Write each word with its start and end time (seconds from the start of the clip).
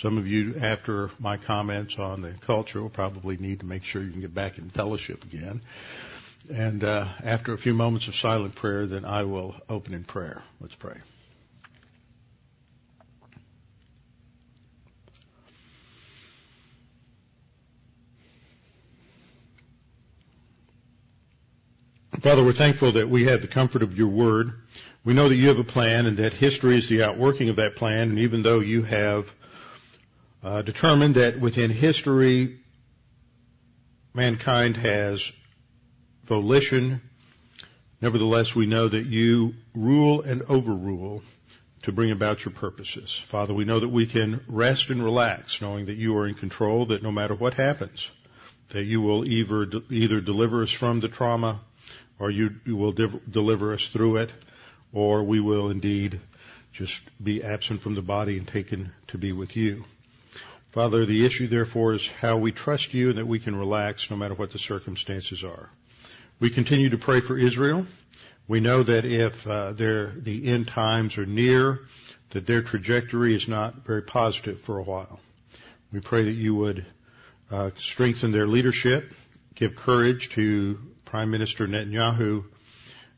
Some 0.00 0.16
of 0.16 0.28
you, 0.28 0.54
after 0.60 1.10
my 1.18 1.38
comments 1.38 1.98
on 1.98 2.22
the 2.22 2.30
culture, 2.46 2.80
will 2.80 2.88
probably 2.88 3.36
need 3.36 3.60
to 3.60 3.66
make 3.66 3.82
sure 3.82 4.00
you 4.00 4.12
can 4.12 4.20
get 4.20 4.32
back 4.32 4.56
in 4.56 4.70
fellowship 4.70 5.24
again. 5.24 5.60
And 6.48 6.84
uh, 6.84 7.08
after 7.24 7.52
a 7.52 7.58
few 7.58 7.74
moments 7.74 8.06
of 8.06 8.14
silent 8.14 8.54
prayer, 8.54 8.86
then 8.86 9.04
I 9.04 9.24
will 9.24 9.56
open 9.68 9.94
in 9.94 10.04
prayer. 10.04 10.44
Let's 10.60 10.76
pray. 10.76 10.98
Father, 22.20 22.44
we're 22.44 22.52
thankful 22.52 22.92
that 22.92 23.08
we 23.08 23.24
have 23.24 23.42
the 23.42 23.48
comfort 23.48 23.82
of 23.82 23.98
your 23.98 24.08
word. 24.08 24.52
We 25.04 25.12
know 25.12 25.28
that 25.28 25.34
you 25.34 25.48
have 25.48 25.58
a 25.58 25.64
plan 25.64 26.06
and 26.06 26.16
that 26.18 26.34
history 26.34 26.78
is 26.78 26.88
the 26.88 27.02
outworking 27.02 27.48
of 27.48 27.56
that 27.56 27.74
plan. 27.74 28.10
And 28.10 28.20
even 28.20 28.42
though 28.42 28.60
you 28.60 28.82
have 28.84 29.32
uh, 30.42 30.62
determined 30.62 31.16
that 31.16 31.40
within 31.40 31.70
history, 31.70 32.60
mankind 34.14 34.76
has 34.76 35.30
volition, 36.24 37.00
nevertheless 38.00 38.54
we 38.54 38.66
know 38.66 38.88
that 38.88 39.06
you 39.06 39.54
rule 39.74 40.22
and 40.22 40.42
overrule 40.42 41.22
to 41.82 41.92
bring 41.92 42.10
about 42.10 42.44
your 42.44 42.52
purposes. 42.52 43.14
Father, 43.16 43.54
we 43.54 43.64
know 43.64 43.80
that 43.80 43.88
we 43.88 44.06
can 44.06 44.40
rest 44.48 44.90
and 44.90 45.02
relax 45.02 45.60
knowing 45.60 45.86
that 45.86 45.96
you 45.96 46.16
are 46.16 46.26
in 46.26 46.34
control, 46.34 46.86
that 46.86 47.02
no 47.02 47.12
matter 47.12 47.34
what 47.34 47.54
happens, 47.54 48.10
that 48.68 48.84
you 48.84 49.00
will 49.00 49.24
either, 49.24 49.66
either 49.90 50.20
deliver 50.20 50.62
us 50.62 50.70
from 50.70 51.00
the 51.00 51.08
trauma 51.08 51.60
or 52.18 52.30
you, 52.30 52.56
you 52.64 52.76
will 52.76 52.92
deliver 52.92 53.72
us 53.72 53.88
through 53.88 54.16
it, 54.16 54.30
or 54.92 55.22
we 55.22 55.40
will 55.40 55.70
indeed 55.70 56.20
just 56.72 57.00
be 57.22 57.42
absent 57.42 57.80
from 57.80 57.94
the 57.94 58.02
body 58.02 58.36
and 58.38 58.46
taken 58.46 58.92
to 59.08 59.18
be 59.18 59.32
with 59.32 59.56
you. 59.56 59.84
Father, 60.70 61.06
the 61.06 61.24
issue 61.24 61.48
therefore 61.48 61.94
is 61.94 62.06
how 62.06 62.36
we 62.36 62.52
trust 62.52 62.92
you 62.92 63.08
and 63.08 63.18
that 63.18 63.26
we 63.26 63.38
can 63.38 63.56
relax 63.56 64.10
no 64.10 64.16
matter 64.16 64.34
what 64.34 64.52
the 64.52 64.58
circumstances 64.58 65.42
are. 65.42 65.70
We 66.40 66.50
continue 66.50 66.90
to 66.90 66.98
pray 66.98 67.20
for 67.20 67.38
Israel. 67.38 67.86
We 68.46 68.60
know 68.60 68.82
that 68.82 69.04
if 69.04 69.46
uh, 69.46 69.72
the 69.72 70.42
end 70.44 70.68
times 70.68 71.18
are 71.18 71.26
near, 71.26 71.80
that 72.30 72.46
their 72.46 72.62
trajectory 72.62 73.34
is 73.34 73.48
not 73.48 73.86
very 73.86 74.02
positive 74.02 74.60
for 74.60 74.78
a 74.78 74.82
while. 74.82 75.20
We 75.90 76.00
pray 76.00 76.24
that 76.24 76.32
you 76.32 76.54
would 76.54 76.84
uh, 77.50 77.70
strengthen 77.78 78.32
their 78.32 78.46
leadership, 78.46 79.14
give 79.54 79.74
courage 79.74 80.28
to 80.30 80.78
Prime 81.06 81.30
Minister 81.30 81.66
Netanyahu. 81.66 82.44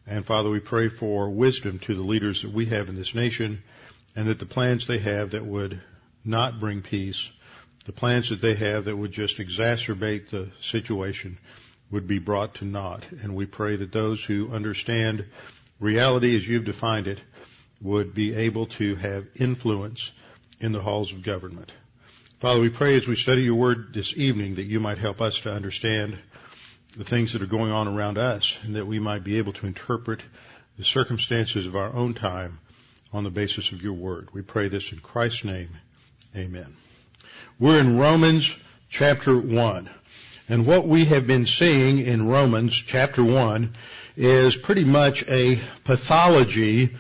And 0.07 0.25
Father, 0.25 0.51
we 0.51 0.61
pray 0.61 0.89
for 0.89 1.29
wisdom 1.29 1.81
to 1.81 1.95
the 1.95 2.03
leaders 2.03 2.43
that 2.43 2.53
we 2.53 2.67
have 2.67 2.89
in 2.89 2.97
this 2.97 3.15
nation 3.15 3.63
and 4.15 4.29
that 4.29 4.39
the 4.39 4.47
plans 4.47 4.87
they 4.87 4.99
have 4.99 5.31
that 5.31 5.45
would 5.45 5.81
not 6.25 6.61
bring 6.61 6.83
peace, 6.83 7.29
the 7.85 7.93
plans 7.93 8.29
that 8.29 8.41
they 8.41 8.55
have 8.55 8.85
that 8.85 8.97
would 8.97 9.13
just 9.13 9.39
exacerbate 9.39 10.31
the 10.31 10.49
situation 10.61 11.39
would 11.91 12.07
be 12.07 12.19
brought 12.19 12.57
to 12.57 12.65
naught. 12.65 13.05
And 13.23 13.35
we 13.35 13.47
pray 13.47 13.77
that 13.77 13.93
those 13.93 14.23
who 14.23 14.53
understand 14.53 15.25
reality 15.79 16.37
as 16.37 16.47
you've 16.47 16.65
defined 16.65 17.07
it 17.07 17.21
would 17.81 18.15
be 18.15 18.35
able 18.35 18.67
to 18.67 18.95
have 18.97 19.27
influence 19.35 20.11
in 20.61 20.73
the 20.73 20.81
halls 20.81 21.13
of 21.13 21.23
government. 21.23 21.73
Father, 22.39 22.61
we 22.61 22.69
pray 22.69 22.97
as 22.97 23.07
we 23.07 23.17
study 23.17 23.43
your 23.43 23.55
word 23.55 23.93
this 23.93 24.17
evening 24.17 24.57
that 24.57 24.65
you 24.65 24.81
might 24.81 24.99
help 24.99 25.21
us 25.21 25.41
to 25.43 25.53
understand 25.53 26.19
the 26.97 27.05
things 27.05 27.33
that 27.33 27.43
are 27.43 27.47
going 27.47 27.73
on 27.73 27.89
around 27.89 28.19
us 28.19 28.57
and 28.63 28.77
that 28.77 28.87
we 28.87 28.99
might 28.99 29.25
be 29.25 29.39
able 29.39 29.53
to 29.55 29.67
interpret 29.67 30.21
the 30.79 30.85
circumstances 30.85 31.67
of 31.67 31.77
our 31.77 31.93
own 31.93 32.15
time 32.15 32.59
on 33.13 33.25
the 33.25 33.31
basis 33.31 33.73
of 33.73 33.83
your 33.83 33.93
word. 33.93 34.29
We 34.33 34.43
pray 34.43 34.69
this 34.69 34.93
in 34.93 34.99
Christ's 34.99 35.45
name. 35.45 35.71
Amen. 36.35 36.77
We're 37.61 37.79
in 37.79 37.99
Romans 37.99 38.51
chapter 38.89 39.39
1. 39.39 39.91
And 40.49 40.65
what 40.65 40.89
we 40.89 41.05
have 41.05 41.27
been 41.27 41.45
seeing 41.45 41.99
in 41.99 42.27
Romans 42.27 42.75
chapter 42.75 43.23
1 43.23 43.75
is 44.17 44.57
pretty 44.57 44.85
much 44.85 45.29
a 45.29 45.61
pathology 45.85 46.97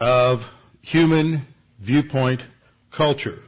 of 0.00 0.50
human 0.82 1.46
viewpoint 1.78 2.40
culture. 2.90 3.40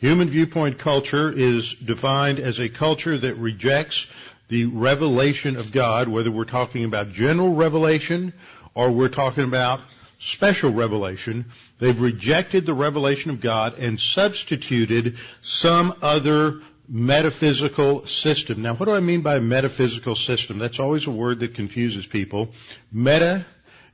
Human 0.00 0.28
viewpoint 0.28 0.76
culture 0.76 1.32
is 1.32 1.72
defined 1.72 2.38
as 2.38 2.60
a 2.60 2.68
culture 2.68 3.16
that 3.16 3.36
rejects 3.36 4.06
the 4.48 4.66
revelation 4.66 5.56
of 5.56 5.72
God, 5.72 6.06
whether 6.06 6.30
we're 6.30 6.44
talking 6.44 6.84
about 6.84 7.12
general 7.12 7.54
revelation 7.54 8.34
or 8.74 8.90
we're 8.90 9.08
talking 9.08 9.44
about 9.44 9.80
special 10.20 10.70
revelation, 10.70 11.46
they've 11.78 12.00
rejected 12.00 12.66
the 12.66 12.74
revelation 12.74 13.30
of 13.30 13.40
God 13.40 13.78
and 13.78 13.98
substituted 13.98 15.16
some 15.42 15.94
other 16.02 16.60
metaphysical 16.88 18.06
system. 18.06 18.62
Now, 18.62 18.74
what 18.74 18.86
do 18.86 18.92
I 18.92 19.00
mean 19.00 19.22
by 19.22 19.40
metaphysical 19.40 20.14
system? 20.14 20.58
That's 20.58 20.78
always 20.78 21.06
a 21.06 21.10
word 21.10 21.40
that 21.40 21.54
confuses 21.54 22.06
people. 22.06 22.50
Meta 22.92 23.46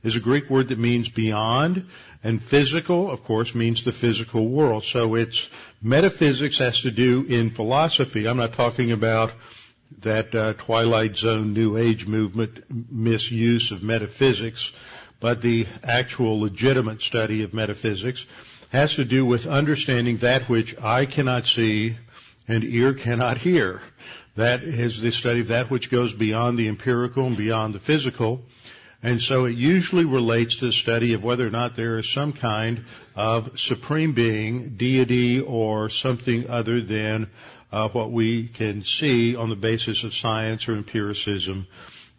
is 0.03 0.15
a 0.15 0.19
Greek 0.19 0.49
word 0.49 0.69
that 0.69 0.79
means 0.79 1.07
beyond, 1.07 1.87
and 2.23 2.43
physical, 2.43 3.09
of 3.09 3.23
course, 3.23 3.55
means 3.55 3.83
the 3.83 3.91
physical 3.91 4.47
world. 4.47 4.83
So 4.83 5.15
it's 5.15 5.49
metaphysics 5.81 6.57
has 6.57 6.81
to 6.81 6.91
do 6.91 7.25
in 7.27 7.51
philosophy. 7.51 8.27
I'm 8.27 8.37
not 8.37 8.53
talking 8.53 8.91
about 8.91 9.31
that 9.99 10.35
uh, 10.35 10.53
Twilight 10.53 11.15
Zone 11.15 11.53
New 11.53 11.77
Age 11.77 12.05
movement 12.05 12.63
misuse 12.91 13.71
of 13.71 13.83
metaphysics, 13.83 14.71
but 15.19 15.41
the 15.41 15.67
actual 15.83 16.39
legitimate 16.39 17.01
study 17.01 17.43
of 17.43 17.53
metaphysics 17.53 18.25
has 18.71 18.95
to 18.95 19.05
do 19.05 19.25
with 19.25 19.47
understanding 19.47 20.17
that 20.17 20.43
which 20.49 20.77
eye 20.79 21.05
cannot 21.05 21.47
see 21.47 21.97
and 22.47 22.63
ear 22.63 22.93
cannot 22.93 23.37
hear. 23.37 23.81
That 24.35 24.63
is 24.63 25.01
the 25.01 25.11
study 25.11 25.41
of 25.41 25.47
that 25.47 25.69
which 25.69 25.89
goes 25.89 26.13
beyond 26.13 26.59
the 26.59 26.67
empirical 26.67 27.25
and 27.25 27.37
beyond 27.37 27.73
the 27.73 27.79
physical. 27.79 28.43
And 29.01 29.21
so 29.21 29.45
it 29.45 29.55
usually 29.55 30.05
relates 30.05 30.57
to 30.57 30.67
the 30.67 30.71
study 30.71 31.13
of 31.13 31.23
whether 31.23 31.45
or 31.45 31.51
not 31.51 31.75
there 31.75 31.97
is 31.97 32.09
some 32.09 32.33
kind 32.33 32.85
of 33.15 33.59
supreme 33.59 34.13
being, 34.13 34.75
deity, 34.75 35.39
or 35.39 35.89
something 35.89 36.49
other 36.49 36.81
than 36.81 37.29
uh, 37.71 37.89
what 37.89 38.11
we 38.11 38.47
can 38.47 38.83
see 38.83 39.35
on 39.35 39.49
the 39.49 39.55
basis 39.55 40.03
of 40.03 40.13
science 40.13 40.67
or 40.67 40.73
empiricism 40.73 41.67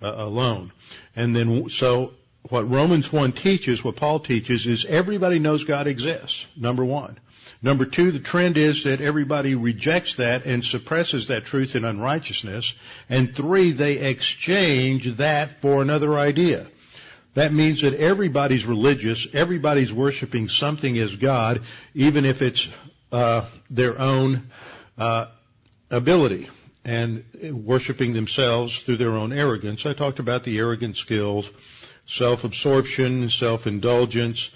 uh, 0.02 0.12
alone. 0.16 0.72
And 1.16 1.34
then, 1.34 1.68
so 1.68 2.14
what 2.42 2.70
Romans 2.70 3.12
1 3.12 3.32
teaches, 3.32 3.82
what 3.82 3.96
Paul 3.96 4.20
teaches, 4.20 4.66
is 4.66 4.84
everybody 4.84 5.38
knows 5.38 5.64
God 5.64 5.86
exists, 5.86 6.46
number 6.56 6.84
one. 6.84 7.18
Number 7.60 7.84
two, 7.84 8.12
the 8.12 8.20
trend 8.20 8.56
is 8.56 8.84
that 8.84 9.00
everybody 9.00 9.56
rejects 9.56 10.14
that 10.16 10.46
and 10.46 10.64
suppresses 10.64 11.28
that 11.28 11.44
truth 11.44 11.74
in 11.74 11.84
unrighteousness. 11.84 12.74
And 13.08 13.34
three, 13.34 13.72
they 13.72 13.98
exchange 13.98 15.16
that 15.16 15.60
for 15.60 15.82
another 15.82 16.16
idea. 16.16 16.66
That 17.34 17.52
means 17.52 17.82
that 17.82 17.94
everybody's 17.94 18.64
religious, 18.64 19.26
everybody's 19.32 19.92
worshiping 19.92 20.48
something 20.48 20.96
as 20.98 21.16
God, 21.16 21.62
even 21.94 22.24
if 22.24 22.42
it's 22.42 22.68
uh, 23.10 23.44
their 23.70 23.98
own 23.98 24.50
uh, 24.96 25.26
ability 25.90 26.48
and 26.84 27.24
worshiping 27.64 28.12
themselves 28.12 28.78
through 28.78 28.96
their 28.96 29.10
own 29.10 29.32
arrogance. 29.32 29.84
I 29.84 29.94
talked 29.94 30.20
about 30.20 30.44
the 30.44 30.58
arrogant 30.58 30.96
skills, 30.96 31.50
self-absorption, 32.08 33.30
self-indulgence, 33.30 34.50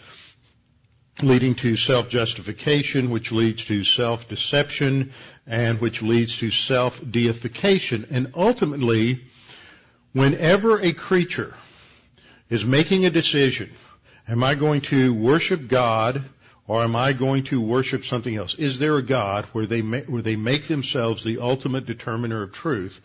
leading 1.22 1.54
to 1.54 1.76
self-justification, 1.76 3.10
which 3.10 3.30
leads 3.30 3.66
to 3.66 3.84
self-deception, 3.84 5.12
and 5.46 5.80
which 5.80 6.02
leads 6.02 6.38
to 6.38 6.50
self-deification. 6.50 8.06
And 8.10 8.32
ultimately, 8.34 9.22
whenever 10.12 10.80
a 10.80 10.92
creature 10.92 11.54
is 12.48 12.64
making 12.64 13.04
a 13.04 13.10
decision, 13.10 13.70
am 14.26 14.42
I 14.42 14.54
going 14.54 14.80
to 14.82 15.12
worship 15.12 15.68
God 15.68 16.24
or 16.66 16.82
am 16.82 16.96
I 16.96 17.12
going 17.12 17.44
to 17.44 17.60
worship 17.60 18.04
something 18.06 18.34
else? 18.34 18.54
Is 18.54 18.78
there 18.78 18.96
a 18.96 19.02
God 19.02 19.44
where 19.52 19.66
they 19.66 19.82
make, 19.82 20.06
where 20.06 20.22
they 20.22 20.36
make 20.36 20.68
themselves 20.68 21.22
the 21.22 21.38
ultimate 21.38 21.84
determiner 21.84 22.42
of 22.42 22.52
truth? 22.52 23.00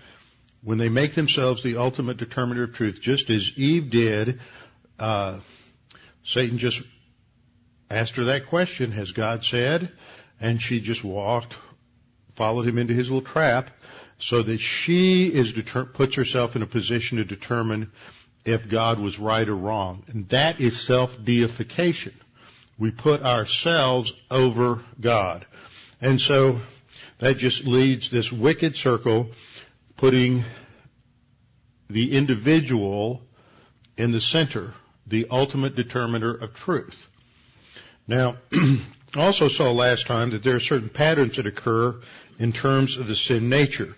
When 0.67 0.77
they 0.79 0.89
make 0.89 1.15
themselves 1.15 1.63
the 1.63 1.77
ultimate 1.77 2.17
determiner 2.17 2.63
of 2.63 2.73
truth, 2.73 2.99
just 2.99 3.29
as 3.29 3.53
Eve 3.55 3.89
did, 3.89 4.41
uh, 4.99 5.39
Satan 6.25 6.57
just 6.57 6.81
asked 7.89 8.17
her 8.17 8.25
that 8.25 8.47
question, 8.47 8.91
has 8.91 9.13
God 9.13 9.45
said? 9.45 9.89
And 10.41 10.61
she 10.61 10.81
just 10.81 11.05
walked, 11.05 11.55
followed 12.35 12.67
him 12.67 12.77
into 12.77 12.93
his 12.93 13.09
little 13.09 13.25
trap, 13.25 13.69
so 14.19 14.43
that 14.43 14.57
she 14.57 15.33
is 15.33 15.53
deter- 15.53 15.85
puts 15.85 16.15
herself 16.15 16.57
in 16.57 16.63
a 16.63 16.67
position 16.67 17.19
to 17.19 17.23
determine 17.23 17.89
if 18.43 18.67
God 18.67 18.99
was 18.99 19.17
right 19.19 19.47
or 19.47 19.55
wrong. 19.55 20.03
And 20.07 20.27
that 20.31 20.59
is 20.59 20.81
self-deification. 20.81 22.13
We 22.77 22.91
put 22.91 23.21
ourselves 23.21 24.13
over 24.29 24.83
God. 24.99 25.45
And 26.01 26.19
so 26.19 26.59
that 27.19 27.37
just 27.37 27.63
leads 27.63 28.09
this 28.09 28.33
wicked 28.33 28.75
circle 28.75 29.31
putting 29.97 30.43
the 31.89 32.15
individual 32.15 33.21
in 33.97 34.11
the 34.11 34.21
center, 34.21 34.73
the 35.07 35.27
ultimate 35.31 35.75
determiner 35.75 36.33
of 36.33 36.53
truth. 36.53 37.09
Now, 38.07 38.37
I 38.53 38.79
also 39.15 39.47
saw 39.47 39.71
last 39.71 40.05
time 40.05 40.29
that 40.31 40.43
there 40.43 40.55
are 40.55 40.61
certain 40.61 40.89
patterns 40.89 41.37
that 41.37 41.47
occur 41.47 41.99
in 42.39 42.53
terms 42.53 42.97
of 42.97 43.07
the 43.07 43.15
sin 43.15 43.49
nature. 43.49 43.95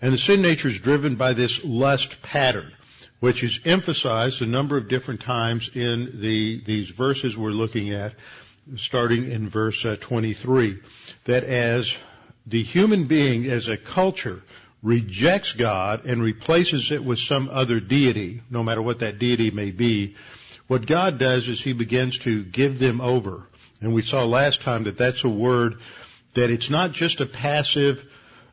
And 0.00 0.12
the 0.12 0.18
sin 0.18 0.42
nature 0.42 0.68
is 0.68 0.78
driven 0.78 1.16
by 1.16 1.32
this 1.32 1.64
lust 1.64 2.22
pattern, 2.22 2.72
which 3.18 3.42
is 3.42 3.60
emphasized 3.64 4.42
a 4.42 4.46
number 4.46 4.76
of 4.76 4.88
different 4.88 5.22
times 5.22 5.70
in 5.74 6.20
the, 6.20 6.62
these 6.64 6.90
verses 6.90 7.36
we're 7.36 7.50
looking 7.50 7.92
at, 7.92 8.14
starting 8.76 9.30
in 9.30 9.48
verse 9.48 9.84
uh, 9.84 9.96
23, 9.98 10.78
that 11.24 11.44
as 11.44 11.96
the 12.46 12.62
human 12.62 13.04
being 13.04 13.46
as 13.46 13.68
a 13.68 13.76
culture 13.76 14.42
rejects 14.82 15.52
God 15.52 16.04
and 16.06 16.22
replaces 16.22 16.90
it 16.90 17.04
with 17.04 17.18
some 17.18 17.48
other 17.52 17.80
deity, 17.80 18.42
no 18.50 18.62
matter 18.62 18.82
what 18.82 19.00
that 19.00 19.18
deity 19.18 19.50
may 19.50 19.70
be, 19.70 20.16
what 20.66 20.86
God 20.86 21.18
does 21.18 21.48
is 21.48 21.60
He 21.60 21.72
begins 21.72 22.18
to 22.20 22.44
give 22.44 22.78
them 22.78 23.00
over. 23.00 23.46
And 23.80 23.92
we 23.92 24.02
saw 24.02 24.24
last 24.24 24.62
time 24.62 24.84
that 24.84 24.98
that's 24.98 25.24
a 25.24 25.28
word 25.28 25.80
that 26.34 26.50
it's 26.50 26.70
not 26.70 26.92
just 26.92 27.20
a 27.20 27.26
passive 27.26 28.04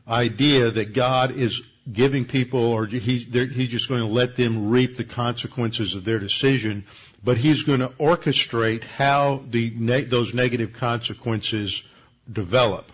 idea 0.06 0.70
that 0.70 0.94
God 0.94 1.36
is 1.36 1.62
giving 1.90 2.24
people 2.24 2.60
or 2.60 2.86
he's, 2.86 3.24
he's 3.24 3.68
just 3.68 3.88
going 3.88 4.00
to 4.00 4.06
let 4.06 4.36
them 4.36 4.70
reap 4.70 4.96
the 4.96 5.04
consequences 5.04 5.94
of 5.94 6.04
their 6.04 6.18
decision, 6.18 6.84
but 7.22 7.36
he's 7.36 7.62
going 7.62 7.80
to 7.80 7.88
orchestrate 7.88 8.84
how 8.84 9.42
the, 9.48 9.70
those 10.04 10.34
negative 10.34 10.72
consequences 10.72 11.82
develop. 12.30 12.90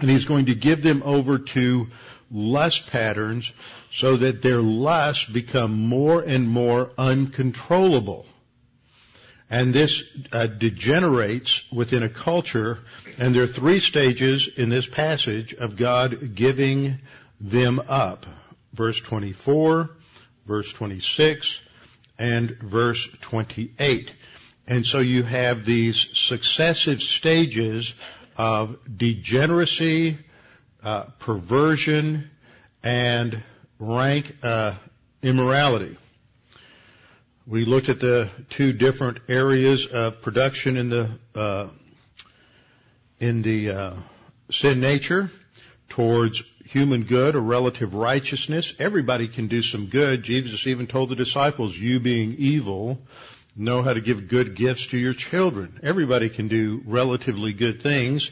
And 0.00 0.08
he's 0.08 0.24
going 0.24 0.46
to 0.46 0.54
give 0.54 0.82
them 0.82 1.02
over 1.04 1.38
to 1.38 1.88
lust 2.32 2.86
patterns 2.88 3.52
so 3.90 4.16
that 4.16 4.42
their 4.42 4.62
lusts 4.62 5.26
become 5.26 5.72
more 5.72 6.22
and 6.22 6.48
more 6.48 6.90
uncontrollable. 6.96 8.26
And 9.50 9.74
this 9.74 10.02
uh, 10.32 10.46
degenerates 10.46 11.70
within 11.70 12.02
a 12.02 12.08
culture, 12.08 12.78
and 13.18 13.34
there 13.34 13.42
are 13.42 13.46
three 13.46 13.80
stages 13.80 14.48
in 14.48 14.70
this 14.70 14.86
passage 14.86 15.52
of 15.52 15.76
God 15.76 16.34
giving 16.34 17.00
them 17.38 17.82
up. 17.86 18.24
Verse 18.72 18.98
24, 18.98 19.90
verse 20.46 20.72
26, 20.72 21.60
and 22.18 22.56
verse 22.60 23.06
28. 23.20 24.10
And 24.66 24.86
so 24.86 25.00
you 25.00 25.22
have 25.22 25.66
these 25.66 26.18
successive 26.18 27.02
stages 27.02 27.92
of 28.38 28.78
degeneracy, 28.96 30.18
uh, 30.82 31.04
perversion, 31.18 32.30
and 32.82 33.42
rank 33.78 34.36
uh, 34.42 34.74
immorality. 35.22 35.96
We 37.46 37.64
looked 37.64 37.88
at 37.88 38.00
the 38.00 38.30
two 38.50 38.72
different 38.72 39.18
areas 39.28 39.86
of 39.86 40.22
production 40.22 40.76
in 40.76 40.88
the 40.90 41.10
uh, 41.34 41.68
in 43.18 43.42
the 43.42 43.70
uh, 43.70 43.94
sin 44.50 44.80
nature 44.80 45.30
towards 45.88 46.42
human 46.64 47.04
good 47.04 47.34
or 47.34 47.40
relative 47.40 47.94
righteousness. 47.94 48.74
Everybody 48.78 49.28
can 49.28 49.48
do 49.48 49.62
some 49.62 49.86
good. 49.86 50.22
Jesus 50.22 50.66
even 50.66 50.86
told 50.86 51.08
the 51.08 51.16
disciples, 51.16 51.76
"You 51.76 52.00
being 52.00 52.34
evil, 52.38 53.00
know 53.56 53.82
how 53.82 53.92
to 53.92 54.00
give 54.00 54.28
good 54.28 54.54
gifts 54.54 54.88
to 54.88 54.98
your 54.98 55.14
children." 55.14 55.80
Everybody 55.82 56.28
can 56.28 56.48
do 56.48 56.82
relatively 56.84 57.52
good 57.52 57.82
things. 57.82 58.30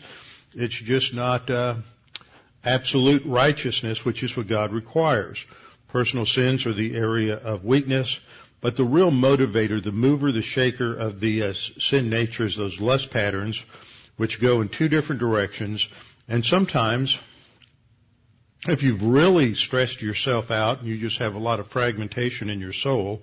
It's 0.55 0.76
just 0.76 1.14
not 1.14 1.50
uh, 1.50 1.75
absolute 2.64 3.24
righteousness, 3.24 4.04
which 4.04 4.22
is 4.22 4.36
what 4.36 4.46
God 4.46 4.72
requires. 4.72 5.44
Personal 5.88 6.26
sins 6.26 6.66
are 6.66 6.72
the 6.72 6.94
area 6.94 7.36
of 7.36 7.64
weakness, 7.64 8.20
but 8.60 8.76
the 8.76 8.84
real 8.84 9.10
motivator, 9.10 9.82
the 9.82 9.92
mover, 9.92 10.32
the 10.32 10.42
shaker 10.42 10.94
of 10.94 11.20
the 11.20 11.42
uh, 11.44 11.52
sin 11.54 12.10
nature 12.10 12.44
is 12.44 12.56
those 12.56 12.80
lust 12.80 13.10
patterns, 13.10 13.62
which 14.16 14.40
go 14.40 14.60
in 14.60 14.68
two 14.68 14.88
different 14.88 15.20
directions. 15.20 15.88
And 16.28 16.44
sometimes, 16.44 17.18
if 18.68 18.82
you've 18.82 19.02
really 19.02 19.54
stressed 19.54 20.02
yourself 20.02 20.50
out 20.50 20.80
and 20.80 20.88
you 20.88 20.98
just 20.98 21.18
have 21.18 21.34
a 21.34 21.38
lot 21.38 21.60
of 21.60 21.68
fragmentation 21.68 22.50
in 22.50 22.60
your 22.60 22.74
soul, 22.74 23.22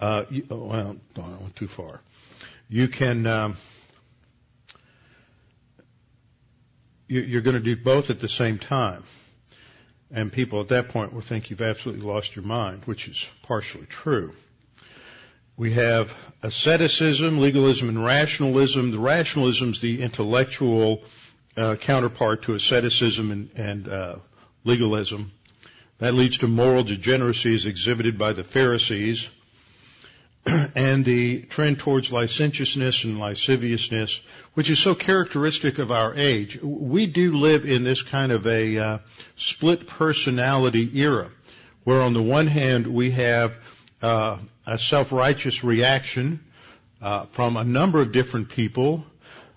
uh, 0.00 0.24
you, 0.30 0.46
oh, 0.50 0.64
well, 0.64 0.96
I 1.16 1.42
went 1.42 1.56
too 1.56 1.68
far. 1.68 2.00
You 2.68 2.88
can 2.88 3.26
um, 3.26 3.56
you're 7.08 7.40
going 7.40 7.54
to 7.56 7.60
do 7.60 7.76
both 7.76 8.10
at 8.10 8.20
the 8.20 8.28
same 8.28 8.58
time. 8.58 9.04
And 10.10 10.32
people 10.32 10.60
at 10.60 10.68
that 10.68 10.88
point 10.88 11.12
will 11.12 11.20
think 11.20 11.50
you've 11.50 11.62
absolutely 11.62 12.06
lost 12.06 12.36
your 12.36 12.44
mind, 12.44 12.84
which 12.84 13.08
is 13.08 13.26
partially 13.42 13.86
true. 13.86 14.32
We 15.56 15.72
have 15.72 16.14
asceticism, 16.42 17.38
legalism, 17.40 17.88
and 17.88 18.04
rationalism. 18.04 18.90
The 18.90 18.98
rationalism 18.98 19.70
is 19.70 19.80
the 19.80 20.02
intellectual 20.02 21.02
uh, 21.56 21.76
counterpart 21.76 22.42
to 22.42 22.54
asceticism 22.54 23.30
and, 23.30 23.50
and 23.56 23.88
uh, 23.88 24.16
legalism. 24.64 25.32
That 25.98 26.12
leads 26.14 26.38
to 26.38 26.46
moral 26.46 26.84
degeneracy 26.84 27.54
as 27.54 27.64
exhibited 27.64 28.18
by 28.18 28.34
the 28.34 28.44
Pharisees. 28.44 29.28
and 30.74 31.04
the 31.04 31.42
trend 31.42 31.78
towards 31.78 32.12
licentiousness 32.12 33.04
and 33.04 33.18
lasciviousness, 33.18 34.20
which 34.54 34.70
is 34.70 34.78
so 34.78 34.94
characteristic 34.94 35.78
of 35.78 35.90
our 35.90 36.14
age. 36.14 36.60
We 36.62 37.06
do 37.06 37.36
live 37.36 37.66
in 37.66 37.82
this 37.82 38.02
kind 38.02 38.30
of 38.30 38.46
a 38.46 38.78
uh, 38.78 38.98
split 39.36 39.88
personality 39.88 41.00
era, 41.00 41.30
where 41.84 42.00
on 42.00 42.12
the 42.12 42.22
one 42.22 42.46
hand 42.46 42.86
we 42.86 43.10
have 43.12 43.56
uh, 44.02 44.38
a 44.66 44.78
self-righteous 44.78 45.64
reaction 45.64 46.40
uh, 47.02 47.26
from 47.26 47.56
a 47.56 47.64
number 47.64 48.00
of 48.00 48.12
different 48.12 48.48
people 48.48 49.04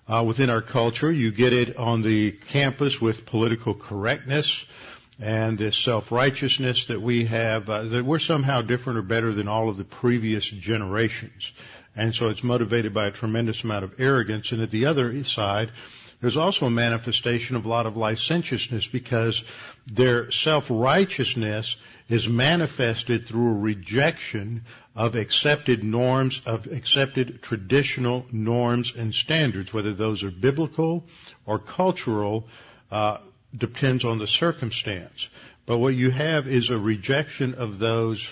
uh, 0.08 0.24
within 0.26 0.50
our 0.50 0.62
culture. 0.62 1.10
You 1.10 1.30
get 1.30 1.52
it 1.52 1.76
on 1.76 2.02
the 2.02 2.32
campus 2.32 3.00
with 3.00 3.26
political 3.26 3.74
correctness 3.74 4.64
and 5.20 5.58
this 5.58 5.76
self-righteousness 5.76 6.86
that 6.86 7.00
we 7.00 7.26
have, 7.26 7.68
uh, 7.68 7.82
that 7.82 8.04
we're 8.04 8.18
somehow 8.18 8.62
different 8.62 8.98
or 8.98 9.02
better 9.02 9.34
than 9.34 9.48
all 9.48 9.68
of 9.68 9.76
the 9.76 9.84
previous 9.84 10.44
generations. 10.46 11.52
And 11.94 12.14
so 12.14 12.30
it's 12.30 12.42
motivated 12.42 12.94
by 12.94 13.08
a 13.08 13.10
tremendous 13.10 13.62
amount 13.62 13.84
of 13.84 14.00
arrogance. 14.00 14.52
And 14.52 14.62
at 14.62 14.70
the 14.70 14.86
other 14.86 15.24
side, 15.24 15.72
there's 16.20 16.36
also 16.36 16.66
a 16.66 16.70
manifestation 16.70 17.56
of 17.56 17.66
a 17.66 17.68
lot 17.68 17.86
of 17.86 17.96
licentiousness 17.96 18.86
because 18.86 19.44
their 19.86 20.30
self-righteousness 20.30 21.76
is 22.08 22.28
manifested 22.28 23.26
through 23.26 23.50
a 23.50 23.58
rejection 23.58 24.64
of 24.94 25.14
accepted 25.14 25.84
norms, 25.84 26.42
of 26.44 26.66
accepted 26.66 27.40
traditional 27.42 28.26
norms 28.32 28.94
and 28.96 29.14
standards, 29.14 29.72
whether 29.72 29.92
those 29.92 30.22
are 30.22 30.30
biblical 30.30 31.06
or 31.46 31.58
cultural, 31.58 32.48
uh, 32.90 33.18
depends 33.56 34.04
on 34.04 34.18
the 34.18 34.26
circumstance. 34.26 35.28
But 35.66 35.78
what 35.78 35.94
you 35.94 36.10
have 36.10 36.46
is 36.46 36.70
a 36.70 36.78
rejection 36.78 37.54
of 37.54 37.78
those 37.78 38.28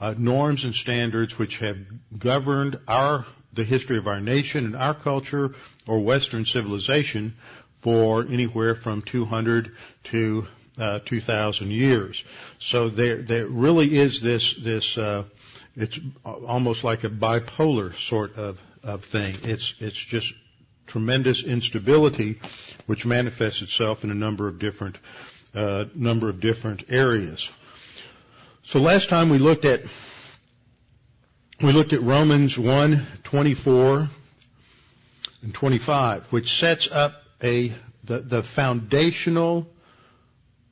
uh, 0.00 0.14
norms 0.16 0.64
and 0.64 0.74
standards 0.74 1.38
which 1.38 1.58
have 1.58 1.76
governed 2.18 2.78
our 2.88 3.24
the 3.52 3.64
history 3.64 3.98
of 3.98 4.06
our 4.06 4.20
nation 4.20 4.64
and 4.64 4.76
our 4.76 4.94
culture 4.94 5.54
or 5.86 6.00
Western 6.00 6.44
civilization 6.44 7.34
for 7.80 8.22
anywhere 8.22 8.74
from 8.74 9.02
200 9.02 9.74
to 10.04 10.46
uh, 10.78 11.00
2,000 11.04 11.70
years. 11.70 12.24
So 12.58 12.88
there, 12.88 13.20
there 13.20 13.46
really 13.46 13.98
is 13.98 14.20
this, 14.20 14.54
this, 14.54 14.96
uh, 14.96 15.24
it's 15.76 15.98
almost 16.24 16.84
like 16.84 17.04
a 17.04 17.10
bipolar 17.10 17.94
sort 17.98 18.36
of, 18.36 18.60
of 18.82 19.04
thing. 19.04 19.36
It's, 19.42 19.74
it's 19.80 19.98
just 19.98 20.32
tremendous 20.92 21.42
instability, 21.42 22.38
which 22.84 23.06
manifests 23.06 23.62
itself 23.62 24.04
in 24.04 24.10
a 24.10 24.14
number 24.14 24.46
of 24.46 24.58
different 24.58 24.96
uh, 25.54 25.86
number 25.94 26.28
of 26.28 26.38
different 26.38 26.84
areas. 26.90 27.48
So 28.62 28.78
last 28.78 29.08
time 29.08 29.30
we 29.30 29.38
looked 29.38 29.64
at 29.64 29.82
we 31.62 31.72
looked 31.72 31.94
at 31.94 32.02
Romans 32.02 32.58
1, 32.58 33.06
24 33.24 34.08
and 35.42 35.54
25, 35.54 36.26
which 36.26 36.58
sets 36.58 36.90
up 36.90 37.22
a 37.42 37.72
the, 38.04 38.18
the 38.18 38.42
foundational 38.42 39.70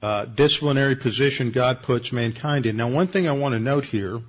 uh, 0.02 0.26
disciplinary 0.26 0.96
position 0.96 1.50
God 1.50 1.82
puts 1.82 2.12
mankind 2.12 2.66
in. 2.66 2.76
Now, 2.76 2.90
one 2.90 3.06
thing 3.06 3.26
I 3.26 3.32
want 3.32 3.54
to 3.54 3.58
note 3.58 3.86
here 3.86 4.20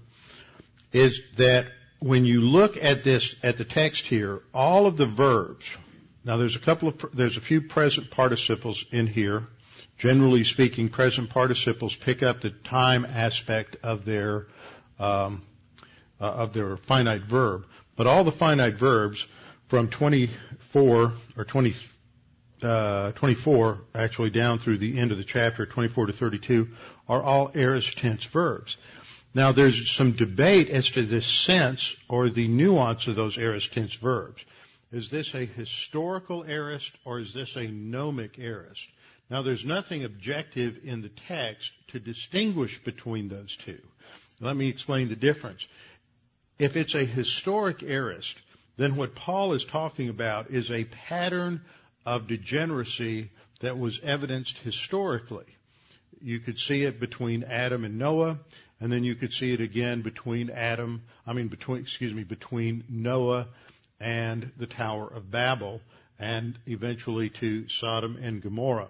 is 0.93 1.21
that 1.36 1.67
when 2.01 2.25
you 2.25 2.41
look 2.41 2.84
at 2.84 3.03
this 3.03 3.36
at 3.43 3.58
the 3.58 3.63
text 3.63 4.08
here, 4.08 4.41
all 4.53 4.88
of 4.88 4.98
the 4.98 5.05
verbs. 5.05 5.70
Now, 6.25 6.38
there's 6.38 6.55
a 6.55 6.60
couple 6.60 6.89
of 6.89 7.05
there's 7.13 7.38
a 7.38 7.41
few 7.41 7.62
present 7.62 8.10
participles 8.10 8.84
in 8.91 9.08
here. 9.08 9.48
Generally 10.00 10.46
speaking, 10.46 10.89
present 10.89 11.29
participles 11.29 11.96
pick 11.96 12.24
up 12.24 12.41
the 12.41 12.50
time 12.50 13.05
aspect 13.05 13.77
of 13.84 14.03
their 14.03 14.48
um, 15.00 15.43
uh, 16.20 16.25
of 16.25 16.53
their 16.53 16.75
finite 16.75 17.22
verb, 17.22 17.65
but 17.96 18.08
all 18.08 18.24
the 18.24 18.31
finite 18.31 18.75
verbs 18.75 19.27
from 19.67 19.88
24 19.88 21.13
or 21.38 21.46
20 21.46 21.75
uh, 22.63 23.12
24, 23.13 23.81
actually 23.96 24.29
down 24.29 24.60
through 24.60 24.77
the 24.77 24.98
end 25.00 25.12
of 25.12 25.17
the 25.17 25.24
chapter, 25.24 25.65
24 25.65 26.08
to 26.08 26.13
32, 26.13 26.70
are 27.10 27.22
all 27.22 27.51
aorist 27.55 27.98
tense 27.98 28.24
verbs. 28.25 28.77
Now 29.34 29.54
there's 29.54 29.90
some 29.90 30.12
debate 30.12 30.70
as 30.70 30.92
to 30.92 31.06
the 31.06 31.22
sense 31.22 31.96
or 32.10 32.30
the 32.30 32.48
nuance 32.48 33.08
of 33.08 33.16
those 33.16 33.38
aorist 33.38 33.74
tense 33.74 33.94
verbs. 33.94 34.44
Is 34.92 35.10
this 35.10 35.34
a 35.34 35.46
historical 35.46 36.44
aorist 36.44 36.92
or 37.06 37.20
is 37.20 37.34
this 37.34 37.56
a 37.56 37.68
gnomic 37.68 38.38
aorist? 38.40 38.88
Now 39.30 39.42
there's 39.42 39.66
nothing 39.66 40.04
objective 40.04 40.82
in 40.84 41.02
the 41.02 41.12
text 41.28 41.72
to 41.90 42.00
distinguish 42.00 42.84
between 42.84 43.30
those 43.30 43.56
two. 43.56 43.80
Let 44.42 44.58
me 44.58 44.68
explain 44.68 45.08
the 45.08 45.16
difference. 45.16 45.66
If 46.60 46.76
it's 46.76 46.96
a 46.96 47.06
historic 47.06 47.84
aorist, 47.84 48.38
then 48.76 48.98
what 48.98 49.16
Paul 49.16 49.54
is 49.54 49.64
talking 49.64 50.10
about 50.10 50.52
is 50.52 50.72
a 50.72 50.84
pattern 50.84 51.62
of 52.06 52.28
degeneracy 52.28 53.30
that 53.62 53.78
was 53.78 54.02
evidenced 54.02 54.58
historically. 54.58 55.46
You 56.22 56.40
could 56.40 56.60
see 56.60 56.84
it 56.84 57.00
between 57.00 57.44
Adam 57.44 57.86
and 57.86 57.98
Noah, 57.98 58.40
and 58.82 58.92
then 58.92 59.04
you 59.04 59.14
could 59.14 59.32
see 59.32 59.54
it 59.54 59.62
again 59.62 60.02
between 60.02 60.50
Adam, 60.50 61.04
I 61.26 61.34
mean 61.34 61.48
between, 61.48 61.82
excuse 61.82 62.14
me, 62.14 62.24
between 62.24 62.84
Noah 62.90 63.48
and 64.00 64.52
the 64.58 64.66
Tower 64.66 65.08
of 65.08 65.30
Babel, 65.30 65.82
and 66.20 66.58
eventually 66.66 67.30
to 67.30 67.70
Sodom 67.70 68.18
and 68.22 68.42
Gomorrah. 68.42 68.90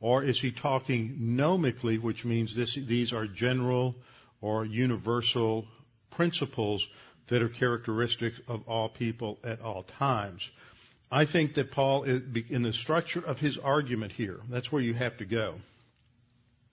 Or 0.00 0.22
is 0.22 0.38
he 0.38 0.52
talking 0.52 1.36
gnomically, 1.36 1.98
which 1.98 2.24
means 2.24 2.54
this, 2.54 2.74
these 2.74 3.12
are 3.14 3.26
general 3.26 3.96
or 4.42 4.64
universal 4.64 5.66
principles 6.10 6.86
that 7.28 7.42
are 7.42 7.48
characteristic 7.48 8.34
of 8.46 8.68
all 8.68 8.90
people 8.90 9.38
at 9.42 9.62
all 9.62 9.82
times? 9.82 10.50
I 11.10 11.24
think 11.24 11.54
that 11.54 11.70
Paul, 11.70 12.02
in 12.04 12.62
the 12.62 12.74
structure 12.74 13.24
of 13.24 13.40
his 13.40 13.56
argument 13.56 14.12
here, 14.12 14.40
that's 14.50 14.70
where 14.70 14.82
you 14.82 14.92
have 14.92 15.16
to 15.18 15.24
go, 15.24 15.54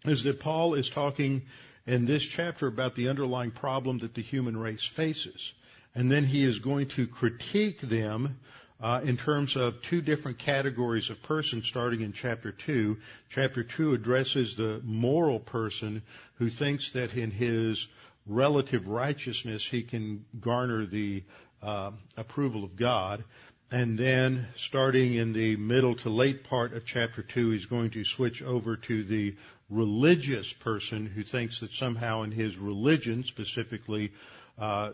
is 0.03 0.23
that 0.23 0.41
Paul 0.41 0.73
is 0.73 0.89
talking 0.89 1.43
in 1.85 2.05
this 2.05 2.23
chapter 2.23 2.67
about 2.67 2.95
the 2.95 3.09
underlying 3.09 3.51
problem 3.51 3.99
that 3.99 4.13
the 4.13 4.21
human 4.21 4.57
race 4.57 4.85
faces. 4.85 5.53
And 5.93 6.11
then 6.11 6.25
he 6.25 6.43
is 6.43 6.59
going 6.59 6.87
to 6.89 7.07
critique 7.07 7.81
them 7.81 8.39
uh, 8.81 9.01
in 9.03 9.17
terms 9.17 9.55
of 9.55 9.81
two 9.81 10.01
different 10.01 10.37
categories 10.37 11.09
of 11.09 11.21
persons 11.23 11.67
starting 11.67 12.01
in 12.01 12.11
chapter 12.11 12.51
2. 12.51 12.97
Chapter 13.29 13.63
2 13.63 13.93
addresses 13.93 14.55
the 14.55 14.81
moral 14.83 15.39
person 15.39 16.01
who 16.35 16.49
thinks 16.49 16.91
that 16.91 17.13
in 17.13 17.31
his 17.31 17.87
relative 18.27 18.87
righteousness 18.87 19.65
he 19.65 19.83
can 19.83 20.25
garner 20.39 20.85
the 20.85 21.23
uh, 21.61 21.91
approval 22.17 22.63
of 22.63 22.75
God. 22.75 23.23
And 23.71 23.97
then 23.97 24.47
starting 24.55 25.15
in 25.15 25.33
the 25.33 25.55
middle 25.55 25.95
to 25.95 26.09
late 26.09 26.43
part 26.43 26.73
of 26.73 26.85
chapter 26.85 27.23
two, 27.23 27.49
he's 27.49 27.65
going 27.65 27.89
to 27.91 28.03
switch 28.03 28.43
over 28.43 28.77
to 28.77 29.03
the 29.03 29.35
religious 29.69 30.51
person 30.53 31.05
who 31.05 31.23
thinks 31.23 31.59
that 31.59 31.71
somehow 31.71 32.23
in 32.23 32.31
his 32.31 32.57
religion, 32.57 33.23
specifically 33.23 34.11
uh, 34.59 34.91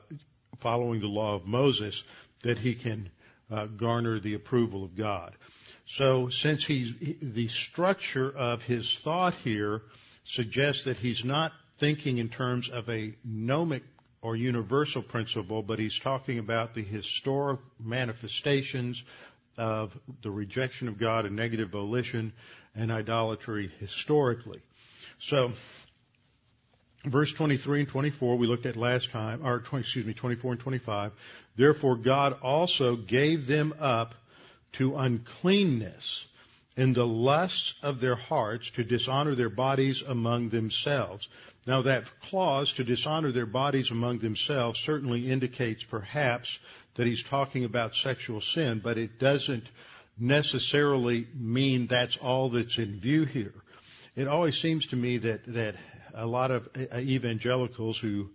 following 0.59 1.01
the 1.01 1.07
law 1.07 1.35
of 1.35 1.45
Moses, 1.45 2.03
that 2.43 2.57
he 2.57 2.75
can 2.75 3.09
uh, 3.51 3.65
garner 3.65 4.19
the 4.19 4.33
approval 4.33 4.83
of 4.83 4.95
God. 4.95 5.35
So 5.85 6.29
since 6.29 6.65
he's 6.65 6.93
the 7.21 7.49
structure 7.49 8.29
of 8.31 8.63
his 8.63 8.93
thought 8.93 9.33
here 9.43 9.81
suggests 10.23 10.83
that 10.83 10.97
he's 10.97 11.25
not 11.25 11.51
thinking 11.77 12.17
in 12.17 12.29
terms 12.29 12.69
of 12.69 12.89
a 12.89 13.13
gnomic 13.25 13.83
or 14.21 14.35
universal 14.35 15.01
principle, 15.01 15.63
but 15.63 15.79
he's 15.79 15.99
talking 15.99 16.39
about 16.39 16.73
the 16.75 16.83
historic 16.83 17.59
manifestations 17.83 19.03
of 19.57 19.97
the 20.21 20.31
rejection 20.31 20.87
of 20.87 20.97
God 20.97 21.25
and 21.25 21.35
negative 21.35 21.69
volition 21.69 22.31
and 22.75 22.91
idolatry 22.91 23.71
historically. 23.79 24.61
So, 25.19 25.51
verse 27.05 27.33
23 27.33 27.81
and 27.81 27.89
24 27.89 28.37
we 28.37 28.47
looked 28.47 28.65
at 28.65 28.75
last 28.75 29.11
time, 29.11 29.45
or 29.45 29.59
20, 29.59 29.81
excuse 29.81 30.05
me, 30.05 30.13
24 30.13 30.53
and 30.53 30.61
25. 30.61 31.11
Therefore 31.55 31.95
God 31.95 32.37
also 32.41 32.95
gave 32.95 33.47
them 33.47 33.73
up 33.79 34.15
to 34.73 34.97
uncleanness 34.97 36.25
in 36.77 36.93
the 36.93 37.05
lusts 37.05 37.75
of 37.83 37.99
their 37.99 38.15
hearts 38.15 38.71
to 38.71 38.83
dishonor 38.83 39.35
their 39.35 39.49
bodies 39.49 40.01
among 40.01 40.49
themselves. 40.49 41.27
Now 41.67 41.81
that 41.83 42.05
clause 42.21 42.73
to 42.73 42.83
dishonor 42.83 43.31
their 43.31 43.45
bodies 43.45 43.91
among 43.91 44.19
themselves 44.19 44.79
certainly 44.79 45.29
indicates 45.29 45.83
perhaps 45.83 46.57
that 46.95 47.05
he's 47.07 47.23
talking 47.23 47.65
about 47.65 47.95
sexual 47.95 48.41
sin, 48.41 48.79
but 48.79 48.97
it 48.97 49.19
doesn't 49.19 49.65
necessarily 50.21 51.27
mean 51.33 51.87
that's 51.87 52.15
all 52.17 52.49
that's 52.49 52.77
in 52.77 52.99
view 52.99 53.25
here. 53.25 53.55
It 54.15 54.27
always 54.27 54.57
seems 54.57 54.87
to 54.87 54.95
me 54.95 55.17
that, 55.17 55.41
that 55.53 55.75
a 56.13 56.27
lot 56.27 56.51
of 56.51 56.69
uh, 56.77 56.97
evangelicals 56.97 57.97
who 57.97 58.29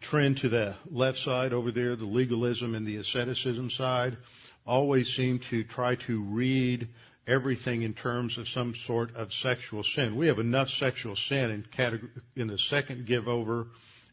trend 0.00 0.38
to 0.38 0.48
the 0.48 0.76
left 0.90 1.18
side 1.18 1.52
over 1.52 1.72
there, 1.72 1.96
the 1.96 2.04
legalism 2.04 2.74
and 2.74 2.86
the 2.86 2.96
asceticism 2.96 3.68
side, 3.68 4.16
always 4.64 5.12
seem 5.12 5.40
to 5.40 5.64
try 5.64 5.96
to 5.96 6.22
read 6.22 6.88
everything 7.26 7.82
in 7.82 7.94
terms 7.94 8.38
of 8.38 8.48
some 8.48 8.74
sort 8.74 9.16
of 9.16 9.32
sexual 9.32 9.82
sin. 9.82 10.16
We 10.16 10.28
have 10.28 10.38
enough 10.38 10.70
sexual 10.70 11.16
sin 11.16 11.50
in, 11.50 11.62
category, 11.62 12.10
in 12.36 12.46
the 12.46 12.58
second 12.58 13.06
give 13.06 13.28
over 13.28 13.68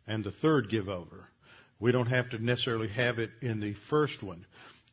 and 0.08 0.24
the 0.24 0.32
third 0.32 0.70
give 0.70 0.90
over. 0.90 1.30
We 1.80 1.92
don't 1.92 2.08
have 2.08 2.30
to 2.30 2.44
necessarily 2.44 2.88
have 2.90 3.20
it 3.20 3.32
in 3.42 3.60
the 3.60 3.74
first 3.74 4.24
one. 4.24 4.46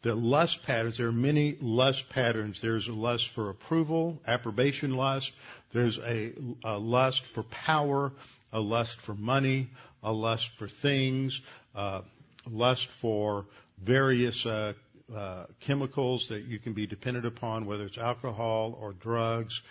The 0.02 0.14
lust 0.16 0.64
patterns, 0.64 0.98
there 0.98 1.06
are 1.06 1.12
many 1.12 1.56
lust 1.60 2.08
patterns. 2.08 2.60
There's 2.60 2.88
a 2.88 2.92
lust 2.92 3.28
for 3.28 3.50
approval, 3.50 4.20
approbation 4.26 4.96
lust. 4.96 5.32
There's 5.72 5.98
a, 5.98 6.32
a 6.64 6.76
lust 6.76 7.24
for 7.24 7.44
power, 7.44 8.12
a 8.52 8.60
lust 8.60 9.00
for 9.00 9.14
money, 9.14 9.70
a 10.02 10.12
lust 10.12 10.50
for 10.56 10.66
things, 10.66 11.40
uh, 11.76 12.02
lust 12.50 12.88
for 12.88 13.46
various 13.78 14.44
uh, 14.44 14.72
uh, 15.14 15.44
chemicals 15.60 16.28
that 16.28 16.44
you 16.46 16.58
can 16.58 16.72
be 16.72 16.86
dependent 16.86 17.24
upon, 17.24 17.66
whether 17.66 17.84
it's 17.84 17.98
alcohol 17.98 18.76
or 18.80 18.92
drugs, 18.92 19.62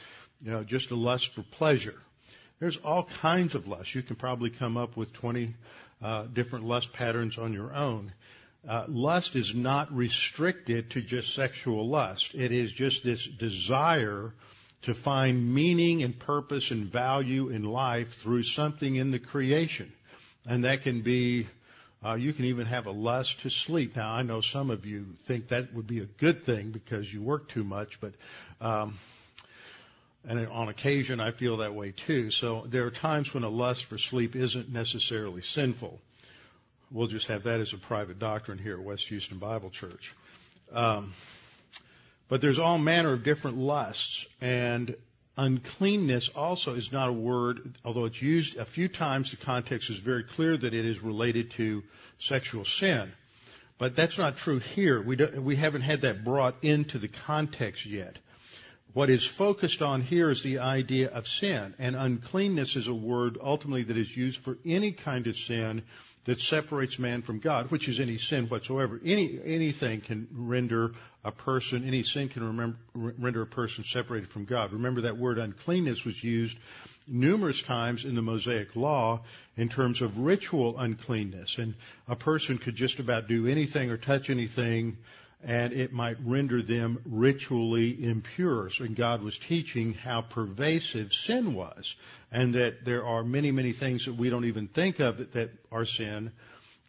you 0.42 0.52
know, 0.52 0.64
just 0.64 0.92
a 0.92 0.96
lust 0.96 1.34
for 1.34 1.42
pleasure. 1.42 2.00
There's 2.60 2.78
all 2.78 3.04
kinds 3.22 3.56
of 3.56 3.68
lust. 3.68 3.96
You 3.96 4.02
can 4.02 4.16
probably 4.16 4.50
come 4.50 4.78
up 4.78 4.96
with 4.96 5.12
20 5.14 5.54
uh, 6.02 6.24
different 6.32 6.66
lust 6.66 6.94
patterns 6.94 7.38
on 7.38 7.54
your 7.54 7.74
own. 7.74 8.14
Uh, 8.68 8.86
lust 8.88 9.36
is 9.36 9.56
not 9.56 9.92
restricted 9.92 10.92
to 10.92 11.02
just 11.02 11.34
sexual 11.34 11.88
lust. 11.88 12.36
It 12.36 12.52
is 12.52 12.72
just 12.72 13.04
this 13.04 13.26
desire 13.26 14.34
to 14.84 14.94
find 14.94 15.54
meaning 15.54 16.04
and 16.04 16.18
purpose 16.18 16.72
and 16.72 16.86
value 16.86 17.50
in 17.50 17.64
life 17.64 18.16
through 18.18 18.44
something 18.44 18.96
in 18.96 19.12
the 19.12 19.20
creation. 19.20 19.92
And 20.46 20.64
that 20.64 20.84
can 20.84 21.02
be 21.02 21.48
uh, 22.04 22.16
you 22.16 22.34
can 22.34 22.46
even 22.46 22.66
have 22.66 22.88
a 22.88 22.92
lust 22.92 23.42
to 23.42 23.50
sleep. 23.50 23.96
Now, 23.96 24.12
I 24.12 24.24
know 24.24 24.42
some 24.42 24.72
of 24.72 24.88
you 24.88 25.06
think 25.28 25.50
that 25.50 25.72
would 25.74 25.86
be 25.86 26.00
a 26.00 26.06
good 26.06 26.46
thing 26.46 26.72
because 26.72 27.12
you 27.12 27.22
work 27.22 27.48
too 27.48 27.64
much, 27.64 28.00
but 28.02 28.14
um, 28.60 28.98
and 30.28 30.48
on 30.48 30.70
occasion 30.70 31.20
I 31.20 31.32
feel 31.32 31.58
that 31.58 31.76
way 31.76 31.92
too. 31.92 32.32
So 32.32 32.66
there 32.68 32.86
are 32.86 32.92
times 32.92 33.34
when 33.34 33.44
a 33.44 33.50
lust 33.50 33.86
for 33.86 34.00
sleep 34.00 34.36
isn't 34.36 34.72
necessarily 34.72 35.42
sinful. 35.42 36.00
We'll 36.92 37.08
just 37.08 37.28
have 37.28 37.44
that 37.44 37.62
as 37.62 37.74
a 37.74 37.78
private 37.78 38.20
doctrine 38.20 38.58
here 38.58 38.74
at 38.74 38.84
West 38.84 39.08
Houston 39.08 39.38
Bible 39.38 39.70
Church. 39.70 40.14
Um, 40.72 41.14
but 42.28 42.42
there's 42.42 42.60
all 42.60 42.78
manner 42.78 43.14
of 43.14 43.24
different 43.24 43.58
lusts, 43.58 44.26
and 44.40 44.96
Uncleanness 45.38 46.30
also 46.30 46.76
is 46.76 46.92
not 46.92 47.10
a 47.10 47.14
word, 47.14 47.78
although 47.86 48.06
it's 48.06 48.22
used 48.22 48.58
a 48.58 48.66
few 48.66 48.90
times, 48.90 49.32
the 49.32 49.38
context 49.38 49.90
is 49.90 49.98
very 49.98 50.24
clear 50.24 50.58
that 50.58 50.74
it 50.74 50.86
is 50.86 51.00
related 51.00 51.52
to 51.52 51.84
sexual 52.20 52.66
sin. 52.66 53.12
But 53.78 53.96
that's 53.96 54.18
not 54.18 54.38
true 54.38 54.60
here. 54.60 55.02
We, 55.02 55.16
we 55.16 55.56
haven't 55.56 55.82
had 55.82 56.02
that 56.02 56.24
brought 56.24 56.56
into 56.62 57.00
the 57.00 57.08
context 57.08 57.86
yet. 57.86 58.18
What 58.94 59.10
is 59.10 59.26
focused 59.26 59.82
on 59.82 60.02
here 60.02 60.30
is 60.30 60.44
the 60.44 60.60
idea 60.60 61.10
of 61.10 61.28
sin, 61.28 61.74
and 61.80 61.96
uncleanness 61.96 62.76
is 62.76 62.88
a 62.88 62.94
word 62.94 63.38
ultimately 63.42 63.84
that 63.84 63.98
is 63.98 64.16
used 64.16 64.42
for 64.42 64.58
any 64.66 64.92
kind 64.92 65.28
of 65.28 65.38
sin 65.38 65.84
that 66.26 66.40
separates 66.40 67.00
man 67.00 67.22
from 67.22 67.40
God, 67.40 67.72
which 67.72 67.88
is 67.88 68.00
any 68.00 68.18
sin 68.18 68.48
whatsoever. 68.48 69.00
Any 69.04 69.40
anything 69.44 70.02
can 70.02 70.28
render 70.32 70.94
a 71.24 71.32
person, 71.32 71.84
any 71.88 72.04
sin 72.04 72.30
can 72.30 72.44
remember, 72.44 72.78
render 72.94 73.42
a 73.42 73.48
person 73.48 73.84
separated 73.84 74.30
from 74.30 74.46
God. 74.46 74.72
Remember 74.72 75.02
that 75.02 75.18
word 75.18 75.40
uncleanness 75.40 76.06
was 76.06 76.24
used 76.24 76.58
numerous 77.08 77.62
times 77.62 78.06
in 78.06 78.16
the 78.16 78.22
Mosaic 78.22 78.76
Law 78.76 79.22
in 79.58 79.70
terms 79.70 80.02
of 80.02 80.20
ritual 80.20 80.78
uncleanness, 80.78 81.58
and 81.58 81.74
a 82.08 82.16
person 82.16 82.58
could 82.58 82.76
just 82.76 83.00
about 83.00 83.28
do 83.28 83.48
anything 83.48 83.90
or 83.90 83.98
touch 83.98 84.30
anything 84.30 84.98
and 85.44 85.74
it 85.74 85.92
might 85.92 86.18
render 86.24 86.62
them 86.62 87.02
ritually 87.06 88.04
impure. 88.04 88.70
So 88.70 88.88
God 88.88 89.24
was 89.24 89.38
teaching 89.40 89.94
how 89.94 90.22
pervasive 90.22 91.14
sin 91.14 91.54
was, 91.54 91.96
and 92.32 92.56
that 92.56 92.86
there 92.86 93.06
are 93.06 93.24
many, 93.24 93.52
many 93.52 93.72
things 93.72 94.06
that 94.06 94.14
we 94.14 94.30
don't 94.30 94.46
even 94.46 94.68
think 94.68 95.00
of 95.00 95.18
that, 95.18 95.34
that 95.34 95.52
are 95.72 95.86
sin, 95.86 96.32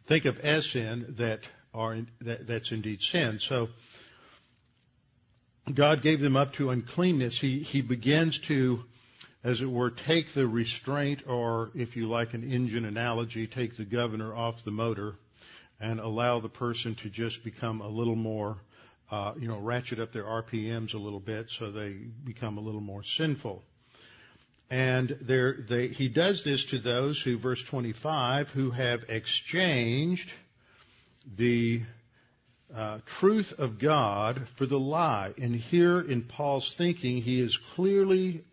think 0.07 0.25
of 0.25 0.39
as 0.41 0.69
sin 0.69 1.15
that 1.19 1.41
are 1.75 1.99
that, 2.21 2.47
that's 2.47 2.73
indeed 2.73 3.03
sin. 3.03 3.41
So 3.41 3.71
God 5.73 6.03
gave 6.03 6.21
them 6.21 6.37
up 6.37 6.53
to 6.55 6.71
uncleanness. 6.71 7.41
He 7.41 7.61
he 7.61 7.81
begins 7.81 8.39
to 8.41 8.85
as 9.45 9.61
it 9.61 9.71
were, 9.71 9.91
take 9.91 10.35
the 10.35 10.47
restraint, 10.47 11.27
or 11.27 11.71
if 11.75 11.97
you 11.97 12.09
like 12.09 12.33
an 12.33 12.45
engine 12.45 12.85
analogy, 12.85 13.49
take 13.49 13.77
the 13.77 13.85
governor 13.85 14.33
off 14.33 14.63
the 14.63 14.71
motor 14.71 15.17
and 15.83 15.99
allow 15.99 16.39
the 16.39 16.49
person 16.49 16.95
to 16.95 17.11
just 17.11 17.43
become 17.43 17.81
a 17.81 17.89
little 17.89 18.15
more, 18.15 18.57
uh, 19.11 19.33
you 19.39 19.49
know, 19.49 19.59
ratchet 19.59 19.99
up 19.99 20.13
their 20.13 20.23
RPMs 20.23 20.95
a 20.95 20.99
little 20.99 21.21
bit 21.21 21.51
so 21.51 21.73
they 21.73 21.91
become 22.25 22.57
a 22.57 22.61
little 22.61 22.81
more 22.81 23.03
sinful. 23.03 23.63
And 24.71 25.19
there, 25.21 25.57
they, 25.69 25.89
he 25.89 26.09
does 26.09 26.45
this 26.45 26.67
to 26.67 26.79
those 26.79 27.21
who, 27.21 27.37
verse 27.37 27.63
25, 27.65 28.51
who 28.51 28.71
have 28.71 29.05
exchanged 29.09 30.33
the 31.37 31.83
uh, 32.75 32.99
truth 33.05 33.53
of 33.59 33.81
God 33.81 34.47
for 34.55 34.67
the 34.67 34.81
lie. 34.81 35.35
And 35.37 35.55
here 35.55 36.01
in 36.01 36.23
Paul's 36.23 36.73
thinking, 36.73 37.21
he 37.21 37.41
is 37.41 37.59
clearly 37.75 38.45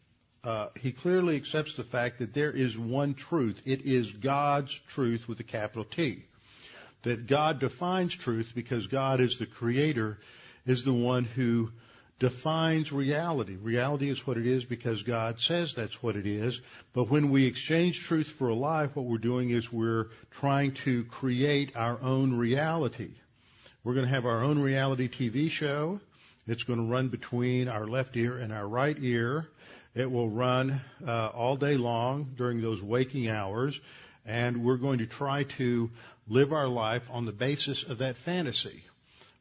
uh, 0.42 0.70
he 0.80 0.94
clearly 0.94 1.36
accepts 1.36 1.76
the 1.76 1.84
fact 1.84 2.20
that 2.20 2.34
there 2.34 2.52
is 2.52 2.78
one 2.78 3.14
truth. 3.14 3.62
It 3.66 3.82
is 3.82 4.14
God's 4.14 4.74
truth 4.88 5.28
with 5.28 5.38
a 5.42 5.44
capital 5.44 5.84
T 5.84 6.24
that 7.04 7.28
God 7.28 7.60
defines 7.60 8.14
truth 8.14 8.52
because 8.54 8.88
God 8.88 9.22
is 9.22 9.38
the 9.38 9.46
creator, 9.46 10.20
is 10.66 10.84
the 10.84 10.94
one 10.94 11.24
who 11.24 11.72
defines 12.20 12.92
reality. 12.92 13.56
Reality 13.56 14.10
is 14.10 14.28
what 14.28 14.38
it 14.38 14.46
is 14.46 14.66
because 14.66 15.04
God 15.04 15.40
says 15.40 15.74
that's 15.74 16.04
what 16.04 16.18
it 16.18 16.28
is. 16.28 16.60
But 16.94 17.10
when 17.10 17.32
we 17.32 17.46
exchange 17.46 18.02
truth 18.02 18.28
for 18.28 18.50
a 18.50 18.56
lie, 18.56 18.88
what 18.88 19.06
we're 19.06 19.18
doing 19.18 19.52
is 19.52 19.72
we're 19.72 20.08
trying 20.32 20.74
to 20.84 21.06
create 21.06 21.76
our 21.76 22.00
own 22.02 22.34
reality. 22.34 23.12
We're 23.84 23.94
going 23.94 24.06
to 24.06 24.14
have 24.14 24.26
our 24.26 24.44
own 24.44 24.60
reality 24.60 25.08
TV 25.08 25.50
show. 25.50 26.02
It's 26.46 26.64
going 26.64 26.80
to 26.80 26.86
run 26.86 27.08
between 27.08 27.70
our 27.70 27.88
left 27.88 28.18
ear 28.18 28.38
and 28.38 28.52
our 28.52 28.68
right 28.68 28.98
ear. 29.00 29.48
It 29.96 30.12
will 30.12 30.30
run 30.30 30.82
uh, 31.06 31.28
all 31.28 31.56
day 31.56 31.78
long 31.78 32.34
during 32.36 32.62
those 32.62 32.82
waking 32.82 33.30
hours, 33.30 33.80
and 34.26 34.64
we're 34.64 34.78
going 34.78 35.00
to 35.00 35.06
try 35.06 35.44
to 35.44 35.90
live 36.30 36.54
our 36.54 36.68
life 36.68 37.04
on 37.12 37.26
the 37.26 37.32
basis 37.32 37.84
of 37.84 37.98
that 37.98 38.16
fantasy. 38.18 38.84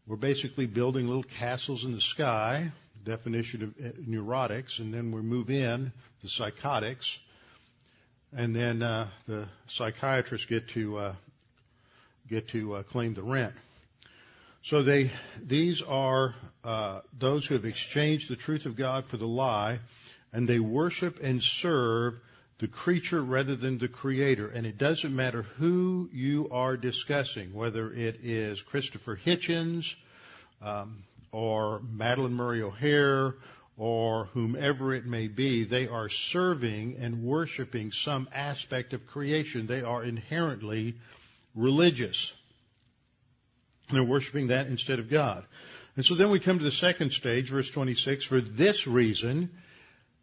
We're 0.07 0.17
basically 0.17 0.67
building 0.67 1.07
little 1.07 1.23
castles 1.23 1.85
in 1.85 1.93
the 1.93 2.01
sky, 2.01 2.73
definition 3.05 3.63
of 3.63 3.75
uh, 3.85 3.91
neurotics, 4.09 4.79
and 4.79 4.93
then 4.93 5.13
we 5.13 5.21
move 5.21 5.51
in 5.51 5.93
the 6.23 6.29
psychotics, 6.31 7.19
and 8.35 8.57
then 8.57 8.83
uh, 8.83 9.09
the 9.27 9.47
psychiatrists 9.67 10.47
get 10.47 10.69
to 10.69 10.97
uh, 10.97 11.15
get 12.29 12.49
to 12.49 12.77
uh, 12.77 12.83
claim 12.85 13.13
the 13.13 13.23
rent. 13.23 13.55
So 14.63 14.83
they 14.83 15.11
these 15.43 15.83
are 15.83 16.35
uh, 16.65 17.01
those 17.19 17.47
who 17.47 17.55
have 17.55 17.67
exchanged 17.67 18.31
the 18.31 18.37
truth 18.37 18.65
of 18.65 18.77
God 18.77 19.05
for 19.05 19.19
the 19.19 19.29
lie, 19.29 19.79
and 20.33 20.49
they 20.49 20.59
worship 20.59 21.23
and 21.23 21.43
serve 21.43 22.15
the 22.59 22.69
creature 22.69 23.23
rather 23.23 23.55
than 23.55 23.79
the 23.79 23.89
creator. 23.89 24.49
And 24.49 24.67
it 24.67 24.79
doesn't 24.79 25.15
matter 25.15 25.43
who 25.43 26.09
you 26.13 26.49
are 26.51 26.77
discussing, 26.77 27.53
whether 27.53 27.93
it 27.93 28.21
is 28.23 28.61
Christopher 28.63 29.17
Hitchens, 29.17 29.95
um, 30.61 31.05
or 31.31 31.81
Madalyn 31.81 32.33
Murray 32.33 32.63
O'Hair 32.63 33.35
or 33.79 34.25
whomever 34.35 34.93
it 34.93 35.07
may 35.07 35.29
be, 35.29 35.65
they 35.65 35.87
are 35.87 36.09
serving 36.09 36.97
and 36.99 37.23
worshiping 37.23 37.93
some 37.93 38.29
aspect 38.35 38.93
of 38.93 39.07
creation. 39.07 39.69
They 39.69 39.83
are 39.83 40.03
inherently 40.03 40.97
religious. 41.55 42.33
They're 43.91 44.03
worshiping 44.03 44.49
that 44.49 44.67
instead 44.67 44.99
of 44.99 45.09
God. 45.09 45.45
And 45.95 46.05
so 46.05 46.17
then 46.17 46.31
we 46.31 46.41
come 46.41 46.59
to 46.59 46.65
the 46.65 46.73
second 46.73 47.13
stage, 47.13 47.51
verse 47.51 47.71
26. 47.71 48.25
For 48.25 48.41
this 48.41 48.89
reason, 48.89 49.51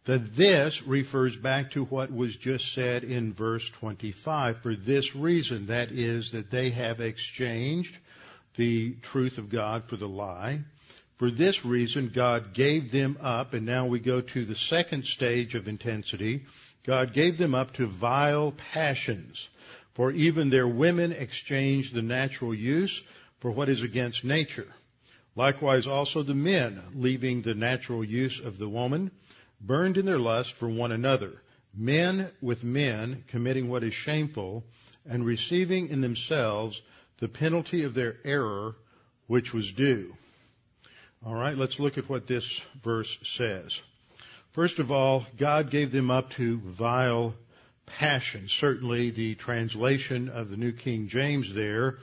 the 0.06 0.20
this 0.20 0.84
refers 0.84 1.36
back 1.36 1.72
to 1.72 1.84
what 1.84 2.14
was 2.14 2.36
just 2.36 2.74
said 2.74 3.04
in 3.04 3.34
verse 3.34 3.68
25. 3.70 4.62
For 4.62 4.76
this 4.76 5.16
reason, 5.16 5.68
that 5.68 5.92
is 5.92 6.32
that 6.32 6.52
they 6.52 6.70
have 6.70 7.02
exchanged 7.02 7.98
the 8.56 8.94
truth 9.02 9.40
of 9.40 9.50
God 9.50 9.86
for 9.86 9.98
the 9.98 10.08
lie. 10.08 10.62
For 11.18 11.32
this 11.32 11.66
reason, 11.66 12.12
God 12.14 12.54
gave 12.54 12.92
them 12.92 13.18
up, 13.20 13.54
and 13.54 13.66
now 13.66 13.88
we 13.88 14.00
go 14.00 14.22
to 14.22 14.46
the 14.46 14.56
second 14.56 15.06
stage 15.06 15.56
of 15.56 15.68
intensity. 15.68 16.46
God 16.86 17.14
gave 17.14 17.40
them 17.40 17.56
up 17.56 17.74
to 17.74 17.88
vile 17.88 18.52
passions, 18.52 19.50
for 19.96 20.12
even 20.12 20.50
their 20.50 20.68
women 20.68 21.14
exchanged 21.14 21.94
the 21.96 22.04
natural 22.04 22.54
use 22.54 23.02
for 23.40 23.50
what 23.50 23.70
is 23.70 23.82
against 23.82 24.24
nature. 24.24 24.68
Likewise 25.36 25.88
also 25.88 26.22
the 26.22 26.36
men, 26.36 26.82
leaving 26.94 27.42
the 27.42 27.56
natural 27.56 28.04
use 28.04 28.40
of 28.40 28.58
the 28.60 28.70
woman, 28.70 29.10
burned 29.62 29.98
in 29.98 30.06
their 30.06 30.20
lust 30.20 30.54
for 30.54 30.70
one 30.70 30.92
another, 30.92 31.42
men 31.74 32.30
with 32.42 32.64
men 32.64 33.24
committing 33.28 33.70
what 33.70 33.84
is 33.84 33.94
shameful, 33.94 34.64
and 35.08 35.26
receiving 35.26 35.90
in 35.90 36.02
themselves 36.02 36.82
the 37.20 37.28
penalty 37.28 37.84
of 37.84 37.94
their 37.94 38.18
error 38.24 38.76
which 39.28 39.54
was 39.54 39.74
due. 39.74 40.16
All 41.26 41.36
right, 41.36 41.58
let's 41.58 41.80
look 41.80 41.98
at 41.98 42.10
what 42.10 42.28
this 42.28 42.62
verse 42.84 43.18
says. 43.24 43.82
First 44.52 44.80
of 44.80 44.92
all, 44.92 45.26
God 45.38 45.70
gave 45.70 45.92
them 45.92 46.12
up 46.12 46.30
to 46.32 46.58
vile 46.60 47.34
passion. 47.86 48.48
Certainly, 48.48 49.12
the 49.12 49.36
translation 49.36 50.30
of 50.30 50.50
the 50.50 50.58
New 50.58 50.72
King 50.72 51.08
James 51.08 51.54
there 51.54 51.98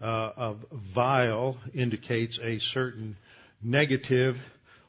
uh, 0.00 0.30
of 0.36 0.66
vile 0.70 1.58
indicates 1.74 2.38
a 2.38 2.58
certain 2.58 3.16
negative 3.62 4.38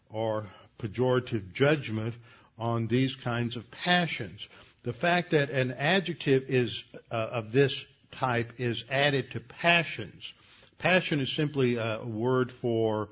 or 0.10 0.48
pejorative 0.80 1.54
judgment 1.54 2.16
on 2.58 2.88
these 2.88 3.16
kinds 3.16 3.56
of 3.56 3.70
passions. 3.72 4.48
The 4.84 4.94
fact 4.94 5.32
that 5.32 5.50
an 5.50 5.72
adjective 5.72 6.46
is 6.50 6.84
uh, 7.12 7.16
of 7.16 7.52
this 7.52 7.86
type 8.12 8.54
is 8.58 8.86
added 8.90 9.32
to 9.32 9.40
passions. 9.40 10.34
Passion 10.80 11.20
is 11.20 11.32
simply 11.34 11.78
a 11.78 12.00
word 12.04 12.52
for 12.52 13.10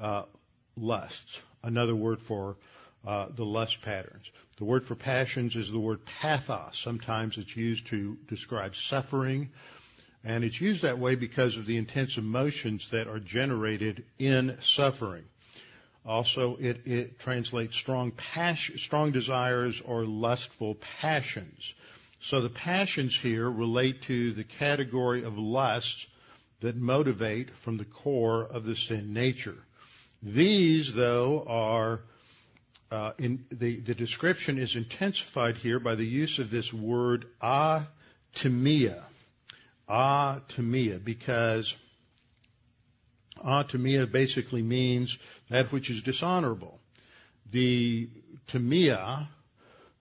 uh, 0.00 0.24
lusts, 0.76 1.40
another 1.62 1.94
word 1.94 2.20
for 2.20 2.56
uh, 3.06 3.26
the 3.34 3.44
lust 3.44 3.82
patterns. 3.82 4.24
The 4.56 4.64
word 4.64 4.84
for 4.84 4.94
passions 4.94 5.56
is 5.56 5.70
the 5.70 5.78
word 5.78 6.04
pathos. 6.04 6.78
Sometimes 6.78 7.38
it's 7.38 7.56
used 7.56 7.88
to 7.88 8.16
describe 8.28 8.76
suffering, 8.76 9.50
and 10.22 10.44
it's 10.44 10.60
used 10.60 10.82
that 10.82 10.98
way 10.98 11.14
because 11.14 11.56
of 11.56 11.66
the 11.66 11.76
intense 11.76 12.18
emotions 12.18 12.90
that 12.90 13.08
are 13.08 13.18
generated 13.18 14.04
in 14.18 14.56
suffering. 14.60 15.24
Also, 16.06 16.56
it, 16.56 16.86
it 16.86 17.18
translates 17.18 17.76
strong 17.76 18.10
passion, 18.10 18.76
strong 18.78 19.10
desires 19.10 19.80
or 19.80 20.04
lustful 20.04 20.76
passions. 21.00 21.72
So 22.20 22.42
the 22.42 22.50
passions 22.50 23.16
here 23.16 23.50
relate 23.50 24.02
to 24.02 24.32
the 24.32 24.44
category 24.44 25.24
of 25.24 25.38
lusts 25.38 26.06
that 26.60 26.76
motivate 26.76 27.54
from 27.56 27.78
the 27.78 27.84
core 27.84 28.42
of 28.44 28.64
the 28.64 28.76
sin 28.76 29.12
nature. 29.12 29.56
These, 30.22 30.92
though, 30.94 31.44
are 31.46 32.00
uh, 32.90 33.12
in 33.18 33.44
the, 33.50 33.80
the 33.80 33.94
description 33.94 34.58
is 34.58 34.76
intensified 34.76 35.56
here 35.56 35.78
by 35.78 35.94
the 35.94 36.06
use 36.06 36.38
of 36.38 36.50
this 36.50 36.72
word 36.72 37.26
atimia, 37.42 39.02
atimia, 39.88 41.04
because 41.04 41.76
atimia 43.44 44.10
basically 44.10 44.62
means 44.62 45.18
that 45.50 45.70
which 45.72 45.90
is 45.90 46.02
dishonorable. 46.02 46.78
The 47.50 48.08
timia, 48.48 49.26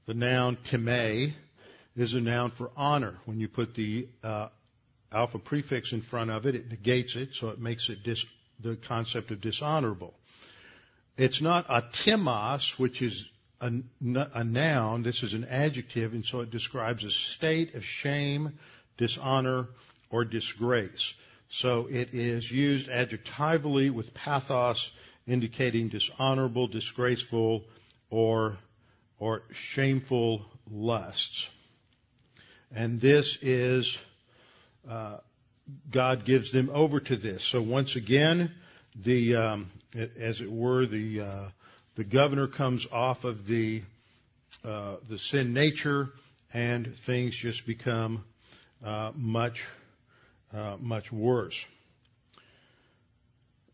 the 0.06 0.14
noun 0.14 0.58
time, 0.64 1.34
is 1.96 2.14
a 2.14 2.22
noun 2.22 2.52
for 2.52 2.72
honor. 2.76 3.16
When 3.26 3.40
you 3.40 3.48
put 3.48 3.76
the 3.76 4.08
uh, 4.24 4.48
alpha 5.12 5.40
prefix 5.40 5.94
in 5.94 6.02
front 6.02 6.32
of 6.32 6.46
it, 6.46 6.56
it 6.56 6.70
negates 6.70 7.16
it, 7.16 7.36
so 7.36 7.50
it 7.50 7.60
makes 7.60 7.90
it 7.90 8.04
dis, 8.04 8.26
the 8.60 8.76
concept 8.76 9.32
of 9.32 9.42
dishonorable. 9.42 10.14
It's 11.18 11.42
not 11.42 11.68
atimos, 11.68 12.80
which 12.80 13.02
is 13.02 13.30
a, 13.62 13.72
a 14.34 14.44
noun. 14.44 15.04
This 15.04 15.22
is 15.24 15.34
an 15.34 15.46
adjective, 15.46 16.14
and 16.14 16.26
so 16.26 16.40
it 16.42 16.50
describes 16.50 17.04
a 17.04 17.12
state 17.12 17.76
of 17.76 17.86
shame, 17.86 18.58
dishonor, 18.98 19.68
or 20.10 20.26
disgrace. 20.26 21.14
So 21.56 21.86
it 21.88 22.16
is 22.16 22.50
used 22.50 22.89
adjectively 22.89 23.92
with 23.92 24.16
pathos, 24.16 24.92
indicating 25.28 25.88
dishonorable, 25.88 26.66
disgraceful, 26.66 27.66
or, 28.10 28.58
or 29.20 29.44
shameful 29.52 30.48
lusts. 30.72 31.48
And 32.74 33.00
this 33.00 33.38
is, 33.44 33.96
uh, 34.89 35.18
God 35.92 36.26
gives 36.26 36.50
them 36.50 36.72
over 36.74 37.00
to 37.02 37.16
this. 37.16 37.46
So 37.46 37.62
once 37.62 37.96
again, 37.96 38.52
the, 38.96 39.36
um, 39.36 39.72
as 39.96 40.42
it 40.42 40.52
were, 40.52 40.88
the, 40.88 41.22
uh, 41.22 41.50
the 41.94 42.04
governor 42.04 42.48
comes 42.48 42.88
off 42.92 43.26
of 43.26 43.46
the, 43.46 43.84
uh, 44.66 44.96
the 45.08 45.20
sin 45.20 45.54
nature 45.54 46.10
and 46.52 46.98
things 47.02 47.36
just 47.36 47.68
become, 47.68 48.24
uh, 48.84 49.12
much, 49.16 49.63
uh, 50.54 50.78
much 50.80 51.12
worse. 51.12 51.66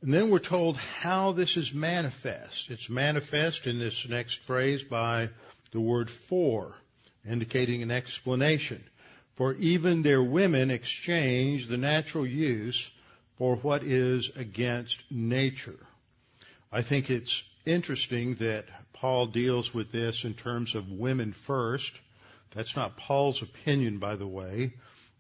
And 0.02 0.13
then 0.13 0.30
we're 0.30 0.39
told 0.39 0.78
how 0.78 1.34
this 1.34 1.58
is 1.58 1.74
manifest. 1.74 2.70
It's 2.70 2.89
manifest 2.89 3.68
in 3.68 3.80
this 3.80 4.08
next 4.08 4.39
phrase 4.44 4.82
by 4.84 5.30
the 5.72 5.82
word 5.82 6.10
for, 6.10 6.74
indicating 7.30 7.84
an 7.84 7.92
explanation. 7.92 8.82
For 9.36 9.54
even 9.56 10.02
their 10.02 10.24
women 10.24 10.72
exchange 10.72 11.68
the 11.68 11.78
natural 11.78 12.26
use 12.26 12.89
for 13.38 13.58
what 13.58 13.84
is 13.84 14.32
against 14.36 15.00
nature. 15.10 15.80
I 16.72 16.82
think 16.82 17.10
it's 17.10 17.44
interesting 17.65 18.36
that 18.36 18.65
Paul 18.94 19.28
deals 19.28 19.74
with 19.74 19.92
this 19.92 20.24
in 20.24 20.34
terms 20.34 20.76
of 20.76 20.92
women 20.92 21.34
first. 21.34 21.94
That's 22.52 22.76
not 22.76 22.98
Paul's 22.98 23.42
opinion, 23.42 23.98
by 23.98 24.15
the 24.15 24.28
way. 24.28 24.74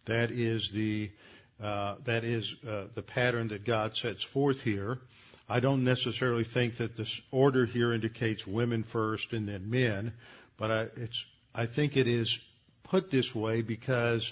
That 0.05 0.31
is 0.31 0.69
the 0.69 1.11
that 1.59 2.23
is 2.23 2.55
uh, 2.67 2.85
the 2.93 3.01
pattern 3.01 3.49
that 3.49 3.65
God 3.65 3.95
sets 3.95 4.23
forth 4.23 4.61
here. 4.61 4.99
I 5.47 5.59
don't 5.59 5.83
necessarily 5.83 6.43
think 6.43 6.77
that 6.77 6.95
this 6.95 7.19
order 7.31 7.65
here 7.65 7.91
indicates 7.91 8.45
women 8.45 8.83
first 8.83 9.33
and 9.33 9.47
then 9.47 9.69
men, 9.69 10.13
but 10.57 10.71
I, 10.71 10.81
it's 10.95 11.25
I 11.55 11.65
think 11.65 11.97
it 11.97 12.07
is 12.07 12.39
put 12.83 13.09
this 13.09 13.33
way 13.33 13.61
because 13.61 14.31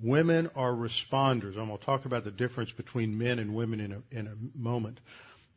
women 0.00 0.50
are 0.54 0.72
responders. 0.72 1.58
I'm 1.58 1.66
going 1.66 1.78
to 1.78 1.84
talk 1.84 2.04
about 2.04 2.24
the 2.24 2.30
difference 2.30 2.72
between 2.72 3.18
men 3.18 3.38
and 3.38 3.54
women 3.54 3.80
in 3.80 3.92
a, 3.92 4.02
in 4.10 4.26
a 4.26 4.58
moment. 4.58 5.00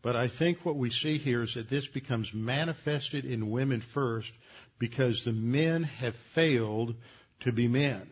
But 0.01 0.15
I 0.15 0.27
think 0.27 0.65
what 0.65 0.75
we 0.75 0.91
see 0.91 1.17
here 1.17 1.43
is 1.43 1.55
that 1.55 1.69
this 1.69 1.87
becomes 1.87 2.33
manifested 2.33 3.25
in 3.25 3.49
women 3.49 3.81
first 3.81 4.33
because 4.77 5.23
the 5.23 5.33
men 5.33 5.83
have 5.83 6.15
failed 6.15 6.95
to 7.41 7.51
be 7.51 7.67
men. 7.67 8.07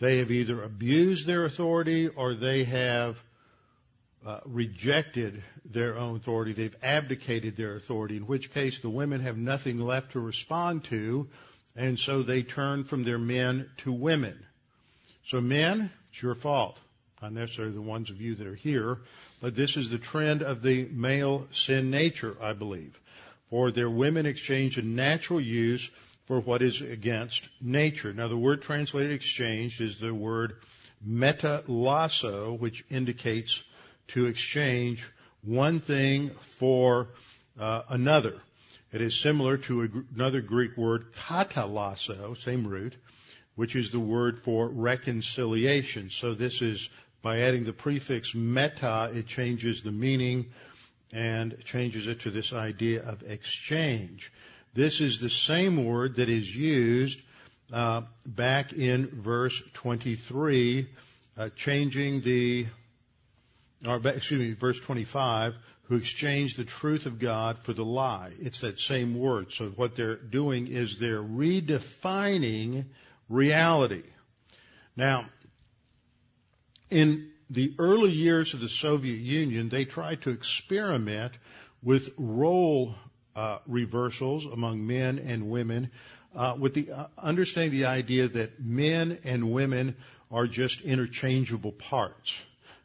They 0.00 0.18
have 0.18 0.30
either 0.30 0.62
abused 0.62 1.26
their 1.26 1.44
authority 1.44 2.08
or 2.08 2.34
they 2.34 2.64
have 2.64 3.16
uh, 4.24 4.40
rejected 4.44 5.42
their 5.64 5.96
own 5.96 6.16
authority. 6.16 6.52
They've 6.52 6.76
abdicated 6.82 7.56
their 7.56 7.76
authority, 7.76 8.16
in 8.16 8.26
which 8.26 8.52
case 8.52 8.78
the 8.78 8.90
women 8.90 9.20
have 9.20 9.36
nothing 9.36 9.80
left 9.80 10.12
to 10.12 10.20
respond 10.20 10.84
to, 10.84 11.28
and 11.76 11.98
so 11.98 12.22
they 12.22 12.42
turn 12.42 12.84
from 12.84 13.04
their 13.04 13.18
men 13.18 13.68
to 13.78 13.92
women. 13.92 14.38
So 15.26 15.40
men, 15.40 15.90
it's 16.10 16.22
your 16.22 16.34
fault. 16.34 16.78
Not 17.20 17.32
necessarily 17.32 17.74
the 17.74 17.82
ones 17.82 18.10
of 18.10 18.20
you 18.20 18.34
that 18.36 18.46
are 18.46 18.54
here, 18.54 18.98
but 19.40 19.54
this 19.54 19.76
is 19.76 19.90
the 19.90 19.98
trend 19.98 20.42
of 20.42 20.62
the 20.62 20.88
male 20.92 21.46
sin 21.52 21.90
nature, 21.90 22.36
I 22.40 22.52
believe. 22.52 22.98
For 23.50 23.70
their 23.70 23.90
women 23.90 24.26
exchange 24.26 24.78
a 24.78 24.82
natural 24.82 25.40
use 25.40 25.90
for 26.28 26.40
what 26.40 26.60
is 26.60 26.82
against 26.82 27.48
nature. 27.58 28.12
Now 28.12 28.28
the 28.28 28.36
word 28.36 28.60
translated 28.60 29.12
exchange 29.12 29.80
is 29.80 29.98
the 29.98 30.12
word 30.12 30.56
metallasso, 31.06 32.58
which 32.58 32.84
indicates 32.90 33.62
to 34.08 34.26
exchange 34.26 35.10
one 35.42 35.80
thing 35.80 36.30
for 36.58 37.08
uh, 37.58 37.82
another. 37.88 38.34
It 38.92 39.00
is 39.00 39.18
similar 39.18 39.56
to 39.56 40.04
another 40.14 40.42
Greek 40.42 40.76
word, 40.76 41.14
katallasso, 41.14 42.36
same 42.36 42.66
root, 42.66 42.94
which 43.54 43.74
is 43.74 43.90
the 43.90 43.98
word 43.98 44.40
for 44.40 44.68
reconciliation. 44.68 46.10
So 46.10 46.34
this 46.34 46.60
is 46.60 46.90
by 47.22 47.40
adding 47.40 47.64
the 47.64 47.72
prefix 47.72 48.34
meta, 48.34 49.10
it 49.14 49.26
changes 49.26 49.82
the 49.82 49.92
meaning 49.92 50.50
and 51.10 51.56
changes 51.64 52.06
it 52.06 52.20
to 52.20 52.30
this 52.30 52.52
idea 52.52 53.02
of 53.02 53.22
exchange. 53.22 54.30
This 54.78 55.00
is 55.00 55.18
the 55.18 55.28
same 55.28 55.84
word 55.84 56.14
that 56.18 56.28
is 56.28 56.54
used 56.54 57.20
uh, 57.72 58.02
back 58.24 58.72
in 58.72 59.08
verse 59.08 59.60
23, 59.74 60.88
uh, 61.36 61.48
changing 61.56 62.20
the, 62.20 62.68
or 63.84 63.96
excuse 63.96 64.40
me, 64.40 64.52
verse 64.52 64.78
25, 64.78 65.56
who 65.88 65.96
exchanged 65.96 66.56
the 66.56 66.64
truth 66.64 67.06
of 67.06 67.18
God 67.18 67.58
for 67.58 67.72
the 67.72 67.84
lie. 67.84 68.30
It's 68.40 68.60
that 68.60 68.78
same 68.78 69.18
word. 69.18 69.52
So 69.52 69.70
what 69.70 69.96
they're 69.96 70.14
doing 70.14 70.68
is 70.68 71.00
they're 71.00 71.20
redefining 71.20 72.84
reality. 73.28 74.04
Now, 74.94 75.26
in 76.88 77.32
the 77.50 77.74
early 77.80 78.12
years 78.12 78.54
of 78.54 78.60
the 78.60 78.68
Soviet 78.68 79.18
Union, 79.18 79.70
they 79.70 79.86
tried 79.86 80.22
to 80.22 80.30
experiment 80.30 81.32
with 81.82 82.12
role 82.16 82.94
reversals 83.66 84.46
among 84.46 84.86
men 84.86 85.18
and 85.18 85.50
women, 85.50 85.90
uh, 86.34 86.54
with 86.58 86.74
the 86.74 86.90
uh, 86.90 87.06
understanding 87.16 87.72
the 87.72 87.86
idea 87.86 88.28
that 88.28 88.60
men 88.60 89.18
and 89.24 89.52
women 89.52 89.96
are 90.30 90.46
just 90.46 90.80
interchangeable 90.82 91.72
parts, 91.72 92.36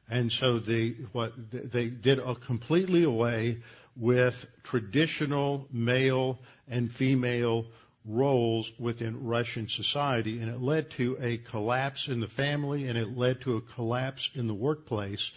and 0.10 0.32
so 0.32 0.60
they 0.60 0.90
what 1.12 1.34
they 1.52 1.88
did 1.88 2.20
a 2.20 2.36
completely 2.36 3.04
away 3.04 3.58
with 3.96 4.46
traditional 4.64 5.68
male 5.72 6.40
and 6.70 6.92
female 6.92 7.66
roles 8.06 8.72
within 8.78 9.26
Russian 9.26 9.68
society, 9.68 10.40
and 10.40 10.50
it 10.50 10.62
led 10.62 10.90
to 10.92 11.18
a 11.20 11.38
collapse 11.38 12.08
in 12.08 12.20
the 12.20 12.28
family, 12.28 12.88
and 12.88 12.98
it 12.98 13.18
led 13.18 13.42
to 13.42 13.58
a 13.58 13.62
collapse 13.62 14.30
in 14.36 14.48
the 14.48 14.54
workplace 14.54 15.32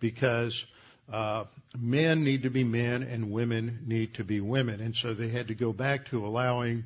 because 0.00 0.62
uh, 0.62 0.75
men 1.08 2.24
need 2.24 2.42
to 2.42 2.50
be 2.50 2.64
men 2.64 3.02
and 3.02 3.30
women 3.30 3.80
need 3.86 4.14
to 4.14 4.24
be 4.24 4.40
women, 4.40 4.80
and 4.80 4.94
so 4.94 5.14
they 5.14 5.28
had 5.28 5.48
to 5.48 5.54
go 5.54 5.72
back 5.72 6.06
to 6.06 6.26
allowing 6.26 6.84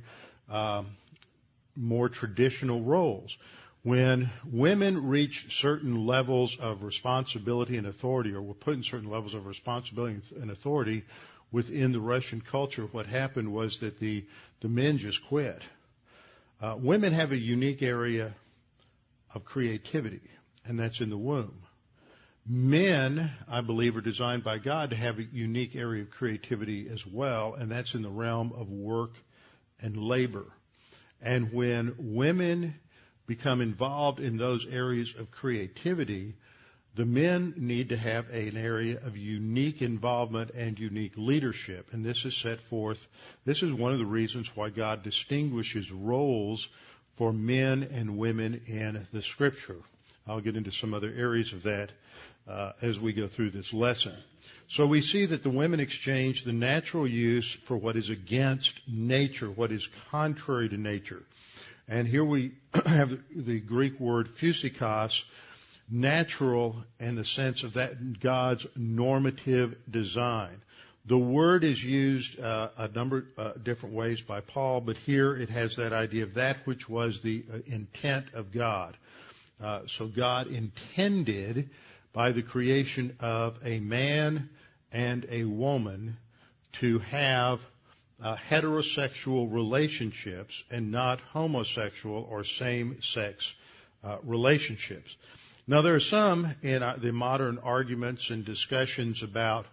um, 0.48 0.88
more 1.76 2.09
traditional 2.09 2.83
roles. 2.83 3.37
When 3.83 4.30
women 4.44 5.09
reach 5.09 5.59
certain 5.59 6.06
levels 6.06 6.59
of 6.59 6.83
responsibility 6.83 7.78
and 7.78 7.87
authority, 7.87 8.35
or 8.35 8.42
were 8.42 8.54
put 8.54 8.74
in 8.74 8.83
certain 8.83 9.09
levels 9.11 9.33
of 9.33 9.46
responsibility 9.46 10.20
and 10.40 10.50
authority, 10.50 11.04
within 11.50 11.92
the 11.92 12.00
Russian 12.00 12.40
culture, 12.42 12.87
what 12.92 13.06
happened 13.06 13.52
was 13.52 13.78
that 13.80 13.98
the, 13.98 14.24
the 14.61 14.68
men 14.68 14.98
just 14.98 15.24
quit. 15.26 15.62
Uh, 16.61 16.76
women 16.78 17.12
have 17.14 17.33
a 17.33 17.38
unique 17.38 17.83
area 17.83 18.35
of 19.35 19.44
creativity, 19.44 20.20
and 20.66 20.78
that's 20.78 21.00
in 21.00 21.09
the 21.09 21.16
womb. 21.16 21.60
Men, 22.46 23.31
I 23.48 23.61
believe, 23.61 23.96
are 23.96 24.00
designed 24.00 24.42
by 24.42 24.59
God 24.59 24.90
to 24.90 24.96
have 24.96 25.18
a 25.18 25.24
unique 25.24 25.76
area 25.76 26.03
of 26.03 26.11
creativity 26.11 26.88
as 26.88 27.07
well, 27.07 27.55
and 27.55 27.70
that's 27.70 27.94
in 27.94 28.03
the 28.03 28.11
realm 28.11 28.53
of 28.57 28.70
work 28.70 29.14
and 29.81 29.96
labor. 29.96 30.46
And 31.22 31.53
when 31.53 31.94
women 31.98 32.74
become 33.26 33.61
involved 33.61 34.20
in 34.20 34.37
those 34.37 34.66
areas 34.66 35.14
of 35.16 35.31
creativity, 35.31 36.35
the 36.94 37.07
men 37.07 37.55
need 37.57 37.90
to 37.90 37.96
have 37.96 38.29
an 38.31 38.57
area 38.57 38.98
of 39.05 39.16
unique 39.16 39.81
involvement 39.81 40.50
and 40.50 40.79
unique 40.79 41.12
leadership. 41.16 41.92
And 41.92 42.05
this 42.05 42.24
is 42.24 42.37
set 42.37 42.61
forth. 42.62 43.07
This 43.44 43.62
is 43.62 43.72
one 43.72 43.92
of 43.92 43.98
the 43.98 44.07
reasons 44.07 44.50
why 44.57 44.70
God 44.70 45.03
distinguishes 45.03 45.92
roles 45.92 46.68
for 47.16 47.33
men 47.33 47.85
and 47.85 48.18
women 48.18 48.62
in 48.66 49.07
the 49.12 49.22
scripture. 49.22 49.79
I'll 50.26 50.40
get 50.40 50.57
into 50.57 50.72
some 50.72 50.94
other 50.94 51.12
areas 51.16 51.53
of 51.53 51.62
that 51.62 51.92
uh, 52.50 52.72
as 52.82 52.98
we 52.98 53.12
go 53.12 53.28
through 53.28 53.50
this 53.50 53.72
lesson. 53.72 54.14
So 54.68 54.86
we 54.86 55.00
see 55.00 55.26
that 55.26 55.42
the 55.42 55.50
women 55.50 55.80
exchange 55.80 56.44
the 56.44 56.52
natural 56.52 57.06
use 57.06 57.52
for 57.64 57.76
what 57.76 57.96
is 57.96 58.10
against 58.10 58.78
nature, 58.86 59.50
what 59.50 59.72
is 59.72 59.88
contrary 60.10 60.68
to 60.68 60.76
nature. 60.76 61.22
And 61.88 62.06
here 62.06 62.24
we 62.24 62.52
have 62.86 63.18
the 63.34 63.60
Greek 63.60 63.98
word 63.98 64.28
physikos, 64.36 65.24
natural 65.90 66.76
in 67.00 67.16
the 67.16 67.24
sense 67.24 67.64
of 67.64 67.74
that 67.74 68.20
God's 68.20 68.66
normative 68.76 69.76
design. 69.90 70.62
The 71.06 71.18
word 71.18 71.64
is 71.64 71.82
used 71.82 72.38
uh, 72.38 72.68
a 72.76 72.86
number 72.88 73.26
of 73.36 73.46
uh, 73.46 73.52
different 73.60 73.94
ways 73.94 74.20
by 74.20 74.40
Paul, 74.40 74.82
but 74.82 74.96
here 74.98 75.34
it 75.36 75.48
has 75.48 75.76
that 75.76 75.92
idea 75.92 76.24
of 76.24 76.34
that 76.34 76.58
which 76.64 76.88
was 76.88 77.20
the 77.20 77.44
uh, 77.52 77.58
intent 77.66 78.26
of 78.34 78.52
God. 78.52 78.96
Uh, 79.60 79.80
so 79.86 80.06
God 80.06 80.46
intended 80.46 81.70
by 82.12 82.33
the 82.33 82.42
creation 82.42 83.16
of 83.20 83.59
a 83.64 83.81
man 83.81 84.49
and 84.92 85.27
a 85.31 85.44
woman 85.44 86.16
to 86.73 86.99
have 86.99 87.61
uh, 88.23 88.37
heterosexual 88.37 89.53
relationships 89.53 90.62
and 90.70 90.90
not 90.90 91.20
homosexual 91.33 92.27
or 92.31 92.44
same-sex 92.44 93.55
uh, 94.05 94.18
relationships. 94.23 95.16
Now, 95.66 95.83
there 95.83 95.94
are 95.94 96.01
some 96.01 96.55
in 96.62 96.83
uh, 96.83 96.96
the 97.01 97.12
modern 97.12 97.59
arguments 97.59 98.31
and 98.31 98.44
discussions 98.44 99.23
about 99.23 99.66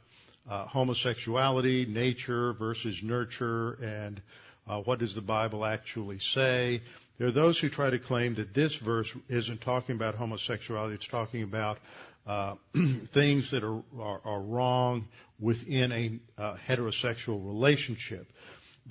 uh, 0.50 0.66
homosexuality, 0.66 1.86
nature 1.86 2.54
versus 2.54 3.04
nurture, 3.04 3.74
and 3.84 4.22
uh, 4.68 4.80
what 4.82 5.00
does 5.00 5.16
the 5.16 5.22
Bible 5.22 5.66
actually 5.66 6.20
say. 6.20 6.82
There 7.18 7.28
are 7.28 7.32
those 7.32 7.58
who 7.58 7.68
try 7.68 7.90
to 7.90 8.00
claim 8.00 8.36
that 8.36 8.54
this 8.54 8.76
verse 8.76 9.14
isn't 9.28 9.62
talking 9.62 9.96
about 9.96 10.16
homosexuality; 10.16 10.96
it's 10.96 11.08
talking 11.08 11.44
about 11.44 11.80
things 13.14 13.52
that 13.52 13.64
are, 13.64 14.42
wrong 14.42 15.08
within 15.40 15.92
a 15.92 16.20
uh, 16.38 16.56
heterosexual 16.68 17.46
relationship. 17.46 18.28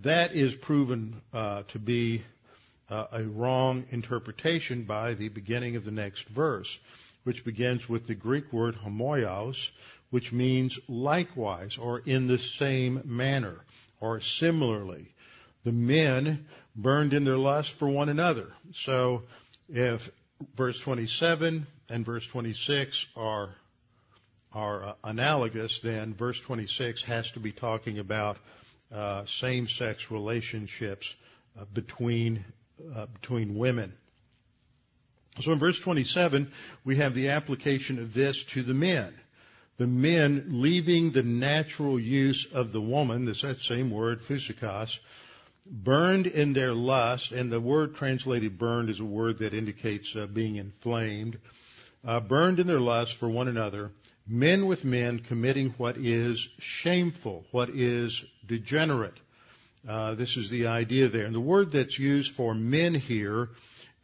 That 0.03 0.35
is 0.35 0.55
proven 0.55 1.21
uh, 1.33 1.63
to 1.69 1.79
be 1.79 2.23
uh, 2.89 3.07
a 3.13 3.25
wrong 3.25 3.85
interpretation 3.91 4.85
by 4.85 5.15
the 5.15 5.29
beginning 5.29 5.77
of 5.77 5.85
the 5.85 5.91
next 5.91 6.29
verse, 6.29 6.79
which 7.25 7.45
begins 7.45 7.89
with 7.89 8.07
the 8.07 8.15
Greek 8.15 8.53
word 8.53 8.77
homoios, 8.77 9.71
which 10.11 10.33
means 10.33 10.79
likewise 10.89 11.79
or 11.79 12.01
in 12.07 12.27
the 12.27 12.39
same 12.39 13.03
manner 13.05 13.65
or 14.01 14.21
similarly. 14.21 15.13
The 15.65 15.73
men 15.73 16.47
burned 16.77 17.13
in 17.13 17.25
their 17.25 17.39
lust 17.39 17.73
for 17.73 17.89
one 17.89 18.09
another. 18.09 18.53
So 18.75 19.25
if 19.69 20.11
verse 20.57 20.81
27 20.81 21.67
and 21.89 22.05
verse 22.05 22.27
26 22.27 23.07
are 23.17 23.51
are 24.53 24.85
uh, 24.85 24.93
analogous, 25.05 25.81
then 25.81 26.15
verse 26.15 26.41
26 26.41 27.03
has 27.03 27.31
to 27.33 27.41
be 27.41 27.53
talking 27.53 27.99
about 27.99 28.39
uh, 28.95 29.23
same-sex 29.27 30.11
relationships 30.11 31.15
uh, 31.61 31.65
between 31.75 32.45
uh, 32.95 33.07
between 33.07 33.57
women. 33.57 33.93
So 35.41 35.53
in 35.53 35.59
verse 35.59 35.79
27, 35.79 36.51
we 36.85 36.97
have 36.97 37.15
the 37.15 37.29
application 37.29 37.99
of 37.99 38.15
this 38.15 38.43
to 38.45 38.63
the 38.63 38.75
men. 38.75 39.15
The 39.77 39.87
men 39.87 40.47
leaving 40.49 41.11
the 41.11 41.23
natural 41.23 42.01
use 42.01 42.47
of 42.47 42.73
the 42.73 42.81
woman, 42.81 43.27
that's 43.27 43.43
that 43.43 43.61
same 43.61 43.91
word, 43.91 44.21
physikos, 44.21 44.99
burned 45.71 46.27
in 46.27 46.53
their 46.53 46.73
lust, 46.73 47.33
and 47.33 47.51
the 47.51 47.61
word 47.61 47.95
translated 47.95 48.59
burned 48.59 48.91
is 48.91 49.01
a 49.01 49.05
word 49.05 49.39
that 49.39 49.55
indicates 49.55 50.15
uh, 50.15 50.27
being 50.27 50.57
inflamed, 50.57 51.39
uh, 52.05 52.21
burned 52.21 52.61
in 52.61 52.67
their 52.67 52.81
lust 52.81 53.15
for 53.17 53.29
one 53.29 53.49
another, 53.49 53.91
men 54.27 54.67
with 54.67 54.85
men 54.85 55.19
committing 55.19 55.71
what 55.77 55.97
is 55.97 56.49
shameful, 56.59 57.45
what 57.51 57.71
is 57.71 58.25
degenerate. 58.47 59.19
Uh, 59.89 60.15
this 60.15 60.37
is 60.37 60.51
the 60.51 60.67
idea 60.67 61.09
there. 61.09 61.27
And 61.27 61.35
the 61.35 61.41
word 61.41 61.73
that's 61.73 61.99
used 61.99 62.33
for 62.33 62.55
men 62.55 62.95
here 62.95 63.51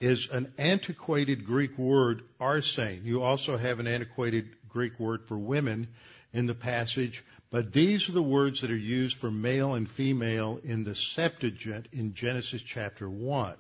is 0.00 0.28
an 0.30 0.52
antiquated 0.58 1.44
Greek 1.44 1.76
word, 1.78 2.22
arsane. 2.40 3.04
You 3.04 3.22
also 3.22 3.56
have 3.56 3.80
an 3.80 3.86
antiquated 3.86 4.50
Greek 4.68 4.98
word 4.98 5.26
for 5.26 5.38
women 5.38 5.88
in 6.32 6.46
the 6.46 6.54
passage, 6.54 7.24
but 7.52 7.70
these 7.70 8.08
are 8.08 8.12
the 8.12 8.22
words 8.22 8.62
that 8.62 8.70
are 8.70 8.76
used 8.76 9.18
for 9.18 9.30
male 9.30 9.74
and 9.74 9.88
female 9.88 10.58
in 10.64 10.84
the 10.84 10.94
Septuagint 10.94 11.86
in 11.92 12.14
Genesis 12.14 12.62
chapter 12.62 13.08
1. 13.08 13.54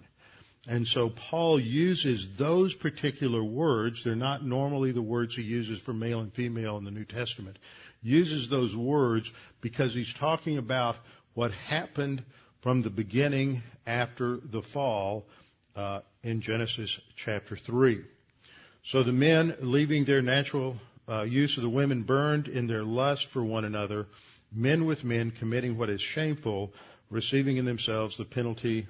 And 0.66 0.88
so 0.88 1.10
Paul 1.10 1.60
uses 1.60 2.26
those 2.36 2.72
particular 2.72 3.44
words, 3.44 4.02
they're 4.02 4.14
not 4.14 4.46
normally 4.46 4.92
the 4.92 5.02
words 5.02 5.36
he 5.36 5.42
uses 5.42 5.78
for 5.78 5.92
male 5.92 6.20
and 6.20 6.32
female 6.32 6.78
in 6.78 6.84
the 6.84 6.90
New 6.90 7.04
Testament, 7.04 7.58
uses 8.02 8.48
those 8.48 8.74
words 8.74 9.30
because 9.60 9.92
he's 9.92 10.14
talking 10.14 10.56
about 10.56 10.96
what 11.34 11.52
happened 11.52 12.22
from 12.62 12.80
the 12.80 12.90
beginning 12.90 13.62
after 13.86 14.38
the 14.42 14.62
fall 14.62 15.26
uh, 15.76 16.00
in 16.22 16.40
Genesis 16.40 16.98
chapter 17.14 17.56
3. 17.56 18.02
So 18.84 19.02
the 19.02 19.12
men, 19.12 19.54
leaving 19.60 20.06
their 20.06 20.22
natural 20.22 20.78
uh, 21.08 21.22
use 21.22 21.56
of 21.56 21.62
the 21.62 21.68
women, 21.68 22.02
burned 22.02 22.48
in 22.48 22.66
their 22.66 22.84
lust 22.84 23.26
for 23.26 23.44
one 23.44 23.64
another, 23.64 24.06
men 24.52 24.84
with 24.84 25.04
men 25.04 25.30
committing 25.30 25.76
what 25.76 25.90
is 25.90 26.00
shameful, 26.00 26.72
receiving 27.10 27.56
in 27.56 27.64
themselves 27.64 28.16
the 28.16 28.24
penalty 28.24 28.86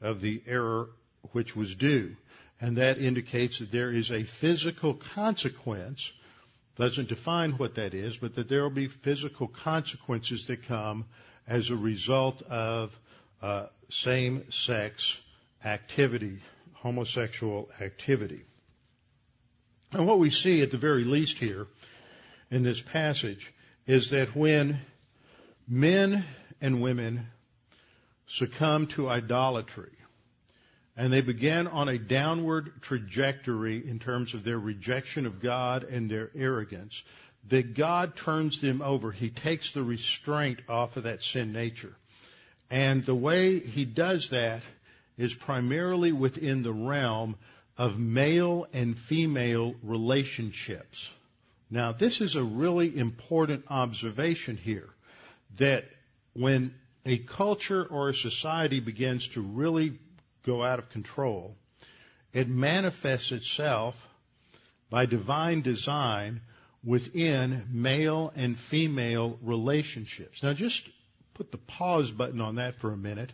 of 0.00 0.20
the 0.20 0.42
error 0.46 0.88
which 1.32 1.54
was 1.54 1.74
due. 1.74 2.16
And 2.60 2.76
that 2.76 2.98
indicates 2.98 3.58
that 3.58 3.72
there 3.72 3.90
is 3.90 4.10
a 4.10 4.22
physical 4.22 4.94
consequence, 4.94 6.12
doesn't 6.76 7.08
define 7.08 7.52
what 7.52 7.76
that 7.76 7.94
is, 7.94 8.16
but 8.16 8.34
that 8.34 8.48
there 8.48 8.62
will 8.62 8.70
be 8.70 8.88
physical 8.88 9.48
consequences 9.48 10.46
that 10.46 10.66
come 10.66 11.06
as 11.46 11.70
a 11.70 11.76
result 11.76 12.42
of 12.42 12.98
uh, 13.42 13.66
same 13.88 14.50
sex 14.50 15.18
activity, 15.64 16.38
homosexual 16.74 17.68
activity. 17.80 18.42
And 19.92 20.06
what 20.06 20.18
we 20.18 20.30
see 20.30 20.62
at 20.62 20.70
the 20.70 20.76
very 20.76 21.04
least 21.04 21.38
here 21.38 21.66
in 22.50 22.62
this 22.62 22.80
passage 22.80 23.52
is 23.86 24.10
that 24.10 24.36
when 24.36 24.80
men 25.66 26.24
and 26.60 26.80
women 26.80 27.26
succumb 28.26 28.86
to 28.88 29.08
idolatry, 29.08 29.90
and 30.96 31.12
they 31.12 31.22
began 31.22 31.66
on 31.66 31.88
a 31.88 31.98
downward 31.98 32.82
trajectory 32.82 33.88
in 33.88 33.98
terms 33.98 34.34
of 34.34 34.44
their 34.44 34.58
rejection 34.58 35.26
of 35.26 35.40
God 35.40 35.82
and 35.84 36.10
their 36.10 36.30
arrogance, 36.34 37.02
that 37.48 37.74
God 37.74 38.16
turns 38.16 38.60
them 38.60 38.82
over. 38.82 39.10
He 39.10 39.30
takes 39.30 39.72
the 39.72 39.82
restraint 39.82 40.60
off 40.68 40.96
of 40.96 41.04
that 41.04 41.22
sin 41.22 41.52
nature. 41.52 41.96
And 42.70 43.04
the 43.04 43.14
way 43.14 43.58
he 43.58 43.84
does 43.84 44.30
that 44.30 44.62
is 45.16 45.34
primarily 45.34 46.12
within 46.12 46.62
the 46.62 46.72
realm 46.72 47.36
of 47.80 47.98
male 47.98 48.66
and 48.74 48.98
female 48.98 49.74
relationships. 49.82 51.10
Now, 51.70 51.92
this 51.92 52.20
is 52.20 52.36
a 52.36 52.42
really 52.42 52.94
important 52.94 53.64
observation 53.70 54.58
here 54.58 54.90
that 55.56 55.86
when 56.34 56.74
a 57.06 57.16
culture 57.16 57.82
or 57.82 58.10
a 58.10 58.14
society 58.14 58.80
begins 58.80 59.28
to 59.28 59.40
really 59.40 59.98
go 60.44 60.62
out 60.62 60.78
of 60.78 60.90
control, 60.90 61.56
it 62.34 62.50
manifests 62.50 63.32
itself 63.32 63.96
by 64.90 65.06
divine 65.06 65.62
design 65.62 66.42
within 66.84 67.66
male 67.72 68.30
and 68.36 68.60
female 68.60 69.38
relationships. 69.40 70.42
Now 70.42 70.52
just 70.52 70.86
put 71.32 71.50
the 71.50 71.56
pause 71.56 72.10
button 72.10 72.42
on 72.42 72.56
that 72.56 72.74
for 72.74 72.92
a 72.92 72.96
minute 72.98 73.32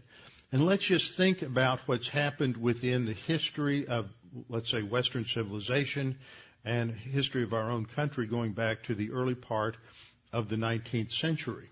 and 0.52 0.64
let's 0.64 0.84
just 0.84 1.14
think 1.14 1.42
about 1.42 1.80
what's 1.86 2.08
happened 2.08 2.56
within 2.56 3.04
the 3.04 3.12
history 3.12 3.88
of, 3.88 4.08
let's 4.48 4.70
say, 4.70 4.82
Western 4.82 5.24
civilization 5.24 6.16
and 6.64 6.90
history 6.90 7.42
of 7.42 7.52
our 7.52 7.70
own 7.70 7.86
country 7.86 8.26
going 8.26 8.52
back 8.52 8.82
to 8.84 8.94
the 8.94 9.12
early 9.12 9.34
part 9.34 9.76
of 10.32 10.48
the 10.48 10.56
19th 10.56 11.12
century. 11.12 11.68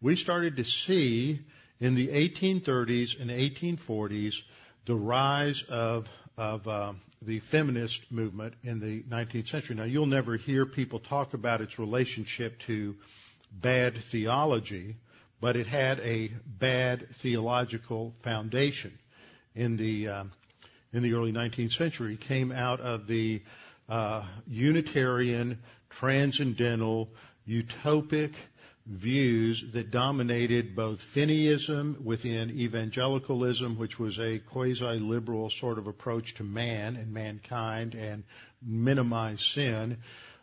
We 0.00 0.16
started 0.16 0.56
to 0.56 0.64
see 0.64 1.40
in 1.80 1.94
the 1.94 2.08
1830s 2.08 3.20
and 3.20 3.30
1840s 3.30 4.42
the 4.86 4.94
rise 4.94 5.62
of 5.64 6.08
of 6.36 6.68
uh, 6.68 6.92
the 7.20 7.40
feminist 7.40 8.12
movement 8.12 8.54
in 8.62 8.78
the 8.78 9.02
19th 9.02 9.48
century. 9.48 9.74
Now, 9.74 9.84
you'll 9.84 10.06
never 10.06 10.36
hear 10.36 10.64
people 10.64 11.00
talk 11.00 11.34
about 11.34 11.60
its 11.60 11.78
relationship 11.78 12.60
to 12.60 12.94
bad 13.50 13.96
theology, 13.96 14.96
but 15.40 15.56
it 15.56 15.66
had 15.66 15.98
a 16.00 16.28
bad 16.46 17.08
theological 17.16 18.14
foundation 18.22 18.96
in 19.56 19.76
the 19.76 20.08
um, 20.08 20.32
in 20.92 21.02
the 21.02 21.14
early 21.14 21.32
19th 21.32 21.72
century. 21.72 22.16
Came 22.16 22.52
out 22.52 22.80
of 22.80 23.06
the 23.06 23.42
uh, 23.88 24.24
Unitarian, 24.46 25.58
transcendental, 25.90 27.10
utopic 27.48 28.32
views 28.86 29.64
that 29.72 29.90
dominated 29.90 30.74
both 30.74 31.00
Finneyism 31.00 32.00
within 32.00 32.50
evangelicalism, 32.50 33.76
which 33.76 33.98
was 33.98 34.18
a 34.18 34.38
quasi-liberal 34.38 35.50
sort 35.50 35.78
of 35.78 35.86
approach 35.86 36.34
to 36.34 36.42
man 36.42 36.96
and 36.96 37.12
mankind 37.12 37.94
and 37.94 38.24
minimize 38.62 39.44
sin, 39.44 39.98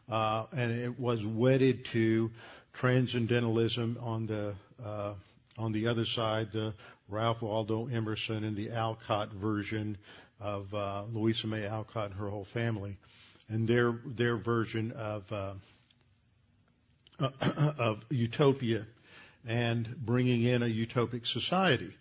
uh, 0.10 0.46
and 0.56 0.72
it 0.72 1.00
was 1.00 1.26
wedded 1.26 1.86
to 1.86 2.32
transcendentalism 2.74 3.98
on 4.02 4.28
the 4.28 4.54
uh, 4.84 5.14
on 5.58 5.72
the 5.72 5.88
other 5.88 6.04
side, 6.04 6.52
the 6.52 6.74
Ralph 7.08 7.42
Waldo 7.42 7.88
Emerson 7.88 8.44
and 8.44 8.58
the 8.58 8.72
Alcott 8.72 9.32
version 9.32 9.98
of 10.40 10.74
uh, 10.74 11.04
Louisa 11.12 11.48
May 11.48 11.66
Alcott 11.66 12.12
and 12.12 12.20
her 12.20 12.30
whole 12.30 12.46
family, 12.46 12.98
and 13.50 13.68
their 13.68 13.94
their 14.06 14.38
version 14.38 14.92
of 14.92 15.32
uh, 15.32 15.54
of 17.78 18.04
utopia 18.10 18.86
and 19.48 19.88
bringing 19.98 20.44
in 20.44 20.64
a 20.64 20.68
utopic 20.68 21.28
society. 21.28 21.94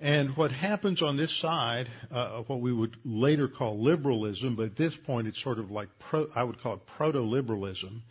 And 0.00 0.36
what 0.36 0.52
happens 0.52 1.02
on 1.02 1.16
this 1.16 1.32
side, 1.32 1.88
uh, 2.12 2.42
what 2.46 2.60
we 2.60 2.72
would 2.72 2.96
later 3.04 3.48
call 3.48 3.80
liberalism, 3.80 4.54
but 4.54 4.66
at 4.66 4.76
this 4.76 4.96
point 4.96 5.26
it's 5.26 5.40
sort 5.40 5.58
of 5.58 5.72
like 5.72 5.88
pro, 5.98 6.28
I 6.34 6.44
would 6.44 6.62
call 6.62 6.74
it 6.74 6.86
proto-liberalism, 6.86 8.02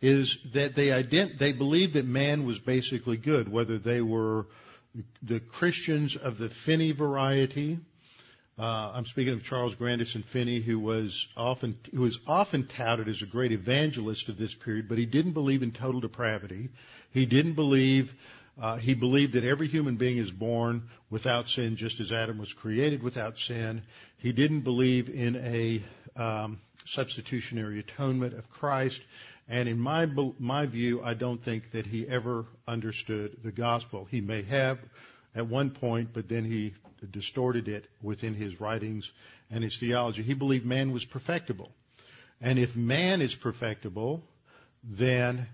is 0.00 0.38
that 0.54 0.74
they 0.74 0.88
ident- 0.88 1.38
they 1.38 1.52
believed 1.52 1.94
that 1.94 2.06
man 2.06 2.46
was 2.46 2.58
basically 2.58 3.18
good, 3.18 3.50
whether 3.50 3.78
they 3.78 4.00
were 4.00 4.46
the 5.22 5.40
Christians 5.40 6.16
of 6.16 6.38
the 6.38 6.48
Finney 6.48 6.92
variety. 6.92 7.78
Uh, 8.58 8.90
I'm 8.94 9.04
speaking 9.04 9.34
of 9.34 9.44
Charles 9.44 9.74
Grandison 9.74 10.22
Finney, 10.22 10.60
who 10.60 10.78
was 10.78 11.28
often 11.36 11.76
who 11.92 12.00
was 12.00 12.18
often 12.26 12.66
touted 12.66 13.06
as 13.06 13.20
a 13.20 13.26
great 13.26 13.52
evangelist 13.52 14.30
of 14.30 14.38
this 14.38 14.54
period, 14.54 14.88
but 14.88 14.96
he 14.96 15.04
didn't 15.04 15.32
believe 15.32 15.62
in 15.62 15.72
total 15.72 16.00
depravity. 16.00 16.70
He 17.10 17.26
didn't 17.26 17.52
believe 17.52 18.14
uh, 18.58 18.76
he 18.76 18.94
believed 18.94 19.34
that 19.34 19.44
every 19.44 19.68
human 19.68 19.96
being 19.96 20.16
is 20.16 20.30
born 20.30 20.88
without 21.10 21.50
sin, 21.50 21.76
just 21.76 22.00
as 22.00 22.12
Adam 22.12 22.38
was 22.38 22.54
created 22.54 23.02
without 23.02 23.38
sin. 23.38 23.82
He 24.16 24.32
didn't 24.32 24.62
believe 24.62 25.10
in 25.10 25.36
a 25.36 25.82
um, 26.18 26.58
substitutionary 26.86 27.80
atonement 27.80 28.32
of 28.32 28.48
Christ. 28.48 29.02
And 29.50 29.68
in 29.68 29.78
my 29.78 30.06
my 30.38 30.64
view, 30.64 31.02
I 31.02 31.12
don't 31.12 31.44
think 31.44 31.72
that 31.72 31.84
he 31.84 32.08
ever 32.08 32.46
understood 32.66 33.36
the 33.44 33.52
gospel. 33.52 34.08
He 34.10 34.22
may 34.22 34.40
have 34.44 34.78
at 35.34 35.46
one 35.46 35.68
point, 35.68 36.14
but 36.14 36.26
then 36.26 36.46
he 36.46 36.72
distorted 37.06 37.68
it 37.68 37.86
within 38.02 38.34
his 38.34 38.60
writings 38.60 39.10
and 39.50 39.62
his 39.62 39.78
theology. 39.78 40.22
He 40.22 40.34
believed 40.34 40.66
man 40.66 40.92
was 40.92 41.04
perfectible. 41.04 41.70
And 42.40 42.58
if 42.58 42.76
man 42.76 43.22
is 43.22 43.34
perfectible, 43.34 44.22
then 44.84 45.46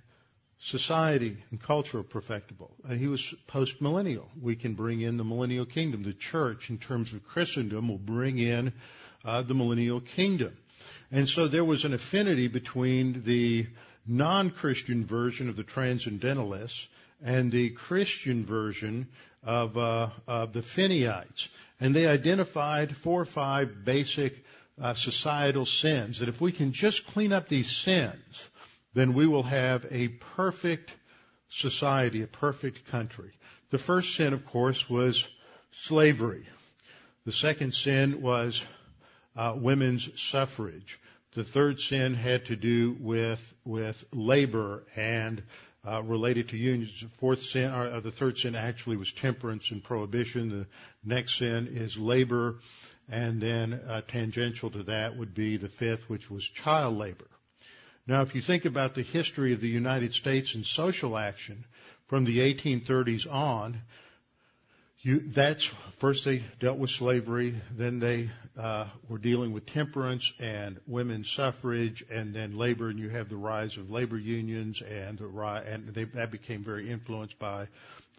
society 0.60 1.36
and 1.50 1.60
culture 1.60 1.98
are 1.98 2.04
perfectible. 2.04 2.70
And 2.84 2.98
he 2.98 3.08
was 3.08 3.34
post-millennial. 3.46 4.28
We 4.40 4.56
can 4.56 4.74
bring 4.74 5.00
in 5.00 5.16
the 5.16 5.24
millennial 5.24 5.66
kingdom. 5.66 6.02
The 6.02 6.12
church, 6.12 6.70
in 6.70 6.78
terms 6.78 7.12
of 7.12 7.26
Christendom, 7.26 7.88
will 7.88 7.98
bring 7.98 8.38
in 8.38 8.72
uh, 9.24 9.42
the 9.42 9.54
millennial 9.54 10.00
kingdom. 10.00 10.56
And 11.10 11.28
so 11.28 11.48
there 11.48 11.64
was 11.64 11.84
an 11.84 11.94
affinity 11.94 12.48
between 12.48 13.22
the 13.24 13.66
non-Christian 14.06 15.04
version 15.04 15.48
of 15.48 15.56
the 15.56 15.62
transcendentalists 15.62 16.88
and 17.24 17.50
the 17.50 17.70
Christian 17.70 18.44
version 18.44 19.08
of, 19.42 19.76
uh, 19.76 20.11
of 20.26 20.52
the 20.52 20.61
Finneyite. 20.61 21.48
And 21.80 21.94
they 21.94 22.06
identified 22.06 22.96
four 22.96 23.20
or 23.20 23.26
five 23.26 23.85
basic 23.85 24.44
uh, 24.80 24.94
societal 24.94 25.66
sins 25.66 26.20
that 26.20 26.28
if 26.28 26.40
we 26.40 26.52
can 26.52 26.72
just 26.72 27.06
clean 27.06 27.32
up 27.32 27.48
these 27.48 27.70
sins, 27.70 28.48
then 28.94 29.14
we 29.14 29.26
will 29.26 29.42
have 29.42 29.87
a 29.90 30.08
perfect 30.08 30.92
society, 31.48 32.22
a 32.22 32.26
perfect 32.26 32.87
country. 32.87 33.32
The 33.70 33.78
first 33.78 34.14
sin, 34.14 34.32
of 34.32 34.44
course, 34.46 34.88
was 34.88 35.26
slavery. 35.72 36.46
The 37.24 37.32
second 37.32 37.74
sin 37.74 38.20
was 38.20 38.62
uh, 39.37 39.54
women's 39.56 40.08
suffrage. 40.20 40.98
The 41.35 41.44
third 41.44 41.80
sin 41.80 42.14
had 42.14 42.46
to 42.46 42.56
do 42.56 42.96
with 43.00 43.40
with 43.64 44.04
labor 44.12 44.82
and 44.96 45.42
related 45.84 46.48
to 46.50 46.56
unions. 46.56 47.00
The 47.00 47.08
fourth 47.18 47.42
sin, 47.42 47.72
or 47.72 48.00
the 48.00 48.12
third 48.12 48.38
sin, 48.38 48.54
actually 48.54 48.96
was 48.96 49.12
temperance 49.12 49.70
and 49.70 49.82
prohibition. 49.82 50.48
The 50.48 50.66
next 51.04 51.38
sin 51.38 51.68
is 51.72 51.96
labor, 51.96 52.60
and 53.08 53.40
then 53.40 53.74
uh, 53.74 54.02
tangential 54.06 54.70
to 54.70 54.84
that 54.84 55.16
would 55.16 55.34
be 55.34 55.56
the 55.56 55.68
fifth, 55.68 56.08
which 56.08 56.30
was 56.30 56.44
child 56.44 56.96
labor. 56.96 57.28
Now, 58.06 58.22
if 58.22 58.34
you 58.34 58.40
think 58.40 58.64
about 58.64 58.94
the 58.94 59.02
history 59.02 59.52
of 59.52 59.60
the 59.60 59.68
United 59.68 60.14
States 60.14 60.54
and 60.54 60.66
social 60.66 61.16
action 61.16 61.64
from 62.08 62.24
the 62.24 62.38
1830s 62.38 63.32
on, 63.32 63.80
that's 65.04 65.64
first 65.98 66.24
they 66.24 66.44
dealt 66.60 66.78
with 66.78 66.90
slavery, 66.90 67.60
then 67.76 67.98
they 67.98 68.30
uh, 68.58 68.86
were 69.08 69.18
dealing 69.18 69.52
with 69.52 69.66
temperance 69.66 70.32
and 70.38 70.78
women's 70.86 71.30
suffrage, 71.30 72.04
and 72.10 72.34
then 72.34 72.56
labor, 72.56 72.88
and 72.88 72.98
you 72.98 73.08
have 73.08 73.28
the 73.28 73.36
rise 73.36 73.76
of 73.78 73.90
labor 73.90 74.18
unions, 74.18 74.82
and 74.82 75.18
the 75.18 75.26
and 75.66 75.88
they, 75.88 76.04
that 76.04 76.30
became 76.30 76.62
very 76.62 76.90
influenced 76.90 77.38
by 77.38 77.66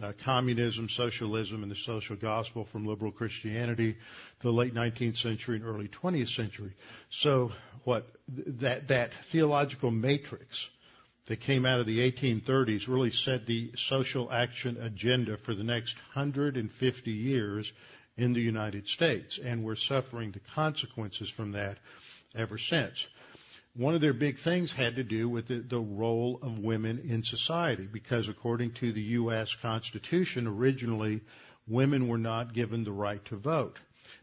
uh, 0.01 0.11
communism, 0.23 0.89
socialism, 0.89 1.61
and 1.61 1.71
the 1.71 1.75
social 1.75 2.15
gospel 2.15 2.65
from 2.65 2.85
liberal 2.85 3.11
Christianity 3.11 3.93
to 3.93 4.47
the 4.47 4.51
late 4.51 4.73
19th 4.73 5.17
century 5.17 5.57
and 5.57 5.65
early 5.65 5.87
20th 5.87 6.35
century. 6.35 6.73
So 7.09 7.51
what 7.83 8.07
that 8.27 8.87
that 8.87 9.13
theological 9.25 9.91
matrix 9.91 10.69
that 11.25 11.39
came 11.39 11.65
out 11.65 11.79
of 11.79 11.85
the 11.85 12.11
1830s 12.11 12.87
really 12.87 13.11
set 13.11 13.45
the 13.45 13.71
social 13.75 14.31
action 14.31 14.77
agenda 14.81 15.37
for 15.37 15.55
the 15.55 15.63
next 15.63 15.95
150 16.13 17.11
years 17.11 17.71
in 18.17 18.33
the 18.33 18.41
United 18.41 18.87
States, 18.87 19.39
and 19.39 19.63
we're 19.63 19.75
suffering 19.75 20.31
the 20.31 20.41
consequences 20.53 21.29
from 21.29 21.53
that 21.53 21.77
ever 22.35 22.57
since. 22.57 23.05
One 23.75 23.95
of 23.95 24.01
their 24.01 24.13
big 24.13 24.37
things 24.37 24.71
had 24.71 24.97
to 24.97 25.03
do 25.03 25.27
with 25.27 25.47
the, 25.47 25.59
the 25.59 25.79
role 25.79 26.39
of 26.43 26.59
women 26.59 26.99
in 27.07 27.23
society, 27.23 27.87
because 27.91 28.29
according 28.29 28.73
to 28.73 28.91
the 28.91 29.01
U.S. 29.01 29.55
Constitution, 29.55 30.45
originally 30.45 31.21
women 31.67 32.07
were 32.07 32.19
not 32.19 32.53
given 32.53 32.83
the 32.83 32.91
right 32.91 33.23
to 33.25 33.35
vote. 33.35 33.79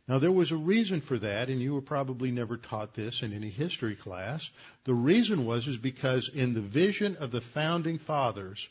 Now 0.09 0.19
there 0.19 0.33
was 0.33 0.51
a 0.51 0.57
reason 0.57 1.01
for 1.01 1.19
that, 1.19 1.49
and 1.49 1.61
you 1.61 1.75
were 1.75 1.81
probably 1.81 2.31
never 2.31 2.57
taught 2.57 2.95
this 2.95 3.23
in 3.23 3.33
any 3.33 3.51
history 3.51 3.95
class. 3.95 4.51
The 4.85 4.95
reason 4.95 5.45
was 5.47 5.69
is 5.69 5.79
because 5.79 6.29
in 6.29 6.55
the 6.55 6.61
vision 6.61 7.17
of 7.17 7.31
the 7.31 7.41
founding 7.41 7.99
fathers, 7.99 8.69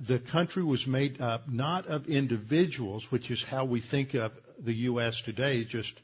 the 0.00 0.18
country 0.18 0.62
was 0.62 0.86
made 0.86 1.20
up 1.20 1.48
not 1.48 1.86
of 1.86 2.08
individuals, 2.08 3.10
which 3.10 3.30
is 3.30 3.42
how 3.42 3.64
we 3.64 3.80
think 3.80 4.14
of 4.14 4.32
the 4.58 4.74
U.S. 4.74 5.20
today, 5.20 5.64
just 5.64 6.00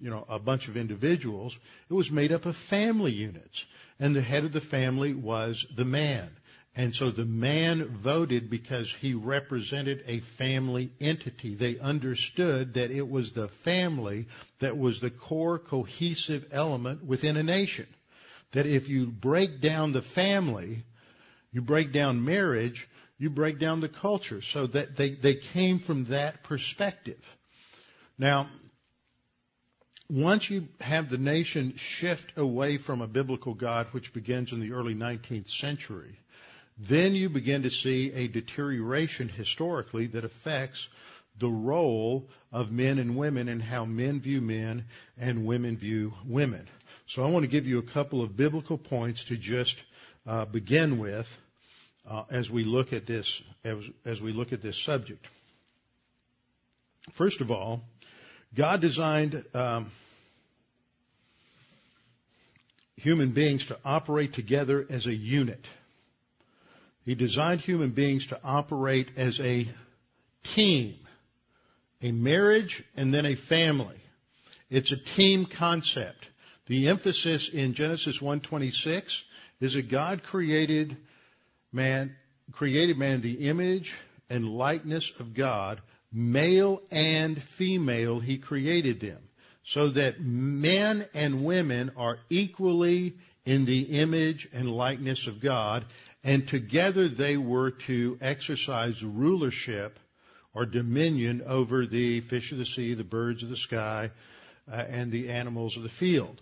you 0.00 0.10
know 0.10 0.24
a 0.28 0.38
bunch 0.38 0.68
of 0.68 0.76
individuals. 0.76 1.56
It 1.88 1.94
was 1.94 2.10
made 2.10 2.32
up 2.32 2.46
of 2.46 2.56
family 2.56 3.12
units, 3.12 3.64
and 4.00 4.14
the 4.14 4.22
head 4.22 4.44
of 4.44 4.52
the 4.52 4.60
family 4.60 5.14
was 5.14 5.66
the 5.74 5.84
man. 5.84 6.30
And 6.78 6.94
so 6.94 7.10
the 7.10 7.24
man 7.24 7.86
voted 7.86 8.50
because 8.50 8.92
he 8.92 9.14
represented 9.14 10.04
a 10.06 10.20
family 10.20 10.92
entity. 11.00 11.54
They 11.54 11.78
understood 11.78 12.74
that 12.74 12.90
it 12.90 13.08
was 13.08 13.32
the 13.32 13.48
family 13.48 14.26
that 14.58 14.76
was 14.76 15.00
the 15.00 15.08
core 15.08 15.58
cohesive 15.58 16.46
element 16.52 17.02
within 17.02 17.38
a 17.38 17.42
nation. 17.42 17.86
That 18.52 18.66
if 18.66 18.90
you 18.90 19.06
break 19.06 19.62
down 19.62 19.92
the 19.92 20.02
family, 20.02 20.84
you 21.50 21.62
break 21.62 21.92
down 21.92 22.22
marriage, 22.22 22.86
you 23.16 23.30
break 23.30 23.58
down 23.58 23.80
the 23.80 23.88
culture. 23.88 24.42
So 24.42 24.66
that 24.66 24.96
they, 24.96 25.12
they 25.12 25.34
came 25.34 25.78
from 25.78 26.04
that 26.04 26.42
perspective. 26.42 27.24
Now, 28.18 28.50
once 30.10 30.50
you 30.50 30.68
have 30.82 31.08
the 31.08 31.18
nation 31.18 31.76
shift 31.76 32.36
away 32.36 32.76
from 32.76 33.00
a 33.00 33.08
biblical 33.08 33.54
God, 33.54 33.86
which 33.92 34.12
begins 34.12 34.52
in 34.52 34.60
the 34.60 34.72
early 34.72 34.94
19th 34.94 35.48
century, 35.48 36.18
then 36.78 37.14
you 37.14 37.28
begin 37.28 37.62
to 37.62 37.70
see 37.70 38.12
a 38.12 38.28
deterioration 38.28 39.28
historically 39.28 40.06
that 40.08 40.24
affects 40.24 40.88
the 41.38 41.48
role 41.48 42.28
of 42.52 42.70
men 42.70 42.98
and 42.98 43.16
women 43.16 43.48
and 43.48 43.62
how 43.62 43.84
men 43.84 44.20
view 44.20 44.40
men 44.40 44.84
and 45.18 45.46
women 45.46 45.76
view 45.76 46.14
women. 46.26 46.66
So 47.06 47.24
I 47.24 47.30
want 47.30 47.44
to 47.44 47.48
give 47.48 47.66
you 47.66 47.78
a 47.78 47.82
couple 47.82 48.22
of 48.22 48.36
biblical 48.36 48.78
points 48.78 49.24
to 49.26 49.36
just 49.36 49.78
uh, 50.26 50.44
begin 50.44 50.98
with 50.98 51.34
uh, 52.08 52.24
as 52.30 52.50
we 52.50 52.64
look 52.64 52.92
at 52.92 53.06
this 53.06 53.42
as, 53.64 53.78
as 54.04 54.20
we 54.20 54.32
look 54.32 54.52
at 54.52 54.62
this 54.62 54.78
subject. 54.78 55.24
First 57.12 57.40
of 57.40 57.50
all, 57.50 57.82
God 58.54 58.80
designed 58.80 59.44
um, 59.54 59.90
human 62.96 63.30
beings 63.30 63.66
to 63.66 63.78
operate 63.84 64.32
together 64.32 64.86
as 64.88 65.06
a 65.06 65.14
unit. 65.14 65.64
He 67.06 67.14
designed 67.14 67.60
human 67.60 67.90
beings 67.90 68.26
to 68.26 68.40
operate 68.42 69.10
as 69.16 69.38
a 69.38 69.68
team, 70.42 70.96
a 72.02 72.10
marriage 72.10 72.82
and 72.96 73.14
then 73.14 73.24
a 73.24 73.36
family. 73.36 74.00
It's 74.68 74.90
a 74.90 74.96
team 74.96 75.46
concept. 75.46 76.28
The 76.66 76.88
emphasis 76.88 77.48
in 77.48 77.74
Genesis 77.74 78.18
1:26 78.18 79.22
is 79.60 79.74
that 79.74 79.88
God 79.88 80.24
created 80.24 80.96
man, 81.70 82.16
created 82.50 82.98
man 82.98 83.20
the 83.20 83.48
image 83.48 83.94
and 84.28 84.48
likeness 84.48 85.12
of 85.20 85.32
God, 85.32 85.80
male 86.12 86.82
and 86.90 87.40
female, 87.40 88.18
he 88.18 88.38
created 88.38 88.98
them, 88.98 89.22
so 89.62 89.90
that 89.90 90.20
men 90.20 91.06
and 91.14 91.44
women 91.44 91.92
are 91.96 92.18
equally 92.30 93.14
in 93.46 93.64
the 93.64 93.82
image 94.00 94.48
and 94.52 94.70
likeness 94.70 95.26
of 95.26 95.40
God, 95.40 95.86
and 96.22 96.46
together 96.46 97.08
they 97.08 97.36
were 97.36 97.70
to 97.70 98.18
exercise 98.20 99.02
rulership 99.02 99.98
or 100.52 100.66
dominion 100.66 101.42
over 101.46 101.86
the 101.86 102.20
fish 102.22 102.50
of 102.52 102.58
the 102.58 102.66
sea, 102.66 102.94
the 102.94 103.04
birds 103.04 103.42
of 103.42 103.48
the 103.48 103.56
sky, 103.56 104.10
uh, 104.70 104.74
and 104.74 105.12
the 105.12 105.28
animals 105.28 105.76
of 105.76 105.84
the 105.84 105.88
field. 105.88 106.40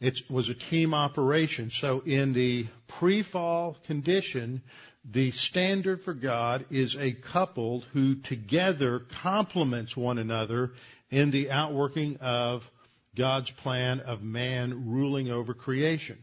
It 0.00 0.30
was 0.30 0.48
a 0.48 0.54
team 0.54 0.94
operation. 0.94 1.70
So 1.70 2.02
in 2.04 2.32
the 2.32 2.66
pre-fall 2.88 3.76
condition, 3.86 4.62
the 5.04 5.32
standard 5.32 6.02
for 6.02 6.14
God 6.14 6.64
is 6.70 6.96
a 6.96 7.12
couple 7.12 7.84
who 7.92 8.14
together 8.16 9.00
complements 9.00 9.96
one 9.96 10.18
another 10.18 10.72
in 11.10 11.30
the 11.30 11.50
outworking 11.50 12.18
of 12.20 12.68
God's 13.14 13.50
plan 13.50 14.00
of 14.00 14.22
man 14.22 14.90
ruling 14.90 15.30
over 15.30 15.54
creation. 15.54 16.18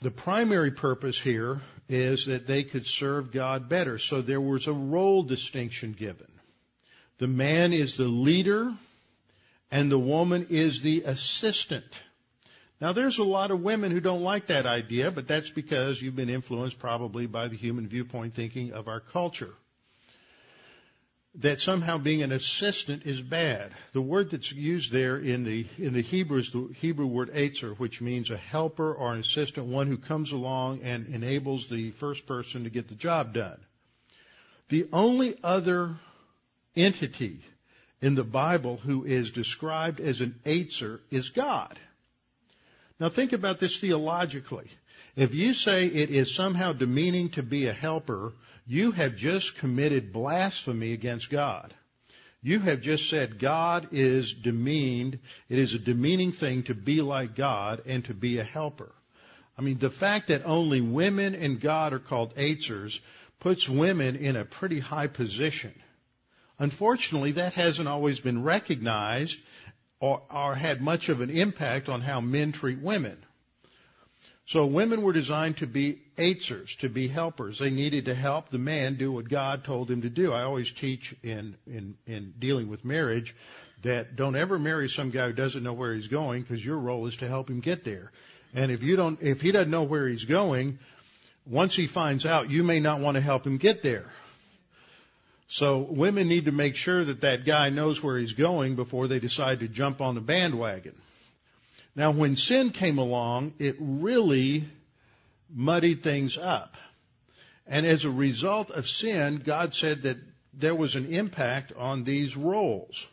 The 0.00 0.10
primary 0.10 0.70
purpose 0.70 1.20
here 1.20 1.60
is 1.88 2.26
that 2.26 2.46
they 2.46 2.64
could 2.64 2.86
serve 2.86 3.32
God 3.32 3.68
better. 3.68 3.98
So 3.98 4.22
there 4.22 4.40
was 4.40 4.66
a 4.66 4.72
role 4.72 5.22
distinction 5.22 5.92
given. 5.92 6.26
The 7.18 7.26
man 7.26 7.72
is 7.72 7.96
the 7.96 8.04
leader 8.04 8.72
and 9.70 9.90
the 9.90 9.98
woman 9.98 10.46
is 10.50 10.80
the 10.80 11.02
assistant. 11.02 11.84
Now 12.80 12.92
there's 12.92 13.18
a 13.18 13.24
lot 13.24 13.50
of 13.50 13.60
women 13.60 13.92
who 13.92 14.00
don't 14.00 14.22
like 14.22 14.46
that 14.46 14.66
idea, 14.66 15.10
but 15.10 15.28
that's 15.28 15.50
because 15.50 16.00
you've 16.00 16.16
been 16.16 16.30
influenced 16.30 16.78
probably 16.78 17.26
by 17.26 17.48
the 17.48 17.56
human 17.56 17.86
viewpoint 17.86 18.34
thinking 18.34 18.72
of 18.72 18.88
our 18.88 19.00
culture. 19.00 19.52
That 21.36 21.60
somehow 21.60 21.98
being 21.98 22.22
an 22.22 22.32
assistant 22.32 23.04
is 23.06 23.22
bad. 23.22 23.72
The 23.92 24.00
word 24.00 24.30
that's 24.30 24.50
used 24.50 24.90
there 24.90 25.16
in 25.16 25.44
the, 25.44 25.66
in 25.78 25.92
the 25.92 26.00
Hebrew 26.00 26.40
is 26.40 26.50
the 26.50 26.68
Hebrew 26.80 27.06
word 27.06 27.32
etzer, 27.32 27.78
which 27.78 28.00
means 28.00 28.30
a 28.30 28.36
helper 28.36 28.92
or 28.92 29.12
an 29.12 29.20
assistant, 29.20 29.66
one 29.66 29.86
who 29.86 29.96
comes 29.96 30.32
along 30.32 30.82
and 30.82 31.06
enables 31.06 31.68
the 31.68 31.92
first 31.92 32.26
person 32.26 32.64
to 32.64 32.70
get 32.70 32.88
the 32.88 32.96
job 32.96 33.32
done. 33.32 33.60
The 34.70 34.88
only 34.92 35.36
other 35.44 35.96
entity 36.74 37.40
in 38.00 38.14
the 38.14 38.24
Bible 38.24 38.78
who 38.78 39.04
is 39.04 39.30
described 39.30 40.00
as 40.00 40.20
an 40.20 40.40
etzer 40.44 41.00
is 41.10 41.30
God. 41.30 41.78
Now 42.98 43.08
think 43.08 43.32
about 43.32 43.60
this 43.60 43.78
theologically. 43.78 44.70
If 45.16 45.34
you 45.34 45.54
say 45.54 45.86
it 45.86 46.10
is 46.10 46.34
somehow 46.34 46.72
demeaning 46.72 47.30
to 47.30 47.42
be 47.42 47.66
a 47.66 47.72
helper, 47.72 48.32
you 48.70 48.92
have 48.92 49.16
just 49.16 49.56
committed 49.56 50.12
blasphemy 50.12 50.92
against 50.92 51.28
God. 51.28 51.74
You 52.40 52.60
have 52.60 52.80
just 52.80 53.10
said 53.10 53.40
God 53.40 53.88
is 53.90 54.32
demeaned. 54.32 55.18
It 55.48 55.58
is 55.58 55.74
a 55.74 55.78
demeaning 55.80 56.30
thing 56.30 56.62
to 56.64 56.74
be 56.74 57.02
like 57.02 57.34
God 57.34 57.82
and 57.84 58.04
to 58.04 58.14
be 58.14 58.38
a 58.38 58.44
helper. 58.44 58.92
I 59.58 59.62
mean, 59.62 59.78
the 59.78 59.90
fact 59.90 60.28
that 60.28 60.46
only 60.46 60.80
women 60.80 61.34
and 61.34 61.60
God 61.60 61.92
are 61.92 61.98
called 61.98 62.36
Eitzers 62.36 63.00
puts 63.40 63.68
women 63.68 64.14
in 64.14 64.36
a 64.36 64.44
pretty 64.44 64.78
high 64.78 65.08
position. 65.08 65.74
Unfortunately, 66.56 67.32
that 67.32 67.54
hasn't 67.54 67.88
always 67.88 68.20
been 68.20 68.44
recognized 68.44 69.40
or, 69.98 70.22
or 70.30 70.54
had 70.54 70.80
much 70.80 71.08
of 71.08 71.20
an 71.20 71.30
impact 71.30 71.88
on 71.88 72.02
how 72.02 72.20
men 72.20 72.52
treat 72.52 72.78
women. 72.78 73.18
So 74.46 74.66
women 74.66 75.02
were 75.02 75.12
designed 75.12 75.58
to 75.58 75.66
be 75.66 76.00
aitzers, 76.16 76.76
to 76.78 76.88
be 76.88 77.06
helpers. 77.06 77.58
They 77.58 77.70
needed 77.70 78.06
to 78.06 78.14
help 78.14 78.50
the 78.50 78.58
man 78.58 78.96
do 78.96 79.12
what 79.12 79.28
God 79.28 79.64
told 79.64 79.90
him 79.90 80.02
to 80.02 80.10
do. 80.10 80.32
I 80.32 80.42
always 80.42 80.72
teach 80.72 81.14
in, 81.22 81.56
in, 81.66 81.96
in 82.06 82.34
dealing 82.38 82.68
with 82.68 82.84
marriage 82.84 83.34
that 83.82 84.16
don't 84.16 84.36
ever 84.36 84.58
marry 84.58 84.88
some 84.88 85.10
guy 85.10 85.28
who 85.28 85.32
doesn't 85.32 85.62
know 85.62 85.72
where 85.72 85.94
he's 85.94 86.08
going 86.08 86.42
because 86.42 86.64
your 86.64 86.78
role 86.78 87.06
is 87.06 87.16
to 87.18 87.28
help 87.28 87.48
him 87.48 87.60
get 87.60 87.84
there. 87.84 88.10
And 88.52 88.72
if 88.72 88.82
you 88.82 88.96
don't, 88.96 89.22
if 89.22 89.40
he 89.40 89.52
doesn't 89.52 89.70
know 89.70 89.84
where 89.84 90.08
he's 90.08 90.24
going, 90.24 90.80
once 91.46 91.74
he 91.74 91.86
finds 91.86 92.26
out, 92.26 92.50
you 92.50 92.64
may 92.64 92.80
not 92.80 93.00
want 93.00 93.14
to 93.14 93.20
help 93.20 93.46
him 93.46 93.56
get 93.56 93.82
there. 93.82 94.10
So 95.48 95.78
women 95.78 96.28
need 96.28 96.44
to 96.44 96.52
make 96.52 96.76
sure 96.76 97.04
that 97.04 97.22
that 97.22 97.44
guy 97.44 97.70
knows 97.70 98.02
where 98.02 98.18
he's 98.18 98.34
going 98.34 98.76
before 98.76 99.08
they 99.08 99.18
decide 99.18 99.60
to 99.60 99.68
jump 99.68 100.00
on 100.00 100.14
the 100.14 100.20
bandwagon. 100.20 100.94
Now 101.94 102.12
when 102.12 102.36
sin 102.36 102.70
came 102.70 102.98
along, 102.98 103.54
it 103.58 103.76
really 103.78 104.68
muddied 105.52 106.02
things 106.02 106.38
up. 106.38 106.76
And 107.66 107.86
as 107.86 108.04
a 108.04 108.10
result 108.10 108.70
of 108.70 108.88
sin, 108.88 109.42
God 109.44 109.74
said 109.74 110.02
that 110.02 110.16
there 110.52 110.74
was 110.74 110.96
an 110.96 111.12
impact 111.12 111.72
on 111.76 112.04
these 112.04 112.36
roles. 112.36 113.06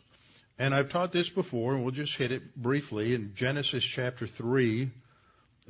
And 0.58 0.74
I've 0.74 0.90
taught 0.90 1.12
this 1.12 1.28
before, 1.28 1.74
and 1.74 1.84
we'll 1.84 1.92
just 1.92 2.16
hit 2.16 2.32
it 2.32 2.56
briefly 2.56 3.14
in 3.14 3.34
Genesis 3.36 3.84
chapter 3.84 4.26
3, 4.26 4.90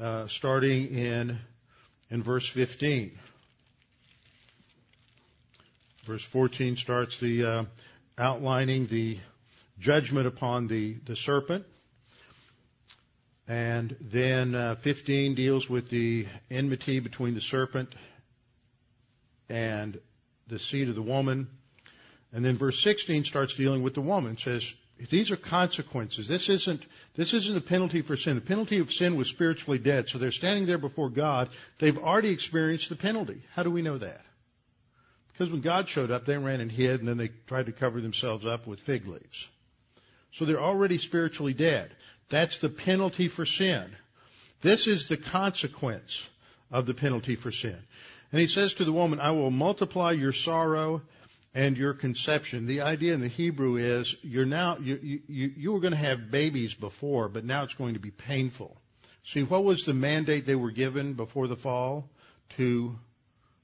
uh, 0.01 0.27
starting 0.27 0.89
in, 0.95 1.39
in 2.11 2.23
verse 2.23 2.49
15. 2.49 3.19
Verse 6.07 6.25
14 6.25 6.79
starts 6.79 7.19
the 7.19 7.45
uh, 7.45 7.65
outlining 8.17 8.87
the 8.87 9.19
judgment 9.79 10.27
upon 10.27 10.67
the, 10.67 10.95
the 11.05 11.15
serpent. 11.15 11.67
And 13.49 13.97
then 14.01 14.55
uh, 14.55 14.75
15 14.77 15.35
deals 15.35 15.69
with 15.71 15.89
the 15.89 16.27
enmity 16.51 17.01
between 17.01 17.35
the 17.35 17.41
serpent 17.41 17.95
and 19.49 19.99
the 20.47 20.59
seed 20.59 20.91
of 20.91 20.95
the 20.95 21.03
woman. 21.03 21.49
And 22.33 22.45
then 22.45 22.59
verse 22.59 22.83
16 22.83 23.25
starts 23.25 23.55
dealing 23.55 23.83
with 23.83 23.95
the 23.95 24.03
woman. 24.03 24.33
It 24.33 24.41
says, 24.41 24.75
these 25.11 25.31
are 25.31 25.37
consequences. 25.37 26.29
This 26.29 26.49
isn't, 26.49 26.83
this 27.15 27.33
isn't 27.33 27.57
a 27.57 27.61
penalty 27.63 28.03
for 28.03 28.17
sin. 28.17 28.35
The 28.35 28.43
penalty 28.43 28.81
of 28.81 28.93
sin 28.93 29.17
was 29.17 29.29
spiritually 29.29 29.79
dead. 29.79 30.09
So 30.09 30.19
they're 30.19 30.31
standing 30.31 30.67
there 30.67 30.77
before 30.77 31.09
God. 31.09 31.49
They've 31.79 31.97
already 31.97 32.31
experienced 32.31 32.91
the 32.91 32.97
penalty. 32.97 33.43
How 33.55 33.63
do 33.63 33.71
we 33.71 33.81
know 33.81 33.97
that? 33.97 34.23
Because 35.33 35.53
when 35.53 35.61
God 35.61 35.89
showed 35.89 36.11
up, 36.11 36.27
they 36.27 36.37
ran 36.37 36.61
and 36.61 36.71
hid, 36.71 36.99
and 36.99 37.09
then 37.09 37.17
they 37.17 37.31
tried 37.47 37.67
to 37.67 37.73
cover 37.73 38.01
themselves 38.01 38.45
up 38.45 38.67
with 38.67 38.81
fig 38.81 39.07
leaves. 39.07 39.49
So 40.33 40.45
they're 40.45 40.61
already 40.61 40.99
spiritually 40.99 41.55
dead. 41.55 41.93
That's 42.29 42.59
the 42.59 42.68
penalty 42.68 43.29
for 43.29 43.47
sin. 43.47 43.97
This 44.61 44.87
is 44.87 45.07
the 45.09 45.16
consequence 45.16 46.26
of 46.70 46.87
the 46.87 46.95
penalty 46.95 47.37
for 47.37 47.53
sin. 47.53 47.79
And 48.33 48.41
he 48.41 48.47
says 48.47 48.74
to 48.74 48.85
the 48.85 48.93
woman, 48.93 49.20
I 49.20 49.31
will 49.31 49.51
multiply 49.51 50.12
your 50.12 50.33
sorrow 50.33 51.03
and 51.55 51.76
your 51.76 51.95
conception. 51.95 52.66
The 52.66 52.83
idea 52.83 53.14
in 53.14 53.20
the 53.20 53.29
Hebrew 53.29 53.76
is 53.76 54.14
you're 54.22 54.45
now, 54.45 54.76
you, 54.79 55.22
you, 55.29 55.53
you 55.57 55.72
were 55.72 55.81
going 55.81 55.93
to 55.93 55.97
have 55.97 56.31
babies 56.31 56.74
before, 56.74 57.29
but 57.29 57.45
now 57.45 57.62
it's 57.62 57.74
going 57.74 57.95
to 57.95 58.01
be 58.01 58.11
painful. 58.11 58.76
See, 59.24 59.43
what 59.43 59.64
was 59.64 59.85
the 59.85 59.95
mandate 59.95 60.47
they 60.47 60.55
were 60.55 60.70
given 60.70 61.14
before 61.14 61.49
the 61.49 61.57
fall? 61.57 62.09
To 62.57 62.99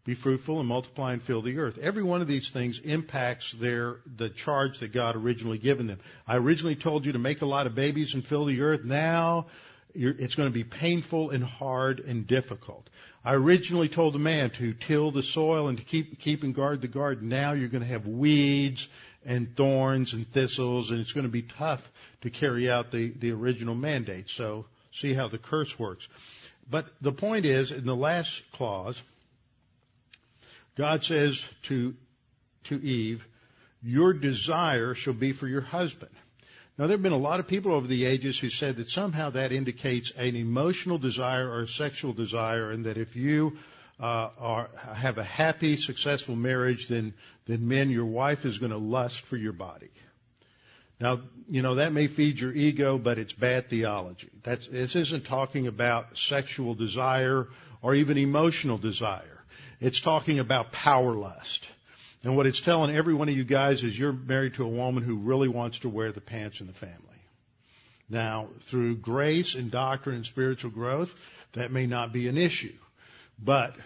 be 0.04 0.14
fruitful 0.14 0.60
and 0.60 0.68
multiply 0.68 1.14
and 1.14 1.22
fill 1.22 1.40
the 1.40 1.58
earth. 1.58 1.78
Every 1.78 2.02
one 2.02 2.20
of 2.20 2.28
these 2.28 2.50
things 2.50 2.78
impacts 2.80 3.52
their, 3.52 3.96
the 4.16 4.28
charge 4.28 4.80
that 4.80 4.92
God 4.92 5.16
originally 5.16 5.58
given 5.58 5.86
them. 5.86 5.98
I 6.28 6.36
originally 6.36 6.76
told 6.76 7.06
you 7.06 7.12
to 7.12 7.18
make 7.18 7.40
a 7.40 7.46
lot 7.46 7.66
of 7.66 7.74
babies 7.74 8.14
and 8.14 8.24
fill 8.24 8.44
the 8.44 8.60
earth. 8.60 8.84
Now, 8.84 9.46
it's 9.94 10.34
going 10.34 10.48
to 10.48 10.54
be 10.54 10.64
painful 10.64 11.30
and 11.30 11.42
hard 11.42 12.00
and 12.00 12.26
difficult. 12.26 12.86
I 13.24 13.34
originally 13.34 13.88
told 13.88 14.14
the 14.14 14.18
man 14.18 14.50
to 14.50 14.74
till 14.74 15.10
the 15.10 15.22
soil 15.22 15.68
and 15.68 15.78
to 15.78 15.84
keep, 15.84 16.20
keep 16.20 16.42
and 16.42 16.54
guard 16.54 16.82
the 16.82 16.88
garden. 16.88 17.30
Now 17.30 17.52
you're 17.52 17.68
going 17.68 17.82
to 17.82 17.88
have 17.88 18.06
weeds 18.06 18.86
and 19.24 19.56
thorns 19.56 20.12
and 20.12 20.30
thistles 20.30 20.90
and 20.90 21.00
it's 21.00 21.12
going 21.12 21.24
to 21.24 21.32
be 21.32 21.42
tough 21.42 21.90
to 22.20 22.28
carry 22.28 22.70
out 22.70 22.90
the, 22.90 23.08
the 23.08 23.30
original 23.32 23.74
mandate. 23.74 24.28
So 24.28 24.66
see 24.92 25.14
how 25.14 25.28
the 25.28 25.38
curse 25.38 25.78
works. 25.78 26.06
But 26.70 26.86
the 27.00 27.12
point 27.12 27.46
is, 27.46 27.72
in 27.72 27.86
the 27.86 27.96
last 27.96 28.42
clause, 28.52 29.02
God 30.76 31.04
says 31.04 31.44
to, 31.64 31.94
to 32.64 32.82
Eve, 32.82 33.26
your 33.82 34.12
desire 34.12 34.94
shall 34.94 35.14
be 35.14 35.32
for 35.32 35.46
your 35.46 35.60
husband. 35.60 36.10
Now 36.76 36.86
there 36.88 36.96
have 36.96 37.02
been 37.02 37.12
a 37.12 37.16
lot 37.16 37.38
of 37.38 37.46
people 37.46 37.72
over 37.72 37.86
the 37.86 38.06
ages 38.06 38.38
who 38.38 38.50
said 38.50 38.76
that 38.76 38.90
somehow 38.90 39.30
that 39.30 39.52
indicates 39.52 40.10
an 40.12 40.34
emotional 40.34 40.98
desire 40.98 41.48
or 41.48 41.62
a 41.62 41.68
sexual 41.68 42.12
desire 42.12 42.70
and 42.70 42.86
that 42.86 42.96
if 42.96 43.14
you 43.14 43.58
uh, 44.00 44.30
are, 44.38 44.70
have 44.94 45.18
a 45.18 45.22
happy, 45.22 45.76
successful 45.76 46.34
marriage, 46.34 46.88
then, 46.88 47.14
then 47.46 47.68
men, 47.68 47.90
your 47.90 48.06
wife 48.06 48.44
is 48.44 48.58
going 48.58 48.72
to 48.72 48.78
lust 48.78 49.20
for 49.20 49.36
your 49.36 49.52
body. 49.52 49.90
Now, 51.00 51.20
you 51.48 51.62
know, 51.62 51.76
that 51.76 51.92
may 51.92 52.08
feed 52.08 52.40
your 52.40 52.52
ego, 52.52 52.98
but 52.98 53.18
it's 53.18 53.32
bad 53.32 53.68
theology. 53.68 54.30
That's, 54.42 54.66
this 54.66 54.96
isn't 54.96 55.26
talking 55.26 55.66
about 55.66 56.18
sexual 56.18 56.74
desire 56.74 57.48
or 57.82 57.94
even 57.94 58.18
emotional 58.18 58.78
desire. 58.78 59.33
It's 59.84 60.00
talking 60.00 60.38
about 60.38 60.72
power 60.72 61.12
lust. 61.12 61.68
And 62.22 62.38
what 62.38 62.46
it's 62.46 62.62
telling 62.62 62.96
every 62.96 63.12
one 63.12 63.28
of 63.28 63.36
you 63.36 63.44
guys 63.44 63.84
is 63.84 63.98
you're 63.98 64.14
married 64.14 64.54
to 64.54 64.64
a 64.64 64.68
woman 64.68 65.02
who 65.02 65.16
really 65.16 65.48
wants 65.48 65.80
to 65.80 65.90
wear 65.90 66.10
the 66.10 66.22
pants 66.22 66.62
in 66.62 66.66
the 66.66 66.72
family. 66.72 66.96
Now, 68.08 68.48
through 68.62 68.96
grace 68.96 69.54
and 69.54 69.70
doctrine 69.70 70.16
and 70.16 70.24
spiritual 70.24 70.70
growth, 70.70 71.14
that 71.52 71.70
may 71.70 71.86
not 71.86 72.14
be 72.14 72.28
an 72.28 72.38
issue. 72.38 72.72
But 73.38 73.76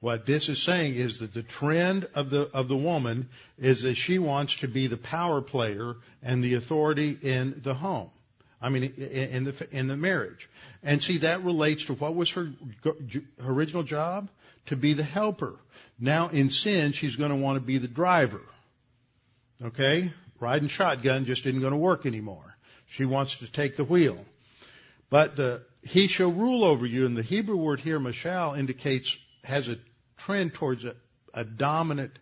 what 0.00 0.26
this 0.26 0.50
is 0.50 0.62
saying 0.62 0.96
is 0.96 1.20
that 1.20 1.32
the 1.32 1.42
trend 1.42 2.06
of 2.14 2.28
the 2.28 2.50
of 2.52 2.68
the 2.68 2.76
woman 2.76 3.30
is 3.56 3.80
that 3.84 3.94
she 3.94 4.18
wants 4.18 4.58
to 4.58 4.68
be 4.68 4.86
the 4.86 4.98
power 4.98 5.40
player 5.40 5.96
and 6.22 6.44
the 6.44 6.56
authority 6.56 7.16
in 7.22 7.62
the 7.64 7.72
home. 7.72 8.10
I 8.60 8.68
mean, 8.68 8.82
in 8.84 9.44
the 9.44 9.66
in 9.70 9.86
the 9.86 9.96
marriage. 9.96 10.46
And 10.82 11.02
see, 11.02 11.18
that 11.18 11.42
relates 11.42 11.86
to 11.86 11.94
what 11.94 12.14
was 12.14 12.28
her, 12.32 12.52
her 12.84 13.22
original 13.40 13.82
job 13.82 14.28
to 14.68 14.76
be 14.76 14.92
the 14.92 15.02
helper. 15.02 15.56
Now 15.98 16.28
in 16.28 16.50
sin, 16.50 16.92
she's 16.92 17.16
going 17.16 17.30
to 17.30 17.36
want 17.36 17.56
to 17.56 17.64
be 17.64 17.78
the 17.78 17.88
driver. 17.88 18.42
Okay? 19.62 20.12
Riding 20.40 20.68
shotgun 20.68 21.24
just 21.24 21.46
isn't 21.46 21.60
going 21.60 21.72
to 21.72 21.78
work 21.78 22.06
anymore. 22.06 22.56
She 22.86 23.04
wants 23.04 23.38
to 23.38 23.50
take 23.50 23.76
the 23.76 23.84
wheel. 23.84 24.24
But 25.10 25.36
the, 25.36 25.62
he 25.82 26.06
shall 26.06 26.30
rule 26.30 26.64
over 26.64 26.86
you, 26.86 27.06
and 27.06 27.16
the 27.16 27.22
Hebrew 27.22 27.56
word 27.56 27.80
here, 27.80 27.98
mashal, 27.98 28.58
indicates 28.58 29.16
has 29.44 29.68
a 29.68 29.78
trend 30.16 30.54
towards 30.54 30.84
a, 30.84 30.94
a 31.34 31.44
dominant, 31.44 32.18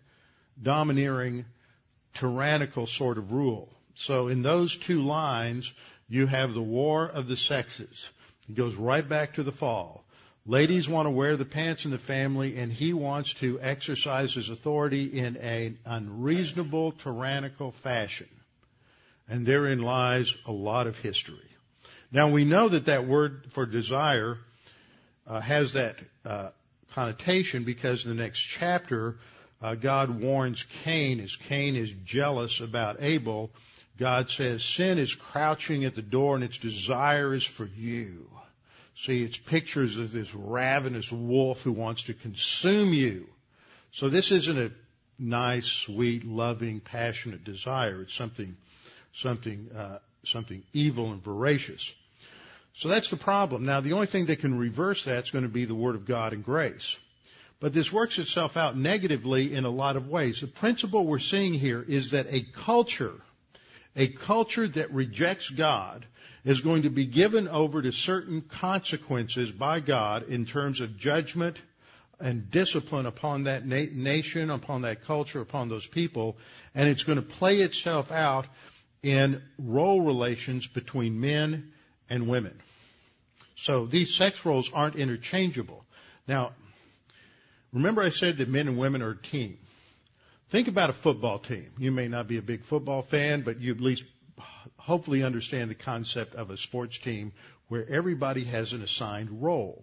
domineering, 0.60 1.44
tyrannical 2.14 2.86
sort 2.86 3.18
of 3.18 3.32
rule. 3.32 3.68
So 3.94 4.28
in 4.28 4.42
those 4.42 4.76
two 4.76 5.02
lines, 5.02 5.72
you 6.08 6.26
have 6.26 6.54
the 6.54 6.62
war 6.62 7.06
of 7.06 7.26
the 7.26 7.36
sexes. 7.36 8.08
It 8.48 8.54
goes 8.54 8.74
right 8.74 9.06
back 9.06 9.34
to 9.34 9.42
the 9.42 9.52
fall. 9.52 10.04
Ladies 10.48 10.88
want 10.88 11.06
to 11.06 11.10
wear 11.10 11.36
the 11.36 11.44
pants 11.44 11.86
in 11.86 11.90
the 11.90 11.98
family, 11.98 12.56
and 12.58 12.72
he 12.72 12.92
wants 12.92 13.34
to 13.34 13.58
exercise 13.60 14.32
his 14.32 14.48
authority 14.48 15.06
in 15.06 15.36
an 15.38 15.76
unreasonable, 15.84 16.92
tyrannical 16.92 17.72
fashion. 17.72 18.28
And 19.28 19.44
therein 19.44 19.82
lies 19.82 20.36
a 20.46 20.52
lot 20.52 20.86
of 20.86 20.96
history. 20.98 21.50
Now 22.12 22.28
we 22.28 22.44
know 22.44 22.68
that 22.68 22.84
that 22.84 23.08
word 23.08 23.46
for 23.50 23.66
desire 23.66 24.38
uh, 25.26 25.40
has 25.40 25.72
that 25.72 25.96
uh, 26.24 26.50
connotation 26.92 27.64
because 27.64 28.04
in 28.04 28.16
the 28.16 28.22
next 28.22 28.38
chapter, 28.38 29.16
uh, 29.60 29.74
God 29.74 30.10
warns 30.10 30.64
Cain 30.84 31.18
as 31.18 31.34
Cain 31.34 31.74
is 31.74 31.92
jealous 32.04 32.60
about 32.60 32.98
Abel. 33.00 33.50
God 33.98 34.30
says 34.30 34.62
sin 34.62 34.98
is 34.98 35.12
crouching 35.12 35.84
at 35.84 35.96
the 35.96 36.02
door 36.02 36.36
and 36.36 36.44
its 36.44 36.58
desire 36.58 37.34
is 37.34 37.44
for 37.44 37.66
you. 37.66 38.30
See, 38.98 39.22
it's 39.22 39.36
pictures 39.36 39.98
of 39.98 40.10
this 40.10 40.34
ravenous 40.34 41.12
wolf 41.12 41.62
who 41.62 41.72
wants 41.72 42.04
to 42.04 42.14
consume 42.14 42.94
you. 42.94 43.28
So 43.92 44.08
this 44.08 44.32
isn't 44.32 44.58
a 44.58 44.72
nice, 45.18 45.66
sweet, 45.66 46.24
loving, 46.24 46.80
passionate 46.80 47.44
desire. 47.44 48.02
It's 48.02 48.14
something, 48.14 48.56
something, 49.14 49.70
uh, 49.76 49.98
something 50.24 50.62
evil 50.72 51.12
and 51.12 51.22
voracious. 51.22 51.92
So 52.74 52.88
that's 52.88 53.10
the 53.10 53.16
problem. 53.16 53.64
Now, 53.64 53.80
the 53.80 53.92
only 53.92 54.06
thing 54.06 54.26
that 54.26 54.40
can 54.40 54.58
reverse 54.58 55.04
that 55.04 55.24
is 55.24 55.30
going 55.30 55.44
to 55.44 55.50
be 55.50 55.66
the 55.66 55.74
Word 55.74 55.94
of 55.94 56.06
God 56.06 56.32
and 56.32 56.44
grace. 56.44 56.96
But 57.60 57.72
this 57.72 57.92
works 57.92 58.18
itself 58.18 58.56
out 58.56 58.76
negatively 58.76 59.54
in 59.54 59.64
a 59.64 59.70
lot 59.70 59.96
of 59.96 60.08
ways. 60.08 60.40
The 60.40 60.46
principle 60.46 61.06
we're 61.06 61.18
seeing 61.18 61.54
here 61.54 61.84
is 61.86 62.10
that 62.10 62.26
a 62.28 62.42
culture, 62.42 63.14
a 63.94 64.08
culture 64.08 64.68
that 64.68 64.92
rejects 64.92 65.48
God 65.48 66.04
is 66.46 66.60
going 66.60 66.82
to 66.82 66.90
be 66.90 67.04
given 67.04 67.48
over 67.48 67.82
to 67.82 67.90
certain 67.90 68.40
consequences 68.40 69.50
by 69.50 69.80
God 69.80 70.28
in 70.28 70.46
terms 70.46 70.80
of 70.80 70.96
judgment 70.96 71.56
and 72.20 72.48
discipline 72.50 73.04
upon 73.04 73.44
that 73.44 73.66
na- 73.66 73.90
nation, 73.92 74.48
upon 74.50 74.82
that 74.82 75.04
culture, 75.04 75.40
upon 75.40 75.68
those 75.68 75.86
people, 75.88 76.36
and 76.72 76.88
it's 76.88 77.02
going 77.02 77.16
to 77.16 77.22
play 77.22 77.58
itself 77.58 78.12
out 78.12 78.46
in 79.02 79.42
role 79.58 80.00
relations 80.00 80.68
between 80.68 81.20
men 81.20 81.72
and 82.08 82.28
women. 82.28 82.58
So 83.56 83.84
these 83.84 84.14
sex 84.14 84.46
roles 84.46 84.72
aren't 84.72 84.94
interchangeable. 84.94 85.84
Now, 86.28 86.52
remember 87.72 88.02
I 88.02 88.10
said 88.10 88.36
that 88.38 88.48
men 88.48 88.68
and 88.68 88.78
women 88.78 89.02
are 89.02 89.10
a 89.10 89.16
team. 89.16 89.58
Think 90.50 90.68
about 90.68 90.90
a 90.90 90.92
football 90.92 91.40
team. 91.40 91.72
You 91.76 91.90
may 91.90 92.06
not 92.06 92.28
be 92.28 92.38
a 92.38 92.42
big 92.42 92.62
football 92.62 93.02
fan, 93.02 93.40
but 93.40 93.60
you 93.60 93.72
at 93.72 93.80
least 93.80 94.04
hopefully 94.86 95.24
understand 95.24 95.68
the 95.68 95.74
concept 95.74 96.36
of 96.36 96.50
a 96.50 96.56
sports 96.56 96.98
team 96.98 97.32
where 97.66 97.84
everybody 97.88 98.44
has 98.44 98.72
an 98.72 98.82
assigned 98.82 99.42
role. 99.42 99.82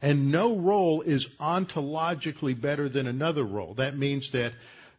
And 0.00 0.30
no 0.30 0.56
role 0.56 1.00
is 1.02 1.26
ontologically 1.40 2.58
better 2.58 2.88
than 2.88 3.08
another 3.08 3.42
role. 3.42 3.74
That 3.74 3.98
means 3.98 4.30
that 4.30 4.52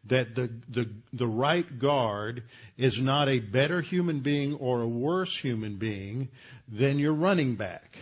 that 0.06 0.34
the, 0.34 0.50
the, 0.70 0.90
the 1.12 1.28
right 1.28 1.78
guard 1.78 2.44
is 2.78 3.02
not 3.02 3.28
a 3.28 3.40
better 3.40 3.82
human 3.82 4.22
being 4.22 4.56
or 4.56 4.82
a 4.82 4.88
worse 4.88 5.38
human 5.38 5.76
being 5.76 6.30
than 6.70 7.00
your 7.00 7.14
running 7.14 7.56
back. 7.56 7.98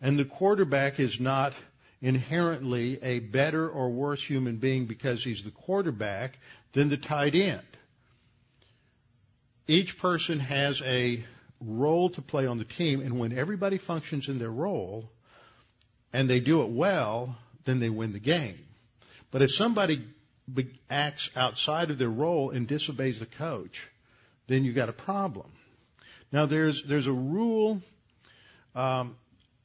And 0.00 0.18
the 0.18 0.26
quarterback 0.26 1.00
is 1.00 1.18
not 1.20 1.54
inherently 2.02 2.98
a 3.02 3.20
better 3.20 3.68
or 3.68 3.90
worse 3.90 4.22
human 4.22 4.56
being 4.56 4.84
because 4.84 5.24
he's 5.24 5.42
the 5.42 5.50
quarterback 5.50 6.38
than 6.72 6.90
the 6.90 6.98
tight 6.98 7.34
end 7.34 7.62
each 9.66 9.98
person 9.98 10.40
has 10.40 10.82
a 10.82 11.24
role 11.60 12.10
to 12.10 12.22
play 12.22 12.46
on 12.46 12.58
the 12.58 12.64
team, 12.64 13.00
and 13.00 13.18
when 13.18 13.36
everybody 13.36 13.78
functions 13.78 14.28
in 14.28 14.38
their 14.38 14.50
role 14.50 15.08
and 16.12 16.28
they 16.28 16.40
do 16.40 16.62
it 16.62 16.68
well, 16.68 17.36
then 17.64 17.80
they 17.80 17.90
win 17.90 18.12
the 18.12 18.18
game. 18.18 18.58
But 19.30 19.42
if 19.42 19.52
somebody 19.54 20.04
acts 20.90 21.30
outside 21.36 21.90
of 21.90 21.98
their 21.98 22.10
role 22.10 22.50
and 22.50 22.66
disobeys 22.66 23.20
the 23.20 23.26
coach, 23.26 23.88
then 24.48 24.64
you've 24.64 24.74
got 24.74 24.88
a 24.88 24.92
problem. 24.92 25.50
Now 26.32 26.46
there's 26.46 26.82
there's 26.82 27.06
a 27.06 27.12
rule 27.12 27.80
um, 28.74 29.16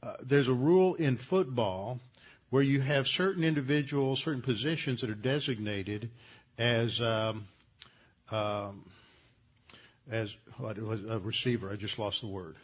uh, 0.04 0.14
there's 0.22 0.48
a 0.48 0.54
rule 0.54 0.95
in 0.95 1.18
football 1.18 2.00
where 2.50 2.64
you 2.64 2.80
have 2.80 3.08
certain 3.08 3.43
individuals, 3.43 4.24
certain 4.24 4.41
positions 4.41 5.02
that 5.02 5.10
are 5.10 5.16
designated 5.16 6.10
as 6.58 7.02
um, 7.02 7.48
um, 8.32 8.86
as 10.12 10.36
what, 10.58 10.78
a 10.78 11.20
receiver. 11.20 11.72
I 11.72 11.76
just 11.76 11.99
lost 11.99 12.22
the 12.22 12.28
word. 12.28 12.55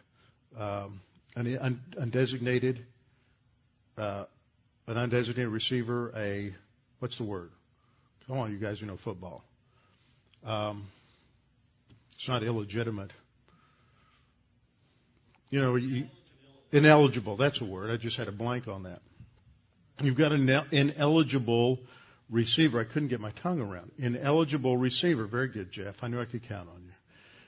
Um, 0.57 1.01
an 1.35 1.81
undesignated, 1.97 2.79
uh, 3.97 4.25
an 4.87 4.95
undesignated 4.95 5.51
receiver. 5.51 6.13
A 6.15 6.53
what's 6.99 7.17
the 7.17 7.23
word? 7.23 7.49
Come 8.27 8.37
on, 8.37 8.51
you 8.51 8.57
guys 8.57 8.79
who 8.79 8.85
know 8.85 8.97
football. 8.97 9.43
Um, 10.45 10.87
it's 12.15 12.27
not 12.27 12.43
illegitimate. 12.43 13.11
You 15.49 15.61
know, 15.61 15.75
you, 15.75 16.07
ineligible. 16.71 17.35
That's 17.35 17.61
a 17.61 17.65
word. 17.65 17.89
I 17.91 17.97
just 17.97 18.17
had 18.17 18.27
a 18.27 18.31
blank 18.31 18.67
on 18.67 18.83
that. 18.83 19.01
You've 20.01 20.15
got 20.15 20.31
an 20.31 20.49
ineligible 20.71 21.79
receiver. 22.29 22.79
I 22.79 22.83
couldn't 22.83 23.09
get 23.09 23.19
my 23.19 23.31
tongue 23.31 23.61
around. 23.61 23.91
Ineligible 23.99 24.75
receiver. 24.75 25.25
Very 25.25 25.49
good, 25.49 25.71
Jeff. 25.71 26.03
I 26.03 26.07
knew 26.07 26.19
I 26.19 26.25
could 26.25 26.47
count 26.47 26.67
on. 26.69 26.82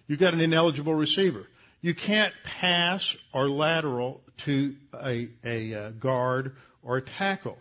You've 0.08 0.20
got 0.20 0.34
an 0.34 0.42
ineligible 0.42 0.94
receiver. 0.94 1.48
You 1.82 1.94
can't 1.94 2.34
pass 2.44 3.16
or 3.34 3.50
lateral 3.50 4.22
to 4.40 4.76
a, 4.94 5.30
a, 5.44 5.72
a 5.74 5.92
guard 5.92 6.56
or 6.84 6.98
a 6.98 7.02
tackle. 7.02 7.58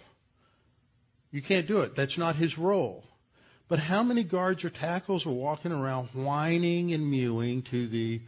You 1.31 1.43
can't 1.43 1.67
do 1.67 1.81
it. 1.81 1.97
That's 1.97 2.19
not 2.19 2.37
his 2.37 2.59
role. 2.59 3.05
But 3.69 3.79
how 3.79 4.03
many 4.03 4.23
guards 4.25 4.65
or 4.65 4.71
tackles 4.71 5.27
are 5.27 5.31
walking 5.31 5.73
around 5.73 6.09
whining 6.13 6.93
and 6.93 7.11
mewing 7.11 7.63
to 7.63 7.89
the 7.89 8.21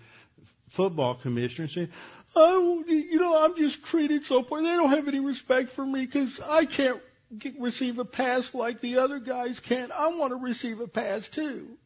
football 0.71 1.14
commissioner 1.14 1.64
and 1.64 1.73
saying, 1.73 1.93
"Oh, 2.35 2.83
you 2.87 3.19
know, 3.19 3.45
I'm 3.45 3.57
just 3.57 3.85
treated 3.85 4.25
so 4.25 4.43
poor. 4.43 4.62
They 4.62 4.71
don't 4.71 4.91
have 4.91 5.09
any 5.09 5.21
respect 5.21 5.71
for 5.71 5.85
me 5.85 6.07
because 6.07 6.41
I 6.41 6.64
can't 6.64 7.01
get, 7.39 7.61
receive 7.61 7.99
a 7.99 8.05
pass 8.05 8.55
like 8.55 8.81
the 8.81 8.99
other 8.99 9.19
guys 9.19 9.61
can. 9.61 9.93
I 9.93 10.09
want 10.09 10.31
to 10.33 10.37
receive 10.37 10.81
a 10.81 10.89
pass 10.89 11.29
too." 11.29 11.77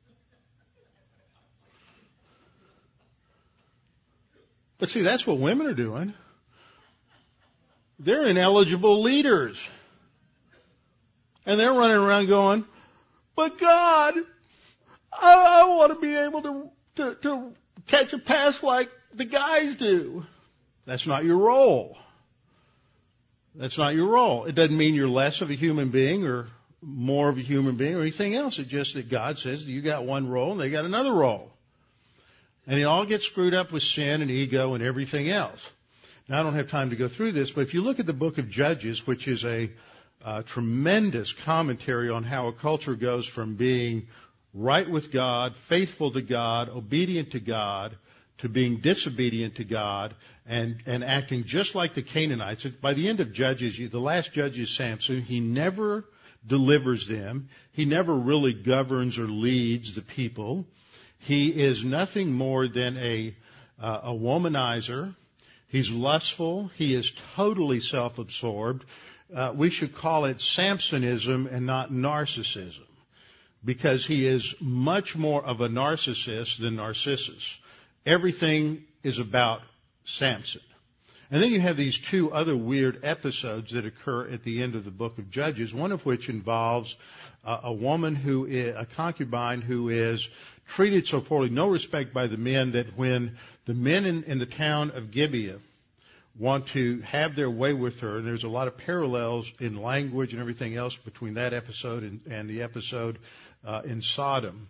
But 4.81 4.89
see, 4.89 5.03
that's 5.03 5.27
what 5.27 5.39
women 5.39 5.67
are 5.67 5.75
doing. 5.75 6.15
They're 7.99 8.27
ineligible 8.27 9.03
leaders. 9.03 9.61
And 11.45 11.61
they're 11.61 11.73
running 11.73 11.99
around 11.99 12.27
going, 12.27 12.65
but 13.37 13.59
God, 13.59 14.15
I, 15.13 15.63
I 15.63 15.65
want 15.69 15.93
to 15.93 16.01
be 16.01 16.15
able 16.15 16.43
to, 16.43 16.71
to, 16.97 17.15
to 17.17 17.55
catch 17.87 18.13
a 18.13 18.19
pass 18.19 18.63
like 18.63 18.91
the 19.15 19.25
guys 19.25 19.77
do. 19.77 20.27
That's 20.87 21.07
not 21.07 21.25
your 21.25 21.39
role. 21.39 21.99
That's 23.55 23.77
not 23.77 23.95
your 23.95 24.09
role. 24.09 24.45
It 24.45 24.55
doesn't 24.55 24.77
mean 24.77 24.95
you're 24.95 25.09
less 25.09 25.41
of 25.41 25.51
a 25.51 25.55
human 25.55 25.89
being 25.89 26.27
or 26.27 26.49
more 26.81 27.29
of 27.29 27.37
a 27.37 27.43
human 27.43 27.77
being 27.77 27.97
or 27.97 28.01
anything 28.01 28.35
else. 28.35 28.59
It's 28.59 28.71
just 28.71 28.95
that 28.95 29.11
God 29.11 29.39
says 29.39 29.67
you 29.67 29.83
got 29.83 30.05
one 30.05 30.29
role 30.29 30.53
and 30.53 30.61
they 30.61 30.71
got 30.71 30.85
another 30.85 31.13
role. 31.13 31.50
And 32.71 32.79
it 32.79 32.85
all 32.85 33.05
gets 33.05 33.27
screwed 33.27 33.53
up 33.53 33.73
with 33.73 33.83
sin 33.83 34.23
and 34.23 34.31
ego 34.31 34.75
and 34.75 34.85
everything 34.85 35.29
else. 35.29 35.69
Now, 36.29 36.39
I 36.39 36.43
don't 36.45 36.55
have 36.55 36.71
time 36.71 36.91
to 36.91 36.97
go 36.97 37.09
through 37.09 37.33
this, 37.33 37.51
but 37.51 37.63
if 37.63 37.75
you 37.75 37.83
look 37.83 37.99
at 37.99 38.07
the 38.07 38.13
book 38.13 38.39
of 38.39 38.49
Judges, 38.49 39.05
which 39.09 39.27
is 39.27 39.45
a, 39.45 39.73
a 40.25 40.45
tremendous 40.45 41.33
commentary 41.33 42.11
on 42.11 42.23
how 42.23 42.47
a 42.47 42.53
culture 42.53 42.95
goes 42.95 43.27
from 43.27 43.57
being 43.57 44.07
right 44.55 44.89
with 44.89 45.11
God, 45.11 45.57
faithful 45.57 46.13
to 46.13 46.23
God, 46.23 46.69
obedient 46.69 47.33
to 47.33 47.41
God, 47.41 47.97
to 48.39 48.49
being 48.49 48.77
disobedient 48.77 49.57
to 49.57 49.65
God 49.65 50.15
and, 50.47 50.81
and 50.87 51.03
acting 51.03 51.43
just 51.43 51.75
like 51.75 51.95
the 51.95 52.03
Canaanites. 52.03 52.65
By 52.67 52.95
the 52.95 53.09
end 53.09 53.19
of 53.19 53.33
Judges, 53.33 53.81
the 53.91 53.99
last 53.99 54.33
judge 54.33 54.61
is 54.61 54.71
Samson. 54.71 55.23
He 55.23 55.41
never 55.41 56.05
delivers 56.47 57.09
them. 57.09 57.49
He 57.73 57.85
never 57.85 58.15
really 58.15 58.53
governs 58.53 59.19
or 59.19 59.27
leads 59.27 59.97
the 59.97 60.03
people. 60.03 60.67
He 61.21 61.49
is 61.49 61.85
nothing 61.85 62.33
more 62.33 62.67
than 62.67 62.97
a, 62.97 63.35
uh, 63.81 64.01
a 64.05 64.13
womanizer. 64.13 65.15
He's 65.69 65.91
lustful. 65.91 66.71
He 66.77 66.95
is 66.95 67.13
totally 67.37 67.81
self-absorbed. 67.81 68.85
Uh, 69.33 69.53
we 69.55 69.71
should 69.71 69.95
call 69.95 70.25
it 70.25 70.39
Samsonism 70.39 71.47
and 71.53 71.67
not 71.67 71.93
narcissism 71.93 72.87
because 73.65 74.07
he 74.07 74.27
is 74.27 74.55
much 74.61 75.17
more 75.17 75.45
of 75.45 75.61
a 75.61 75.69
narcissist 75.69 76.59
than 76.59 76.77
Narcissus. 76.77 77.59
Everything 78.07 78.85
is 79.03 79.19
about 79.19 79.61
Samson. 80.05 80.63
And 81.31 81.41
then 81.41 81.53
you 81.53 81.61
have 81.61 81.77
these 81.77 81.99
two 81.99 82.33
other 82.33 82.57
weird 82.57 83.05
episodes 83.05 83.71
that 83.73 83.87
occur 83.87 84.29
at 84.29 84.43
the 84.43 84.63
end 84.63 84.75
of 84.75 84.85
the 84.85 84.91
book 84.91 85.19
of 85.19 85.31
Judges, 85.31 85.73
one 85.73 85.93
of 85.93 86.05
which 86.05 86.29
involves 86.29 86.97
uh, 87.45 87.61
a 87.65 87.73
woman 87.73 88.17
who 88.17 88.47
is 88.47 88.75
a 88.77 88.85
concubine 88.85 89.61
who 89.61 89.91
is 89.91 90.29
treated 90.67 91.07
so 91.07 91.21
poorly, 91.21 91.49
no 91.49 91.69
respect 91.69 92.13
by 92.13 92.27
the 92.27 92.37
men 92.37 92.73
that 92.73 92.97
when 92.97 93.37
the 93.67 93.75
men 93.75 94.07
in, 94.07 94.25
in 94.25 94.39
the 94.41 94.47
town 94.47 94.91
of 94.91 95.13
Gibeah 95.13 95.59
want 96.37 96.67
to 96.69 97.01
have 97.03 97.37
their 97.37 97.51
way 97.51 97.75
with 97.75 98.01
her, 98.01 98.19
and 98.19 98.27
there's 98.27 98.45
a 98.45 98.49
lot 98.49 98.67
of 98.67 98.77
parallels 98.77 99.53
in 99.61 99.81
language 99.81 100.33
and 100.33 100.41
everything 100.41 100.75
else 100.75 100.97
between 100.97 101.35
that 101.35 101.53
episode 101.53 102.03
and, 102.03 102.21
and 102.29 102.49
the 102.49 102.63
episode 102.63 103.19
uh, 103.65 103.83
in 103.85 104.03
Sodom 104.03 104.69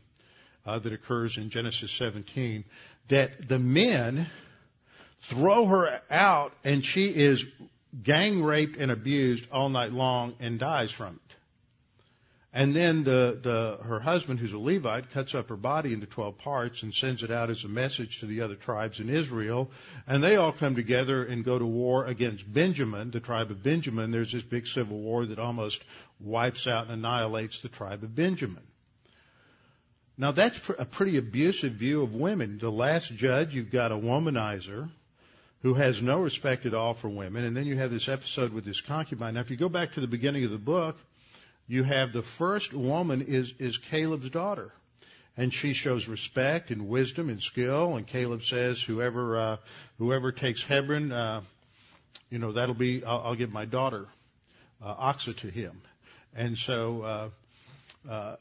uh, 0.66 0.78
that 0.78 0.92
occurs 0.92 1.38
in 1.38 1.48
Genesis 1.48 1.90
17, 1.92 2.64
that 3.08 3.48
the 3.48 3.58
men 3.58 4.26
throw 5.22 5.66
her 5.66 6.00
out 6.10 6.52
and 6.64 6.84
she 6.84 7.08
is 7.08 7.44
gang 8.02 8.42
raped 8.42 8.76
and 8.76 8.90
abused 8.90 9.46
all 9.50 9.68
night 9.68 9.92
long 9.92 10.34
and 10.40 10.58
dies 10.58 10.90
from 10.90 11.14
it. 11.14 11.30
And 12.52 12.74
then 12.74 13.04
the, 13.04 13.38
the, 13.40 13.84
her 13.84 14.00
husband, 14.00 14.40
who's 14.40 14.52
a 14.52 14.58
Levite, 14.58 15.12
cuts 15.12 15.36
up 15.36 15.50
her 15.50 15.56
body 15.56 15.92
into 15.92 16.06
12 16.06 16.36
parts 16.38 16.82
and 16.82 16.92
sends 16.92 17.22
it 17.22 17.30
out 17.30 17.48
as 17.48 17.62
a 17.62 17.68
message 17.68 18.20
to 18.20 18.26
the 18.26 18.40
other 18.40 18.56
tribes 18.56 18.98
in 18.98 19.08
Israel. 19.08 19.70
And 20.08 20.22
they 20.22 20.34
all 20.34 20.50
come 20.50 20.74
together 20.74 21.22
and 21.22 21.44
go 21.44 21.60
to 21.60 21.64
war 21.64 22.06
against 22.06 22.52
Benjamin, 22.52 23.12
the 23.12 23.20
tribe 23.20 23.52
of 23.52 23.62
Benjamin. 23.62 24.10
There's 24.10 24.32
this 24.32 24.42
big 24.42 24.66
civil 24.66 24.98
war 24.98 25.26
that 25.26 25.38
almost 25.38 25.80
wipes 26.18 26.66
out 26.66 26.88
and 26.88 26.94
annihilates 26.94 27.60
the 27.60 27.68
tribe 27.68 28.02
of 28.02 28.16
Benjamin. 28.16 28.64
Now 30.18 30.32
that's 30.32 30.60
a 30.76 30.84
pretty 30.84 31.18
abusive 31.18 31.74
view 31.74 32.02
of 32.02 32.16
women. 32.16 32.58
The 32.58 32.70
last 32.70 33.14
judge, 33.14 33.54
you've 33.54 33.70
got 33.70 33.92
a 33.92 33.96
womanizer 33.96 34.90
who 35.62 35.74
has 35.74 36.00
no 36.00 36.20
respect 36.20 36.66
at 36.66 36.74
all 36.74 36.94
for 36.94 37.08
women. 37.08 37.44
And 37.44 37.56
then 37.56 37.66
you 37.66 37.76
have 37.76 37.90
this 37.90 38.08
episode 38.08 38.52
with 38.52 38.64
this 38.64 38.80
concubine. 38.80 39.34
Now 39.34 39.40
if 39.40 39.50
you 39.50 39.56
go 39.56 39.68
back 39.68 39.92
to 39.92 40.00
the 40.00 40.06
beginning 40.06 40.44
of 40.44 40.50
the 40.50 40.58
book, 40.58 40.96
you 41.68 41.84
have 41.84 42.12
the 42.12 42.22
first 42.22 42.72
woman 42.72 43.22
is, 43.22 43.54
is 43.58 43.78
Caleb's 43.78 44.30
daughter. 44.30 44.72
And 45.36 45.54
she 45.54 45.72
shows 45.72 46.08
respect 46.08 46.70
and 46.70 46.88
wisdom 46.88 47.28
and 47.28 47.40
skill. 47.40 47.96
And 47.96 48.06
Caleb 48.06 48.42
says, 48.42 48.82
whoever, 48.82 49.36
uh, 49.36 49.56
whoever 49.98 50.32
takes 50.32 50.62
Hebron, 50.62 51.12
uh, 51.12 51.42
you 52.30 52.38
know, 52.38 52.52
that'll 52.52 52.74
be, 52.74 53.04
I'll, 53.04 53.20
I'll 53.20 53.34
give 53.36 53.52
my 53.52 53.64
daughter, 53.64 54.06
uh, 54.82 55.12
Achsah 55.12 55.36
to 55.38 55.48
him. 55.48 55.80
And 56.34 56.58
so, 56.58 57.02
uh, 57.02 57.28
uh, 58.10 58.36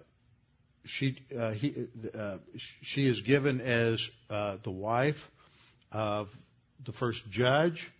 she, 0.85 1.17
uh, 1.37 1.51
he, 1.51 1.87
uh, 2.17 2.37
she 2.81 3.07
is 3.07 3.21
given 3.21 3.61
as, 3.61 4.09
uh, 4.29 4.57
the 4.63 4.71
wife 4.71 5.29
of 5.91 6.29
the 6.85 6.91
first 6.91 7.29
judge 7.29 7.91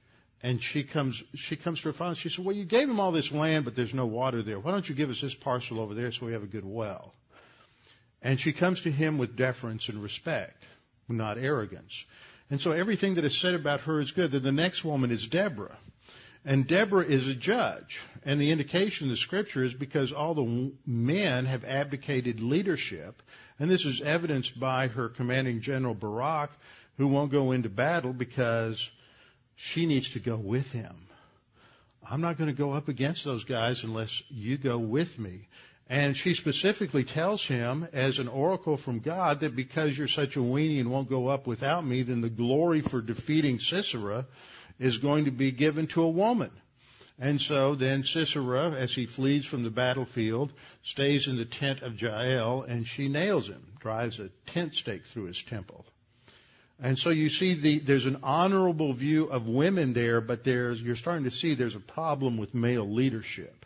and 0.42 0.62
she 0.64 0.84
comes, 0.84 1.22
she 1.36 1.56
comes 1.56 1.82
to 1.82 1.90
her 1.90 1.94
father 1.94 2.16
she 2.16 2.30
said, 2.30 2.46
well, 2.46 2.56
you 2.56 2.66
gave 2.66 2.90
him 2.90 3.00
all 3.00 3.12
this 3.12 3.32
land, 3.32 3.66
but 3.66 3.76
there's 3.76 3.94
no 3.94 4.06
water 4.06 4.42
there. 4.42 4.60
Why 4.60 4.72
don't 4.72 4.88
you 4.88 4.96
give 4.96 5.10
us 5.10 5.22
this 5.22 5.36
parcel 5.36 5.80
over 5.80 5.94
there 5.94 6.12
so 6.12 6.26
we 6.26 6.34
have 6.34 6.44
a 6.44 6.48
good 6.48 6.66
well? 6.66 7.14
And 8.22 8.40
she 8.40 8.52
comes 8.52 8.82
to 8.82 8.92
him 8.92 9.18
with 9.18 9.36
deference 9.36 9.90
and 9.90 10.02
respect, 10.02 10.64
not 11.08 11.38
arrogance. 11.38 12.04
And 12.50 12.60
so 12.60 12.72
everything 12.72 13.16
that 13.16 13.26
is 13.26 13.38
said 13.38 13.54
about 13.54 13.82
her 13.82 14.00
is 14.00 14.12
good. 14.12 14.32
Then 14.32 14.44
the 14.44 14.52
next 14.52 14.84
woman 14.84 15.12
is 15.12 15.28
Deborah. 15.28 15.78
And 16.46 16.68
Deborah 16.68 17.06
is 17.06 17.28
a 17.28 17.36
judge. 17.36 18.00
And 18.24 18.40
the 18.40 18.52
indication 18.52 19.06
in 19.06 19.12
the 19.12 19.18
scripture 19.18 19.64
is 19.64 19.74
because 19.74 20.12
all 20.12 20.34
the 20.34 20.72
men 20.86 21.46
have 21.46 21.64
abdicated 21.64 22.42
leadership. 22.42 23.22
And 23.60 23.70
this 23.70 23.86
is 23.86 24.02
evidenced 24.02 24.60
by 24.60 24.88
her 24.88 25.10
commanding 25.10 25.62
general 25.62 25.94
Barak, 25.94 26.52
who 27.00 27.08
won't 27.08 27.32
go 27.32 27.54
into 27.54 27.70
battle 27.70 28.12
because 28.12 28.92
she 29.56 29.86
needs 29.86 30.12
to 30.12 30.20
go 30.20 30.36
with 30.36 30.70
him. 30.72 31.08
I'm 32.08 32.20
not 32.20 32.38
going 32.38 32.50
to 32.50 32.56
go 32.56 32.74
up 32.74 32.90
against 32.90 33.24
those 33.24 33.46
guys 33.46 33.86
unless 33.86 34.22
you 34.30 34.58
go 34.58 34.78
with 34.78 35.18
me. 35.18 35.48
And 35.88 36.18
she 36.18 36.34
specifically 36.34 37.06
tells 37.06 37.46
him 37.46 37.88
as 37.94 38.20
an 38.20 38.28
oracle 38.28 38.76
from 38.76 39.00
God 39.00 39.40
that 39.40 39.56
because 39.56 39.98
you're 39.98 40.10
such 40.10 40.36
a 40.36 40.42
weenie 40.42 40.82
and 40.82 40.92
won't 40.92 41.10
go 41.10 41.30
up 41.30 41.48
without 41.48 41.86
me, 41.86 42.02
then 42.02 42.20
the 42.20 42.30
glory 42.30 42.82
for 42.82 43.00
defeating 43.00 43.62
Sisera 43.62 44.26
is 44.78 44.98
going 44.98 45.24
to 45.24 45.32
be 45.32 45.52
given 45.52 45.88
to 45.88 46.04
a 46.04 46.10
woman. 46.10 46.52
And 47.18 47.40
so 47.40 47.76
then 47.76 48.04
Sisera, 48.04 48.72
as 48.72 48.94
he 48.94 49.06
flees 49.06 49.46
from 49.46 49.64
the 49.64 49.70
battlefield, 49.70 50.52
stays 50.84 51.30
in 51.30 51.38
the 51.38 51.46
tent 51.46 51.82
of 51.82 52.02
Jael 52.02 52.64
and 52.64 52.86
she 52.86 53.08
nails 53.08 53.48
him, 53.48 53.66
drives 53.80 54.20
a 54.20 54.28
tent 54.48 54.76
stake 54.76 55.06
through 55.06 55.26
his 55.26 55.42
temple. 55.42 55.86
And 56.82 56.98
so 56.98 57.10
you 57.10 57.30
see 57.30 57.56
the, 57.56 57.80
there's 57.80 58.06
an 58.06 58.20
honorable 58.24 58.94
view 58.94 59.26
of 59.26 59.48
women 59.48 59.94
there, 59.94 60.22
but 60.22 60.46
there's, 60.46 60.82
you're 60.82 60.96
starting 60.96 61.26
to 61.26 61.32
see 61.32 61.54
there's 61.54 61.76
a 61.76 61.80
problem 61.80 62.38
with 62.38 62.54
male 62.54 62.90
leadership. 62.90 63.66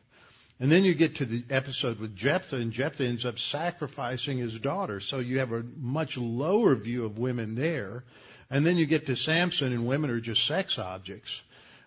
And 0.59 0.71
then 0.71 0.83
you 0.83 0.93
get 0.93 1.17
to 1.17 1.25
the 1.25 1.43
episode 1.49 1.99
with 1.99 2.15
Jephthah, 2.15 2.55
and 2.55 2.71
Jephthah 2.71 3.05
ends 3.05 3.25
up 3.25 3.37
sacrificing 3.37 4.37
his 4.37 4.59
daughter. 4.59 4.99
So 4.99 5.19
you 5.19 5.39
have 5.39 5.51
a 5.51 5.63
much 5.79 6.17
lower 6.17 6.75
view 6.75 7.05
of 7.05 7.17
women 7.17 7.55
there. 7.55 8.03
And 8.49 8.65
then 8.65 8.77
you 8.77 8.85
get 8.85 9.07
to 9.07 9.15
Samson, 9.15 9.73
and 9.73 9.85
women 9.85 10.09
are 10.09 10.19
just 10.19 10.45
sex 10.45 10.79
objects. 10.79 11.41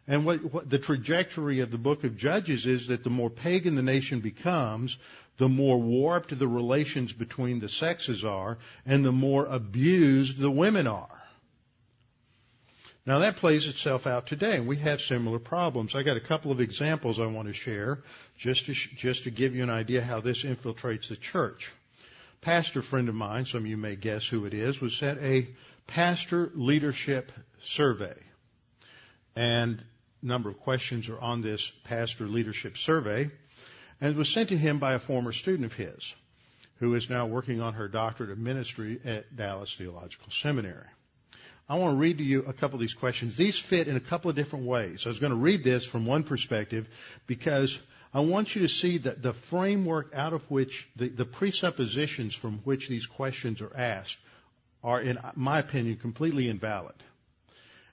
And 0.07 0.25
what, 0.25 0.53
what 0.53 0.71
the 0.71 0.79
trajectory 0.79 1.61
of 1.61 1.71
the 1.71 1.79
book 1.79 2.05
of 2.05 2.17
Judges 2.17 2.67
is 2.67 2.89
that 2.89 3.03
the 3.03 3.11
more 3.11 3.31
pagan 3.31 3.75
the 3.75 3.83
nation 3.83 4.21
becomes, 4.21 4.99
the 5.39 5.49
more 5.49 5.79
warped 5.79 6.39
the 6.39 6.49
relations 6.49 7.13
between 7.13 7.61
the 7.61 7.69
sexes 7.69 8.25
are, 8.25 8.59
and 8.85 9.05
the 9.05 9.13
more 9.13 9.47
abused 9.47 10.39
the 10.39 10.51
women 10.51 10.87
are. 10.87 11.16
Now 13.07 13.21
that 13.21 13.37
plays 13.37 13.69
itself 13.69 14.05
out 14.05 14.27
today, 14.27 14.57
and 14.57 14.67
we 14.67 14.79
have 14.79 15.01
similar 15.01 15.39
problems. 15.39 15.95
I 15.95 16.03
got 16.03 16.17
a 16.17 16.21
couple 16.21 16.51
of 16.51 16.61
examples 16.61 17.21
I 17.21 17.27
want 17.27 17.47
to 17.47 17.55
share 17.55 18.01
just 18.37 18.67
to 18.67 18.75
just 18.75 19.23
to 19.25 19.31
give 19.31 19.55
you 19.55 19.63
an 19.63 19.71
idea 19.71 20.03
how 20.03 20.21
this 20.21 20.43
infiltrates 20.43 21.09
the 21.09 21.17
church. 21.17 21.73
Pastor 22.41 22.83
friend 22.83 23.09
of 23.09 23.15
mine, 23.15 23.47
some 23.47 23.61
of 23.61 23.67
you 23.67 23.77
may 23.77 23.95
guess 23.95 24.27
who 24.27 24.45
it 24.45 24.55
is, 24.55 24.81
was 24.81 24.97
sent 24.97 25.23
a 25.23 25.47
pastor 25.87 26.51
leadership 26.55 27.31
survey, 27.63 28.17
and 29.37 29.85
a 30.23 30.27
number 30.27 30.51
of 30.51 30.59
questions 30.59 31.09
are 31.09 31.21
on 31.21 31.43
this 31.43 31.71
pastor 31.85 32.27
leadership 32.27 32.77
survey, 32.77 33.31
and 34.01 34.11
it 34.11 34.17
was 34.17 34.29
sent 34.29 34.49
to 34.49 34.59
him 34.59 34.81
by 34.81 34.95
a 34.95 34.99
former 34.99 35.31
student 35.31 35.65
of 35.65 35.75
his, 35.75 36.13
who 36.81 36.93
is 36.95 37.09
now 37.09 37.27
working 37.27 37.61
on 37.61 37.75
her 37.75 37.87
doctorate 37.87 38.31
of 38.31 38.39
ministry 38.39 39.01
at 39.05 39.37
Dallas 39.37 39.73
Theological 39.77 40.33
Seminary. 40.33 40.89
I 41.69 41.77
want 41.79 41.95
to 41.95 41.97
read 41.97 42.19
to 42.19 42.25
you 42.25 42.45
a 42.47 42.53
couple 42.53 42.77
of 42.77 42.81
these 42.81 42.95
questions. 42.95 43.37
These 43.37 43.59
fit 43.59 43.89
in 43.89 43.97
a 43.97 44.01
couple 44.01 44.31
of 44.31 44.37
different 44.37 44.67
ways. 44.67 45.05
I 45.05 45.09
was 45.09 45.19
going 45.19 45.33
to 45.33 45.37
read 45.37 45.65
this 45.65 45.85
from 45.85 46.07
one 46.07 46.23
perspective 46.23 46.89
because 47.27 47.79
I 48.15 48.21
want 48.21 48.55
you 48.55 48.63
to 48.63 48.69
see 48.69 48.99
that 48.99 49.21
the 49.21 49.33
framework 49.33 50.13
out 50.15 50.33
of 50.33 50.49
which 50.49 50.89
the, 50.95 51.09
the 51.09 51.25
presuppositions 51.25 52.35
from 52.35 52.59
which 52.59 52.89
these 52.89 53.07
questions 53.07 53.61
are 53.61 53.77
asked 53.77 54.19
are, 54.85 55.01
in 55.01 55.19
my 55.35 55.59
opinion, 55.59 55.97
completely 55.97 56.49
invalid. 56.49 56.95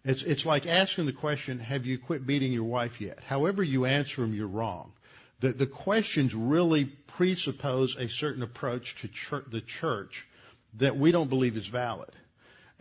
It's, 0.05 0.21
it's 0.21 0.45
like 0.45 0.67
asking 0.67 1.07
the 1.07 1.13
question, 1.13 1.59
have 1.59 1.85
you 1.85 1.97
quit 1.97 2.27
beating 2.27 2.51
your 2.51 2.65
wife 2.65 3.01
yet? 3.01 3.19
However 3.23 3.63
you 3.63 3.85
answer 3.85 4.21
them, 4.21 4.35
you're 4.35 4.47
wrong. 4.47 4.91
The, 5.39 5.51
the 5.51 5.65
questions 5.65 6.35
really 6.35 6.85
presuppose 6.85 7.97
a 7.97 8.07
certain 8.07 8.43
approach 8.43 9.01
to 9.01 9.07
church, 9.07 9.45
the 9.49 9.61
church 9.61 10.27
that 10.75 10.95
we 10.95 11.11
don't 11.11 11.29
believe 11.29 11.57
is 11.57 11.67
valid. 11.67 12.11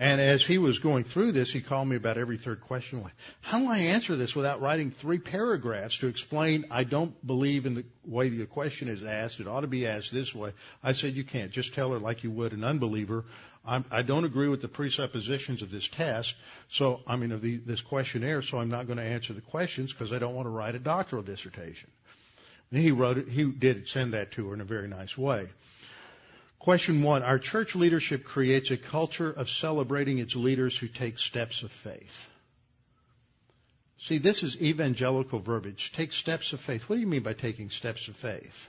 And 0.03 0.20
as 0.20 0.44
he 0.44 0.59
was 0.59 0.80
going 0.80 1.05
through 1.05 1.30
this, 1.30 1.53
he 1.53 1.61
called 1.61 1.86
me 1.86 1.94
about 1.94 2.18
every 2.18 2.36
third 2.36 2.61
question. 2.62 3.05
Like, 3.05 3.14
how 3.40 3.61
do 3.61 3.68
I 3.68 3.78
answer 3.78 4.16
this 4.16 4.34
without 4.34 4.61
writing 4.61 4.90
three 4.90 5.20
paragraphs 5.20 5.98
to 5.98 6.09
explain 6.09 6.64
I 6.72 6.82
don't 6.82 7.24
believe 7.24 7.66
in 7.66 7.74
the 7.74 7.84
way 8.05 8.28
the 8.28 8.44
question 8.46 8.88
is 8.88 9.05
asked. 9.05 9.38
It 9.38 9.46
ought 9.46 9.61
to 9.61 9.68
be 9.68 9.86
asked 9.86 10.11
this 10.11 10.34
way. 10.34 10.55
I 10.82 10.94
said, 10.94 11.14
you 11.14 11.22
can't. 11.22 11.53
Just 11.53 11.74
tell 11.74 11.92
her 11.92 12.00
like 12.00 12.24
you 12.24 12.32
would 12.32 12.53
an 12.53 12.64
unbeliever. 12.64 13.26
I'm, 13.64 13.84
I 13.92 14.03
don't 14.03 14.24
agree 14.24 14.48
with 14.48 14.61
the 14.61 14.66
presuppositions 14.66 15.62
of 15.62 15.70
this 15.70 15.86
test. 15.86 16.34
So, 16.68 17.03
I 17.07 17.14
mean, 17.14 17.30
of 17.30 17.40
the, 17.40 17.59
this 17.59 17.80
questionnaire. 17.80 18.42
So 18.42 18.59
I'm 18.59 18.70
not 18.70 18.88
going 18.88 18.98
to 18.98 19.05
answer 19.05 19.34
the 19.34 19.40
questions 19.40 19.92
because 19.92 20.12
I 20.12 20.18
don't 20.18 20.34
want 20.34 20.46
to 20.46 20.50
write 20.50 20.74
a 20.74 20.80
doctoral 20.80 21.22
dissertation. 21.22 21.92
And 22.72 22.82
he 22.82 22.90
wrote 22.90 23.18
it. 23.18 23.28
He 23.28 23.44
did 23.44 23.86
send 23.86 24.14
that 24.14 24.32
to 24.32 24.48
her 24.48 24.55
in 24.55 24.61
a 24.61 24.64
very 24.64 24.88
nice 24.88 25.16
way. 25.16 25.48
Question 26.62 27.02
one, 27.02 27.24
our 27.24 27.40
church 27.40 27.74
leadership 27.74 28.22
creates 28.22 28.70
a 28.70 28.76
culture 28.76 29.28
of 29.28 29.50
celebrating 29.50 30.18
its 30.18 30.36
leaders 30.36 30.78
who 30.78 30.86
take 30.86 31.18
steps 31.18 31.64
of 31.64 31.72
faith. 31.72 32.30
See, 33.98 34.18
this 34.18 34.44
is 34.44 34.62
evangelical 34.62 35.40
verbiage. 35.40 35.90
Take 35.90 36.12
steps 36.12 36.52
of 36.52 36.60
faith. 36.60 36.88
What 36.88 36.94
do 36.94 37.00
you 37.00 37.08
mean 37.08 37.24
by 37.24 37.32
taking 37.32 37.70
steps 37.70 38.06
of 38.06 38.14
faith? 38.14 38.68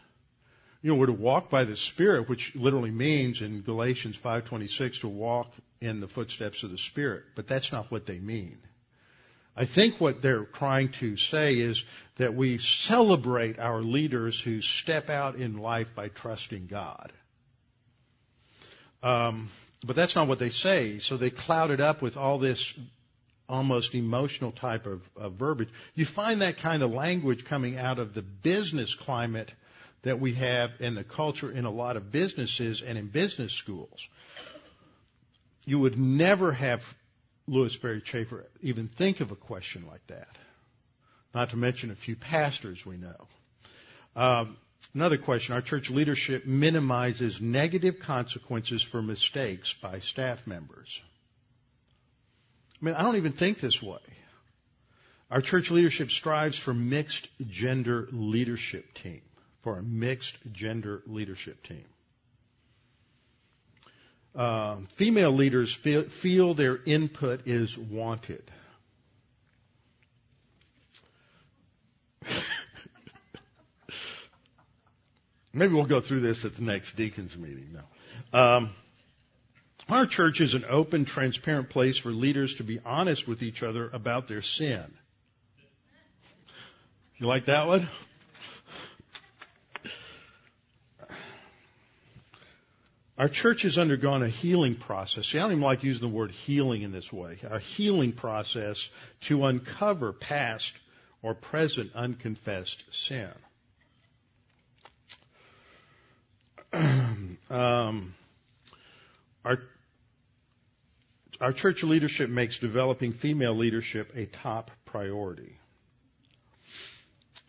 You 0.81 0.89
know, 0.89 0.95
we're 0.95 1.05
to 1.05 1.13
walk 1.13 1.51
by 1.51 1.65
the 1.65 1.77
Spirit, 1.77 2.27
which 2.27 2.55
literally 2.55 2.89
means 2.89 3.43
in 3.43 3.61
Galatians 3.61 4.17
5.26 4.17 5.01
to 5.01 5.07
walk 5.07 5.53
in 5.79 5.99
the 5.99 6.07
footsteps 6.07 6.63
of 6.63 6.71
the 6.71 6.79
Spirit. 6.79 7.25
But 7.35 7.47
that's 7.47 7.71
not 7.71 7.91
what 7.91 8.07
they 8.07 8.17
mean. 8.17 8.57
I 9.55 9.65
think 9.65 10.01
what 10.01 10.19
they're 10.19 10.45
trying 10.45 10.89
to 10.93 11.15
say 11.15 11.59
is 11.59 11.85
that 12.15 12.33
we 12.33 12.57
celebrate 12.57 13.59
our 13.59 13.83
leaders 13.83 14.39
who 14.41 14.61
step 14.61 15.11
out 15.11 15.35
in 15.35 15.59
life 15.59 15.93
by 15.93 16.07
trusting 16.07 16.65
God. 16.65 17.13
Um, 19.03 19.49
but 19.85 19.95
that's 19.95 20.15
not 20.15 20.27
what 20.27 20.39
they 20.39 20.49
say. 20.49 20.99
So 20.99 21.17
they 21.17 21.29
cloud 21.29 21.69
it 21.69 21.81
up 21.81 22.01
with 22.01 22.17
all 22.17 22.39
this 22.39 22.73
almost 23.49 23.93
emotional 23.93 24.51
type 24.51 24.85
of, 24.85 25.01
of 25.17 25.33
verbiage. 25.33 25.69
You 25.93 26.05
find 26.05 26.41
that 26.41 26.57
kind 26.57 26.81
of 26.81 26.91
language 26.91 27.43
coming 27.45 27.77
out 27.77 27.99
of 27.99 28.13
the 28.13 28.21
business 28.21 28.95
climate 28.95 29.51
that 30.03 30.19
we 30.19 30.33
have 30.35 30.71
in 30.79 30.95
the 30.95 31.03
culture 31.03 31.51
in 31.51 31.65
a 31.65 31.69
lot 31.69 31.97
of 31.97 32.11
businesses 32.11 32.81
and 32.81 32.97
in 32.97 33.07
business 33.07 33.53
schools. 33.53 34.07
You 35.65 35.79
would 35.79 35.99
never 35.99 36.51
have 36.51 36.93
Lewis 37.47 37.73
Sperry 37.73 38.01
Chafer 38.01 38.45
even 38.61 38.87
think 38.87 39.19
of 39.19 39.31
a 39.31 39.35
question 39.35 39.85
like 39.89 40.05
that. 40.07 40.29
Not 41.33 41.49
to 41.49 41.57
mention 41.57 41.91
a 41.91 41.95
few 41.95 42.15
pastors 42.15 42.85
we 42.85 42.97
know. 42.97 43.27
Um, 44.15 44.57
another 44.93 45.17
question. 45.17 45.55
Our 45.55 45.61
church 45.61 45.89
leadership 45.89 46.45
minimizes 46.45 47.41
negative 47.41 47.99
consequences 47.99 48.81
for 48.81 49.01
mistakes 49.01 49.73
by 49.73 49.99
staff 49.99 50.45
members. 50.47 51.01
I 52.81 52.85
mean, 52.85 52.95
I 52.95 53.03
don't 53.03 53.15
even 53.15 53.31
think 53.31 53.59
this 53.59 53.81
way. 53.81 53.99
Our 55.31 55.41
church 55.41 55.71
leadership 55.71 56.11
strives 56.11 56.57
for 56.57 56.73
mixed 56.73 57.27
gender 57.47 58.07
leadership 58.11 58.93
team, 58.93 59.21
for 59.61 59.77
a 59.79 59.81
mixed 59.83 60.37
gender 60.51 61.01
leadership 61.07 61.63
team. 61.63 61.85
Uh, 64.35 64.77
female 64.95 65.31
leaders 65.31 65.73
feel, 65.73 66.03
feel 66.03 66.53
their 66.53 66.79
input 66.85 67.47
is 67.47 67.77
wanted. 67.77 68.43
Maybe 75.53 75.73
we'll 75.73 75.85
go 75.85 76.01
through 76.01 76.21
this 76.21 76.45
at 76.45 76.55
the 76.55 76.63
next 76.63 76.95
deacons 76.95 77.37
meeting. 77.37 77.77
No. 78.33 78.39
Um, 78.39 78.71
our 79.87 80.05
church 80.07 80.41
is 80.41 80.55
an 80.55 80.65
open, 80.67 81.05
transparent 81.05 81.69
place 81.69 81.97
for 81.97 82.09
leaders 82.09 82.55
to 82.55 82.63
be 82.63 82.79
honest 82.85 83.27
with 83.27 83.43
each 83.43 83.61
other 83.61 83.89
about 83.93 84.27
their 84.27 84.41
sin. 84.41 84.85
You 87.17 87.27
like 87.27 87.45
that 87.45 87.67
one? 87.67 87.87
Our 93.15 93.29
church 93.29 93.61
has 93.61 93.77
undergone 93.77 94.23
a 94.23 94.27
healing 94.27 94.73
process. 94.73 95.27
See, 95.27 95.37
I 95.37 95.43
don't 95.43 95.51
even 95.51 95.61
like 95.61 95.83
using 95.83 96.09
the 96.09 96.13
word 96.13 96.31
healing 96.31 96.81
in 96.81 96.91
this 96.91 97.13
way. 97.13 97.37
A 97.47 97.59
healing 97.59 98.11
process 98.11 98.89
to 99.21 99.45
uncover 99.45 100.13
past 100.13 100.73
or 101.21 101.35
present 101.35 101.91
unconfessed 101.93 102.83
sin. 102.91 103.29
um, 107.49 108.15
our 109.45 109.59
our 111.39 111.53
church 111.53 111.83
leadership 111.83 112.29
makes 112.29 112.57
developing 112.57 113.11
female 113.11 113.53
leadership 113.53 114.11
a 114.15 114.25
top 114.25 114.71
priority. 114.85 115.57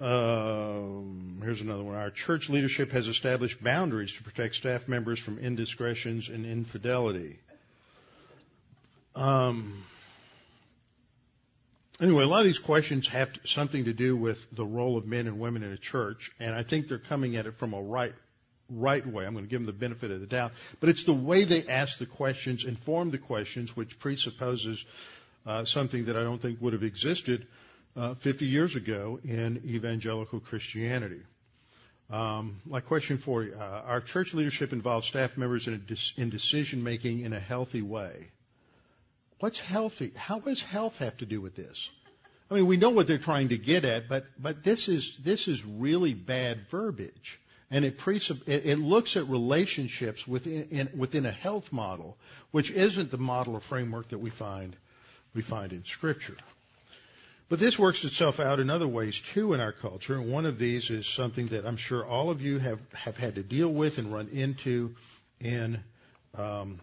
Um, 0.01 1.41
here's 1.43 1.61
another 1.61 1.85
one. 1.85 1.95
Our 1.95 2.11
church 2.11 2.51
leadership 2.51 2.93
has 2.93 3.07
established 3.07 3.63
boundaries 3.63 4.13
to 4.15 4.23
protect 4.23 4.57
staff 4.57 4.89
members 4.89 5.19
from 5.19 5.39
indiscretions 5.39 6.29
and 6.29 6.45
infidelity. 6.45 7.39
Um, 9.15 9.85
anyway, 12.01 12.25
a 12.25 12.27
lot 12.27 12.41
of 12.41 12.47
these 12.47 12.59
questions 12.59 13.07
have 13.09 13.31
something 13.45 13.85
to 13.85 13.93
do 13.93 14.17
with 14.17 14.45
the 14.53 14.67
role 14.67 14.99
of 14.99 15.07
men 15.07 15.29
and 15.29 15.39
women 15.39 15.63
in 15.63 15.73
a 15.73 15.79
church, 15.79 16.33
and 16.41 16.55
I 16.55 16.65
think 16.65 16.89
they're 16.89 16.99
coming 16.99 17.37
at 17.37 17.47
it 17.47 17.57
from 17.57 17.73
a 17.73 17.81
right 17.81 18.15
right 18.71 19.07
way. 19.07 19.27
I'm 19.27 19.33
going 19.33 19.45
to 19.45 19.51
give 19.51 19.61
them 19.61 19.67
the 19.67 19.73
benefit 19.73 20.11
of 20.11 20.21
the 20.21 20.27
doubt. 20.27 20.53
But 20.81 20.89
it's 20.89 21.05
the 21.05 21.15
way 21.15 21.45
they 21.45 21.67
ask 21.67 21.99
the 21.99 22.07
questions, 22.07 22.65
inform 22.65 23.11
the 23.11 23.19
questions, 23.19 23.77
which 23.77 23.99
presupposes 23.99 24.85
uh, 25.47 25.65
something 25.65 26.07
that 26.07 26.17
I 26.17 26.23
don't 26.23 26.41
think 26.41 26.61
would 26.61 26.73
have 26.73 26.83
existed 26.83 27.47
uh, 27.97 28.15
50 28.15 28.47
years 28.47 28.77
ago 28.77 29.21
in 29.25 29.63
evangelical 29.67 30.41
Christianity. 30.41 31.21
Um, 32.11 32.61
my 32.67 32.81
question 32.81 33.19
for 33.19 33.43
you: 33.43 33.55
uh, 33.55 33.83
Our 33.87 34.01
church 34.01 34.35
leadership 34.35 34.73
involves 34.73 35.07
staff 35.07 35.37
members 35.37 35.69
in, 35.69 35.85
in 36.17 36.31
decision 36.31 36.83
making 36.83 37.21
in 37.21 37.33
a 37.33 37.41
healthy 37.41 37.83
way. 37.83 38.29
What's 39.41 39.59
healthy? 39.59 40.13
How 40.15 40.39
does 40.39 40.63
health 40.63 40.99
have 40.99 41.17
to 41.19 41.27
do 41.27 41.41
with 41.41 41.57
this? 41.57 41.91
I 42.51 42.55
mean, 42.55 42.67
we 42.67 42.77
know 42.77 42.91
what 42.91 43.07
they're 43.07 43.19
trying 43.19 43.49
to 43.49 43.59
get 43.59 43.85
at, 43.85 44.09
but 44.09 44.27
but 44.39 44.63
this 44.63 44.89
is 44.89 45.17
this 45.25 45.49
is 45.49 45.65
really 45.65 46.15
bad 46.15 46.69
verbiage 46.69 47.41
and 47.71 47.85
it, 47.85 47.99
presupp- 47.99 48.49
it 48.49 48.79
looks 48.79 49.17
at 49.17 49.29
relationships 49.29 50.27
within, 50.27 50.69
in, 50.71 50.89
within 50.97 51.27
a 51.27 51.31
health 51.31 51.73
model, 51.73 52.17
which 52.51 52.71
isn't 52.71 53.11
the 53.11 53.19
model 53.19 53.55
or 53.55 53.61
framework 53.61 54.09
that 54.11 54.19
we 54.19 54.31
find 54.31 54.77
we 55.35 55.43
find 55.43 55.73
in 55.73 55.85
Scripture. 55.85 56.37
But 57.49 57.59
this 57.59 57.79
works 57.79 58.05
itself 58.05 58.41
out 58.41 58.61
in 58.61 58.71
other 58.71 58.89
ways 58.89 59.21
too 59.21 59.53
in 59.53 59.61
our 59.61 59.73
culture, 59.73 60.15
and 60.15 60.31
one 60.31 60.47
of 60.47 60.59
these 60.59 60.91
is 60.91 61.07
something 61.07 61.49
that 61.49 61.67
I'm 61.67 61.77
sure 61.77 62.05
all 62.05 62.31
of 62.31 62.41
you 62.41 62.59
have 62.59 62.81
have 62.95 63.17
had 63.17 63.35
to 63.35 63.43
deal 63.43 63.69
with 63.69 63.99
and 63.99 64.13
run 64.13 64.29
into 64.33 64.95
in 65.41 65.81
um, 66.37 66.81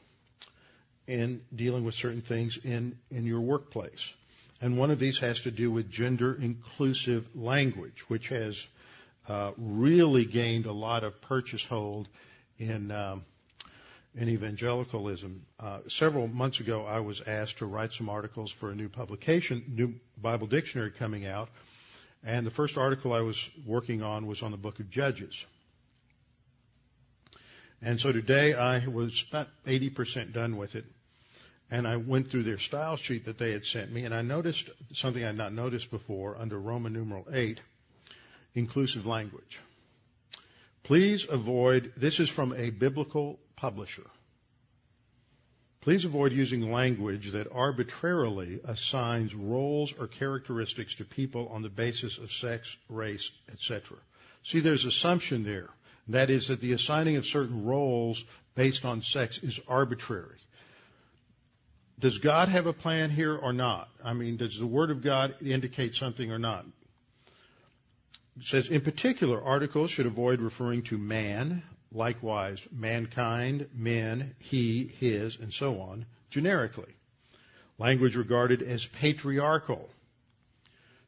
in 1.08 1.42
dealing 1.56 1.84
with 1.84 1.96
certain 1.96 2.22
things 2.22 2.58
in 2.64 2.98
in 3.10 3.26
your 3.26 3.42
workplace. 3.42 4.14
And 4.62 4.78
one 4.78 4.92
of 4.92 5.00
these 5.00 5.18
has 5.20 5.42
to 5.42 5.52
do 5.52 5.72
with 5.72 5.90
gender 5.90 6.38
inclusive 6.40 7.28
language, 7.36 8.04
which 8.08 8.30
has 8.30 8.64
really 9.58 10.26
gained 10.26 10.66
a 10.66 10.74
lot 10.74 11.04
of 11.04 11.22
purchase 11.22 11.66
hold 11.66 12.08
in 12.58 12.92
um, 12.92 13.24
in 14.16 14.30
evangelicalism. 14.30 15.46
Uh, 15.60 15.80
several 15.88 16.28
months 16.28 16.60
ago, 16.60 16.86
I 16.86 17.00
was 17.00 17.22
asked 17.22 17.60
to 17.60 17.66
write 17.66 17.94
some 17.94 18.10
articles 18.10 18.52
for 18.52 18.72
a 18.72 18.76
new 18.76 18.90
publication, 18.90 19.64
new 19.70 19.94
Bible 20.22 20.48
dictionary 20.48 20.92
coming 20.92 21.26
out, 21.26 21.50
and 22.24 22.46
the 22.46 22.52
first 22.52 22.78
article 22.78 23.14
I 23.14 23.22
was 23.22 23.50
working 23.66 24.02
on 24.04 24.28
was 24.28 24.44
on 24.44 24.52
the 24.52 24.58
book 24.58 24.80
of 24.80 24.90
Judges. 24.90 25.46
And 27.82 28.00
so 28.00 28.12
today 28.12 28.54
I 28.54 28.86
was 28.86 29.26
about 29.28 29.48
80% 29.66 30.34
done 30.34 30.58
with 30.58 30.76
it. 30.76 30.86
And 31.72 31.88
I 31.88 31.96
went 31.96 32.30
through 32.30 32.44
their 32.44 32.58
style 32.58 32.98
sheet 32.98 33.26
that 33.26 33.38
they 33.38 33.54
had 33.54 33.66
sent 33.66 33.92
me, 33.92 34.04
and 34.04 34.14
I 34.14 34.22
noticed 34.22 34.70
something 34.92 35.24
I 35.24 35.28
had 35.28 35.38
not 35.38 35.54
noticed 35.54 35.90
before 35.90 36.38
under 36.38 36.60
Roman 36.60 36.92
numeral 36.92 37.26
8 37.32 37.62
inclusive 38.56 39.06
language. 39.06 39.60
Please 40.84 41.28
avoid, 41.30 41.94
this 41.96 42.20
is 42.20 42.30
from 42.30 42.54
a 42.54 42.70
biblical 42.70 43.40
publisher. 43.56 44.08
Please 45.82 46.06
avoid 46.06 46.32
using 46.32 46.72
language 46.72 47.32
that 47.32 47.52
arbitrarily 47.52 48.60
assigns 48.66 49.34
roles 49.34 49.94
or 49.98 50.08
characteristics 50.08 50.96
to 50.96 51.06
people 51.06 51.48
on 51.50 51.64
the 51.64 51.70
basis 51.70 52.20
of 52.20 52.32
sex, 52.32 52.78
race, 52.88 53.32
etc. 53.52 53.98
See, 54.44 54.60
there's 54.60 54.86
assumption 54.86 55.44
there. 55.44 55.70
That 56.08 56.30
is 56.30 56.48
that 56.48 56.62
the 56.62 56.74
assigning 56.74 57.16
of 57.16 57.26
certain 57.26 57.66
roles 57.66 58.24
based 58.54 58.86
on 58.86 59.02
sex 59.02 59.40
is 59.40 59.60
arbitrary. 59.68 60.38
Does 62.00 62.18
God 62.18 62.50
have 62.50 62.66
a 62.66 62.74
plan 62.74 63.10
here 63.10 63.36
or 63.36 63.54
not? 63.54 63.88
I 64.04 64.14
mean, 64.14 64.38
does 64.38 64.58
the 64.58 64.68
Word 64.68 64.90
of 64.90 65.04
God 65.04 65.36
indicate 65.42 65.96
something 65.96 66.32
or 66.32 66.40
not? 66.40 66.66
It 68.42 68.48
says, 68.48 68.70
in 68.70 68.82
particular, 68.82 69.40
articles 69.40 69.92
should 69.92 70.08
avoid 70.08 70.42
referring 70.42 70.82
to 70.86 70.98
man, 70.98 71.62
likewise 71.92 72.68
mankind, 72.72 73.70
men, 73.72 74.34
he, 74.40 74.88
his, 74.88 75.38
and 75.38 75.54
so 75.54 75.80
on, 75.80 76.08
generically. 76.32 76.92
Language 77.78 78.16
regarded 78.16 78.64
as 78.64 78.88
patriarchal 78.88 79.92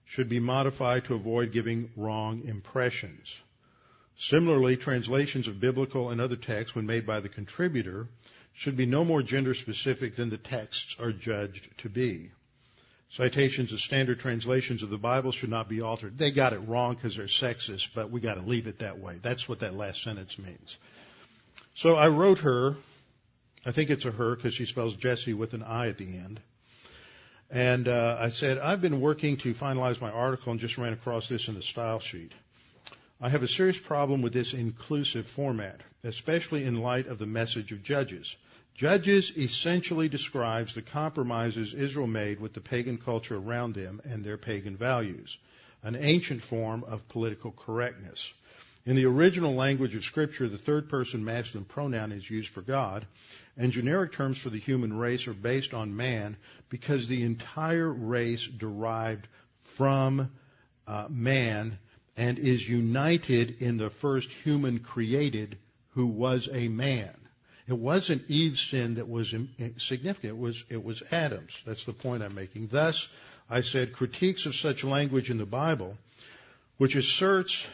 should 0.05 0.29
be 0.29 0.39
modified 0.39 1.05
to 1.05 1.15
avoid 1.15 1.51
giving 1.51 1.89
wrong 1.95 2.43
impressions. 2.43 3.39
Similarly, 4.15 4.77
translations 4.77 5.47
of 5.47 5.59
biblical 5.59 6.11
and 6.11 6.21
other 6.21 6.36
texts, 6.36 6.75
when 6.75 6.86
made 6.86 7.07
by 7.07 7.19
the 7.19 7.29
contributor, 7.29 8.09
should 8.53 8.77
be 8.77 8.86
no 8.86 9.03
more 9.03 9.23
gender 9.23 9.55
specific 9.55 10.17
than 10.17 10.29
the 10.29 10.38
texts 10.38 10.97
are 10.99 11.11
judged 11.11 11.75
to 11.79 11.89
be. 11.89 12.29
Citations 13.16 13.72
of 13.72 13.80
standard 13.80 14.20
translations 14.20 14.82
of 14.82 14.89
the 14.89 14.97
Bible 14.97 15.32
should 15.32 15.51
not 15.51 15.70
be 15.70 15.82
altered. 15.82 16.18
They 16.18 16.32
got 16.32 16.51
it 16.51 16.68
wrong 16.68 16.95
because 16.95 17.16
they're 17.16 17.28
sexist, 17.28 17.89
but 17.93 18.09
we 18.09 18.20
got 18.20 18.36
to 18.36 18.41
leave 18.41 18.66
it 18.66 18.80
that 18.80 18.97
way. 18.97 19.20
That's 19.22 19.47
what 19.47 19.59
that 19.59 19.76
last 19.76 20.01
sentence 20.01 20.39
means. 20.39 20.78
So 21.76 21.95
I 21.95 22.07
wrote 22.07 22.39
her, 22.39 22.76
I 23.68 23.72
think 23.72 23.91
it's 23.91 24.05
a 24.05 24.11
her 24.11 24.36
because 24.36 24.55
she 24.55 24.66
spells 24.66 24.95
Jesse 24.95 25.36
with 25.36 25.53
an 25.53 25.61
I 25.61 25.89
at 25.89 25.99
the 25.99 26.05
end. 26.05 26.39
And 27.51 27.88
uh, 27.88 28.18
I 28.20 28.30
said, 28.30 28.57
I've 28.57 28.82
been 28.82 28.99
working 28.99 29.38
to 29.38 29.53
finalize 29.53 30.01
my 30.01 30.09
article 30.09 30.51
and 30.51 30.59
just 30.59 30.80
ran 30.80 30.93
across 30.93 31.30
this 31.30 31.47
in 31.47 31.53
the 31.53 31.61
style 31.61 31.99
sheet. 31.99 32.32
I 33.22 33.30
have 33.30 33.43
a 33.43 33.47
serious 33.47 33.78
problem 33.78 34.24
with 34.24 34.34
this 34.34 34.55
inclusive 34.55 35.28
format, 35.28 35.82
especially 36.03 36.64
in 36.64 36.82
light 36.82 37.05
of 37.05 37.20
the 37.20 37.28
message 37.28 37.72
of 37.72 37.84
Judges. 37.84 38.36
Judges 38.76 39.32
essentially 39.38 40.09
describes 40.09 40.74
the 40.74 40.82
compromises 40.82 41.76
Israel 41.76 42.07
made 42.07 42.39
with 42.39 42.53
the 42.53 42.61
pagan 42.61 42.97
culture 42.97 43.38
around 43.38 43.76
them 43.76 44.01
and 44.03 44.24
their 44.24 44.38
pagan 44.38 44.76
values, 44.76 45.38
an 45.84 45.95
ancient 45.95 46.41
form 46.41 46.84
of 46.86 47.07
political 47.07 47.51
correctness. 47.51 48.34
In 48.86 48.95
the 48.95 49.05
original 49.05 49.53
language 49.53 49.95
of 49.95 50.03
Scripture, 50.03 50.49
the 50.49 50.57
third 50.57 50.89
person 50.89 51.24
masculine 51.24 51.65
pronoun 51.65 52.11
is 52.11 52.30
used 52.30 52.49
for 52.49 52.61
God, 52.61 53.05
and 53.55 53.71
generic 53.71 54.11
terms 54.11 54.39
for 54.39 54.49
the 54.49 54.59
human 54.59 54.91
race 54.91 55.28
are 55.28 55.34
based 55.34 55.74
on 55.74 55.95
man 55.95 56.36
because 56.69 57.07
the 57.07 57.24
entire 57.24 57.91
race 57.91 58.45
derived 58.47 59.28
from 59.61 60.32
uh, 60.88 61.05
man 61.09 61.78
and 62.17 62.39
is 62.39 62.67
united 62.67 63.61
in 63.61 63.78
the 63.78 63.89
first 63.89 64.32
human 64.32 64.80
created 64.80 65.57
who 65.89 66.07
was 66.07 66.49
a 66.51 66.67
man. 66.67 67.15
It 67.68 67.78
wasn't 67.78 68.30
Eve's 68.30 68.61
sin 68.61 68.95
that 68.95 69.07
was 69.07 69.34
significant. 69.78 70.34
It 70.34 70.38
was, 70.38 70.64
it 70.70 70.84
was 70.84 71.01
Adam's. 71.11 71.57
That's 71.66 71.86
the 71.86 71.93
point 71.93 72.24
I'm 72.24 72.36
making. 72.36 72.68
Thus, 72.68 73.07
I 73.49 73.61
said 73.61 73.93
critiques 73.93 74.45
of 74.45 74.55
such 74.55 74.84
language 74.84 75.30
in 75.30 75.38
the 75.38 75.45
Bible, 75.45 75.97
which 76.78 76.95
asserts 76.95 77.66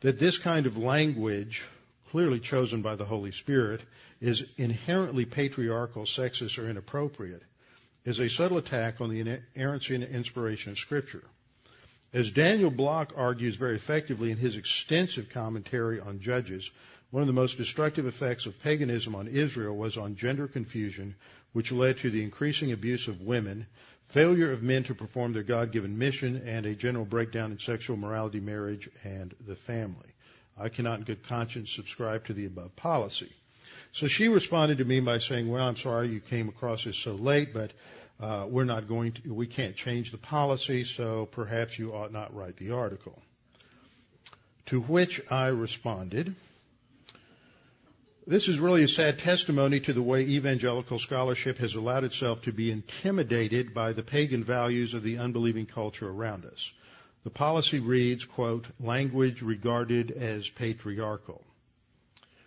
that 0.00 0.18
this 0.18 0.38
kind 0.38 0.66
of 0.66 0.76
language, 0.76 1.62
clearly 2.10 2.40
chosen 2.40 2.82
by 2.82 2.96
the 2.96 3.04
Holy 3.04 3.32
Spirit, 3.32 3.82
is 4.20 4.44
inherently 4.56 5.24
patriarchal, 5.24 6.04
sexist, 6.04 6.58
or 6.58 6.68
inappropriate, 6.68 7.42
is 8.04 8.18
a 8.18 8.28
subtle 8.28 8.58
attack 8.58 9.00
on 9.00 9.10
the 9.10 9.20
inerrancy 9.20 9.94
and 9.94 10.04
inspiration 10.04 10.72
of 10.72 10.78
Scripture. 10.78 11.22
As 12.12 12.32
Daniel 12.32 12.70
Block 12.70 13.12
argues 13.16 13.56
very 13.56 13.76
effectively 13.76 14.32
in 14.32 14.36
his 14.36 14.56
extensive 14.56 15.28
commentary 15.30 16.00
on 16.00 16.20
Judges, 16.20 16.70
one 17.10 17.22
of 17.22 17.26
the 17.26 17.32
most 17.32 17.58
destructive 17.58 18.06
effects 18.06 18.46
of 18.46 18.62
paganism 18.62 19.14
on 19.14 19.26
Israel 19.26 19.76
was 19.76 19.96
on 19.96 20.16
gender 20.16 20.46
confusion, 20.46 21.14
which 21.52 21.72
led 21.72 21.98
to 21.98 22.10
the 22.10 22.22
increasing 22.22 22.70
abuse 22.70 23.08
of 23.08 23.20
women, 23.20 23.66
failure 24.08 24.52
of 24.52 24.62
men 24.62 24.84
to 24.84 24.94
perform 24.94 25.32
their 25.32 25.42
God-given 25.42 25.98
mission, 25.98 26.42
and 26.46 26.66
a 26.66 26.74
general 26.74 27.04
breakdown 27.04 27.50
in 27.50 27.58
sexual 27.58 27.96
morality, 27.96 28.40
marriage, 28.40 28.88
and 29.02 29.34
the 29.46 29.56
family. 29.56 30.08
I 30.56 30.68
cannot 30.68 31.00
in 31.00 31.04
good 31.04 31.26
conscience 31.26 31.72
subscribe 31.72 32.26
to 32.26 32.34
the 32.34 32.46
above 32.46 32.76
policy. 32.76 33.32
So 33.92 34.06
she 34.06 34.28
responded 34.28 34.78
to 34.78 34.84
me 34.84 35.00
by 35.00 35.18
saying, 35.18 35.50
well, 35.50 35.66
I'm 35.66 35.76
sorry 35.76 36.08
you 36.08 36.20
came 36.20 36.48
across 36.48 36.84
this 36.84 36.96
so 36.96 37.14
late, 37.14 37.52
but 37.52 37.72
uh, 38.20 38.46
we're 38.48 38.64
not 38.64 38.86
going 38.86 39.12
to, 39.12 39.34
we 39.34 39.46
can't 39.46 39.74
change 39.74 40.12
the 40.12 40.18
policy, 40.18 40.84
so 40.84 41.26
perhaps 41.26 41.78
you 41.78 41.92
ought 41.92 42.12
not 42.12 42.34
write 42.34 42.56
the 42.56 42.70
article. 42.70 43.20
To 44.66 44.80
which 44.80 45.20
I 45.30 45.46
responded, 45.46 46.36
this 48.26 48.48
is 48.48 48.58
really 48.58 48.82
a 48.82 48.88
sad 48.88 49.18
testimony 49.18 49.80
to 49.80 49.92
the 49.92 50.02
way 50.02 50.22
evangelical 50.22 50.98
scholarship 50.98 51.58
has 51.58 51.74
allowed 51.74 52.04
itself 52.04 52.42
to 52.42 52.52
be 52.52 52.70
intimidated 52.70 53.72
by 53.72 53.92
the 53.92 54.02
pagan 54.02 54.44
values 54.44 54.94
of 54.94 55.02
the 55.02 55.18
unbelieving 55.18 55.66
culture 55.66 56.08
around 56.08 56.44
us. 56.44 56.70
The 57.24 57.30
policy 57.30 57.80
reads, 57.80 58.24
quote, 58.24 58.66
language 58.78 59.42
regarded 59.42 60.10
as 60.10 60.48
patriarchal. 60.48 61.42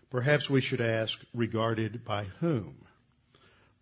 Perhaps 0.10 0.50
we 0.50 0.62
should 0.62 0.82
ask, 0.82 1.20
regarded 1.34 2.06
by 2.06 2.26
whom? 2.40 2.76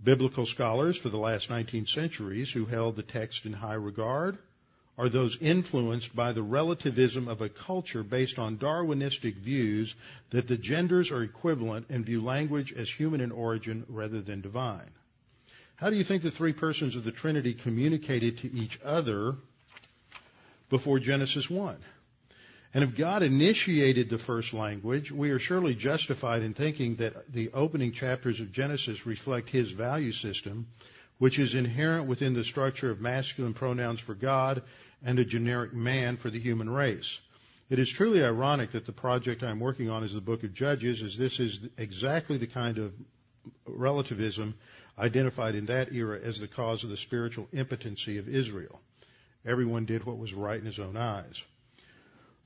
Biblical 0.02 0.46
scholars 0.46 0.98
for 0.98 1.10
the 1.10 1.18
last 1.18 1.50
19 1.50 1.86
centuries 1.88 2.52
who 2.52 2.66
held 2.66 2.96
the 2.96 3.04
text 3.04 3.46
in 3.46 3.54
high 3.54 3.74
regard 3.74 4.38
are 4.98 5.10
those 5.10 5.38
influenced 5.42 6.16
by 6.16 6.32
the 6.32 6.44
relativism 6.44 7.28
of 7.28 7.42
a 7.42 7.50
culture 7.50 8.04
based 8.04 8.38
on 8.38 8.58
Darwinistic 8.58 9.36
views 9.36 9.96
that 10.32 10.48
the 10.48 10.58
genders 10.58 11.12
are 11.12 11.24
equivalent 11.24 11.88
and 11.90 12.06
view 12.06 12.22
language 12.22 12.74
as 12.74 12.90
human 12.90 13.22
in 13.22 13.32
origin 13.32 13.86
rather 13.88 14.22
than 14.22 14.42
divine. 14.42 14.92
How 15.76 15.90
do 15.90 15.96
you 15.96 16.04
think 16.04 16.22
the 16.22 16.30
three 16.30 16.54
persons 16.54 16.96
of 16.96 17.04
the 17.04 17.12
Trinity 17.12 17.54
communicated 17.54 18.40
to 18.40 18.54
each 18.54 18.80
other 18.84 19.36
before 20.70 21.00
Genesis 21.00 21.50
1? 21.50 21.78
And 22.74 22.84
if 22.84 22.96
God 22.96 23.22
initiated 23.24 24.10
the 24.10 24.18
first 24.18 24.54
language, 24.54 25.12
we 25.12 25.32
are 25.32 25.40
surely 25.40 25.76
justified 25.76 26.42
in 26.42 26.54
thinking 26.54 26.98
that 26.98 27.34
the 27.34 27.50
opening 27.54 27.92
chapters 27.92 28.40
of 28.40 28.52
Genesis 28.52 29.06
reflect 29.06 29.50
His 29.50 29.72
value 29.72 30.12
system 30.12 30.68
which 31.22 31.38
is 31.38 31.54
inherent 31.54 32.08
within 32.08 32.34
the 32.34 32.44
structure 32.44 32.90
of 32.90 33.00
masculine 33.00 33.54
pronouns 33.54 34.00
for 34.00 34.16
God 34.16 34.64
and 35.06 35.20
a 35.20 35.24
generic 35.24 35.72
man 35.72 36.18
for 36.18 36.32
the 36.32 36.40
human 36.40 36.68
race. 36.68 37.20
It 37.70 37.78
is 37.78 37.92
truly 37.92 38.24
ironic 38.24 38.72
that 38.72 38.88
the 38.88 38.92
project 38.92 39.44
I'm 39.44 39.60
working 39.60 39.88
on 39.88 40.04
is 40.04 40.16
the 40.16 40.20
book 40.20 40.44
of 40.44 40.56
Judges, 40.56 41.04
as 41.04 41.16
this 41.16 41.40
is 41.40 41.60
exactly 41.78 42.40
the 42.40 42.48
kind 42.48 42.80
of 42.80 42.92
relativism 43.68 44.56
identified 44.98 45.54
in 45.54 45.68
that 45.68 45.94
era 45.94 46.20
as 46.20 46.40
the 46.40 46.48
cause 46.48 46.84
of 46.84 46.90
the 46.90 46.98
spiritual 46.98 47.48
impotency 47.52 48.18
of 48.18 48.28
Israel. 48.28 48.82
Everyone 49.46 49.86
did 49.86 50.04
what 50.06 50.18
was 50.18 50.34
right 50.34 50.60
in 50.60 50.66
his 50.66 50.80
own 50.80 50.98
eyes. 50.98 51.44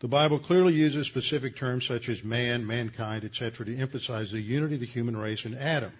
The 0.01 0.09
Bible 0.09 0.39
clearly 0.39 0.73
uses 0.73 1.07
specific 1.07 1.55
terms 1.55 1.87
such 1.87 2.09
as 2.09 2.25
man, 2.25 2.67
mankind, 2.67 3.23
etc. 3.23 3.67
to 3.67 3.77
emphasize 3.77 4.31
the 4.31 4.41
unity 4.41 4.73
of 4.75 4.81
the 4.81 4.85
human 4.85 5.15
race 5.15 5.45
in 5.45 5.55
Adam. 5.55 5.93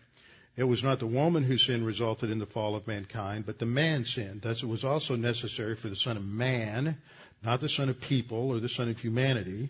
It 0.57 0.63
was 0.63 0.83
not 0.83 0.99
the 0.99 1.07
woman 1.07 1.43
whose 1.43 1.65
sin 1.65 1.83
resulted 1.83 2.31
in 2.31 2.39
the 2.39 2.45
fall 2.45 2.75
of 2.75 2.87
mankind, 2.87 3.45
but 3.45 3.59
the 3.59 3.65
man 3.65 4.05
sinned. 4.05 4.41
Thus 4.41 4.63
it 4.63 4.67
was 4.67 4.85
also 4.85 5.15
necessary 5.15 5.75
for 5.75 5.89
the 5.89 5.95
Son 5.95 6.15
of 6.15 6.25
Man, 6.25 6.97
not 7.43 7.59
the 7.59 7.67
Son 7.67 7.89
of 7.89 7.99
people 7.99 8.49
or 8.49 8.59
the 8.59 8.69
Son 8.69 8.87
of 8.87 8.97
humanity. 8.97 9.69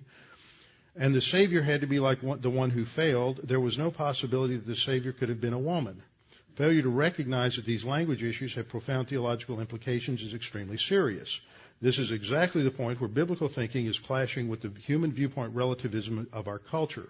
And 0.95 1.13
the 1.13 1.21
Savior 1.21 1.61
had 1.61 1.81
to 1.81 1.88
be 1.88 1.99
like 1.99 2.21
the 2.41 2.49
one 2.49 2.69
who 2.69 2.86
failed. 2.86 3.41
There 3.43 3.59
was 3.59 3.79
no 3.79 3.89
possibility 3.89 4.55
that 4.55 4.67
the 4.67 4.75
Savior 4.75 5.11
could 5.11 5.29
have 5.29 5.41
been 5.41 5.53
a 5.53 5.59
woman. 5.59 6.03
Failure 6.55 6.83
to 6.83 6.89
recognize 6.89 7.57
that 7.57 7.65
these 7.65 7.83
language 7.83 8.23
issues 8.23 8.53
have 8.53 8.69
profound 8.69 9.09
theological 9.09 9.59
implications 9.59 10.21
is 10.21 10.33
extremely 10.33 10.77
serious. 10.77 11.41
This 11.81 11.99
is 11.99 12.11
exactly 12.11 12.63
the 12.63 12.71
point 12.71 13.01
where 13.01 13.09
biblical 13.09 13.49
thinking 13.49 13.88
is 13.88 13.99
clashing 13.99 14.47
with 14.47 14.61
the 14.61 14.71
human 14.79 15.11
viewpoint 15.11 15.53
relativism 15.53 16.29
of 16.31 16.47
our 16.47 16.59
culture. 16.59 17.09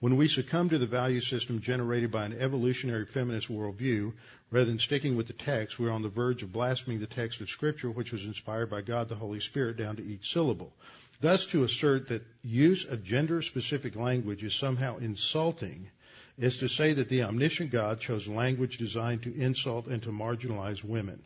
When 0.00 0.16
we 0.16 0.28
succumb 0.28 0.70
to 0.70 0.78
the 0.78 0.86
value 0.86 1.20
system 1.20 1.60
generated 1.60 2.10
by 2.10 2.24
an 2.24 2.32
evolutionary 2.32 3.04
feminist 3.04 3.48
worldview, 3.48 4.14
rather 4.50 4.64
than 4.64 4.78
sticking 4.78 5.14
with 5.14 5.26
the 5.26 5.34
text, 5.34 5.78
we're 5.78 5.90
on 5.90 6.00
the 6.00 6.08
verge 6.08 6.42
of 6.42 6.54
blaspheming 6.54 7.00
the 7.00 7.06
text 7.06 7.42
of 7.42 7.50
Scripture, 7.50 7.90
which 7.90 8.10
was 8.10 8.24
inspired 8.24 8.70
by 8.70 8.80
God 8.80 9.10
the 9.10 9.14
Holy 9.14 9.40
Spirit 9.40 9.76
down 9.76 9.96
to 9.96 10.02
each 10.02 10.32
syllable. 10.32 10.72
Thus, 11.20 11.44
to 11.48 11.64
assert 11.64 12.08
that 12.08 12.26
use 12.42 12.86
of 12.86 13.04
gender 13.04 13.42
specific 13.42 13.94
language 13.94 14.42
is 14.42 14.54
somehow 14.54 14.96
insulting 14.96 15.90
is 16.38 16.56
to 16.58 16.68
say 16.68 16.94
that 16.94 17.10
the 17.10 17.24
omniscient 17.24 17.70
God 17.70 18.00
chose 18.00 18.26
language 18.26 18.78
designed 18.78 19.24
to 19.24 19.38
insult 19.38 19.86
and 19.86 20.02
to 20.04 20.10
marginalize 20.10 20.82
women. 20.82 21.22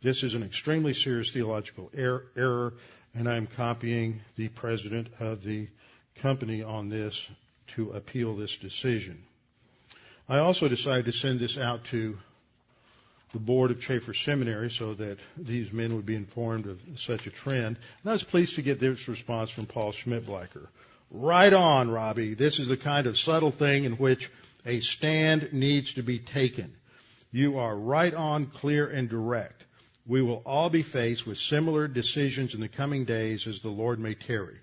This 0.00 0.24
is 0.24 0.34
an 0.34 0.42
extremely 0.42 0.94
serious 0.94 1.30
theological 1.30 1.92
er- 1.96 2.26
error, 2.36 2.74
and 3.14 3.28
I'm 3.28 3.46
copying 3.46 4.20
the 4.34 4.48
president 4.48 5.06
of 5.20 5.44
the 5.44 5.68
company 6.16 6.64
on 6.64 6.88
this 6.88 7.28
to 7.76 7.90
appeal 7.92 8.36
this 8.36 8.56
decision. 8.56 9.22
I 10.28 10.38
also 10.38 10.68
decided 10.68 11.06
to 11.06 11.12
send 11.12 11.40
this 11.40 11.56
out 11.58 11.84
to 11.84 12.18
the 13.32 13.38
board 13.38 13.70
of 13.70 13.80
Chafer 13.80 14.14
Seminary 14.14 14.70
so 14.70 14.94
that 14.94 15.18
these 15.36 15.72
men 15.72 15.94
would 15.94 16.06
be 16.06 16.14
informed 16.14 16.66
of 16.66 16.80
such 16.96 17.26
a 17.26 17.30
trend. 17.30 17.76
And 18.02 18.10
I 18.10 18.12
was 18.12 18.24
pleased 18.24 18.56
to 18.56 18.62
get 18.62 18.80
this 18.80 19.08
response 19.08 19.50
from 19.50 19.66
Paul 19.66 19.92
Schmidtbleicher. 19.92 20.66
Right 21.10 21.52
on, 21.52 21.90
Robbie. 21.90 22.34
This 22.34 22.58
is 22.58 22.68
the 22.68 22.76
kind 22.76 23.06
of 23.06 23.18
subtle 23.18 23.50
thing 23.50 23.84
in 23.84 23.92
which 23.92 24.30
a 24.66 24.80
stand 24.80 25.52
needs 25.52 25.94
to 25.94 26.02
be 26.02 26.18
taken. 26.18 26.74
You 27.32 27.58
are 27.58 27.76
right 27.76 28.12
on, 28.12 28.46
clear, 28.46 28.86
and 28.86 29.08
direct. 29.08 29.64
We 30.06 30.22
will 30.22 30.42
all 30.46 30.70
be 30.70 30.82
faced 30.82 31.26
with 31.26 31.38
similar 31.38 31.86
decisions 31.86 32.54
in 32.54 32.60
the 32.60 32.68
coming 32.68 33.04
days 33.04 33.46
as 33.46 33.60
the 33.60 33.68
Lord 33.68 33.98
may 33.98 34.14
tarry. 34.14 34.56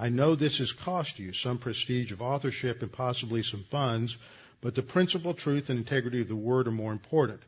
I 0.00 0.08
know 0.08 0.34
this 0.34 0.58
has 0.58 0.72
cost 0.72 1.18
you 1.18 1.34
some 1.34 1.58
prestige 1.58 2.10
of 2.10 2.22
authorship 2.22 2.80
and 2.80 2.90
possibly 2.90 3.42
some 3.42 3.64
funds, 3.70 4.16
but 4.62 4.74
the 4.74 4.82
principle, 4.82 5.34
truth, 5.34 5.68
and 5.68 5.78
integrity 5.78 6.22
of 6.22 6.28
the 6.28 6.34
word 6.34 6.66
are 6.66 6.72
more 6.72 6.92
important. 6.92 7.42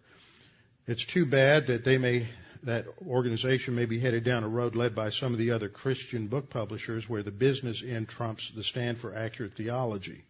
It's 0.87 1.07
too 1.07 1.25
bad 1.25 1.69
that 1.69 1.83
they 1.83 1.97
may, 1.97 2.27
that 2.65 2.85
organization 3.07 3.75
may 3.75 3.87
be 3.87 3.99
headed 3.99 4.25
down 4.25 4.45
a 4.45 4.49
road 4.49 4.77
led 4.77 4.95
by 4.95 5.09
some 5.09 5.33
of 5.33 5.39
the 5.39 5.53
other 5.53 5.71
Christian 5.71 6.27
book 6.27 6.51
publishers 6.51 7.09
where 7.09 7.23
the 7.23 7.31
business 7.31 7.83
end 7.83 8.11
trumps 8.11 8.51
the 8.51 8.63
stand 8.63 8.99
for 8.99 9.15
accurate 9.15 9.55
theology. 9.55 10.23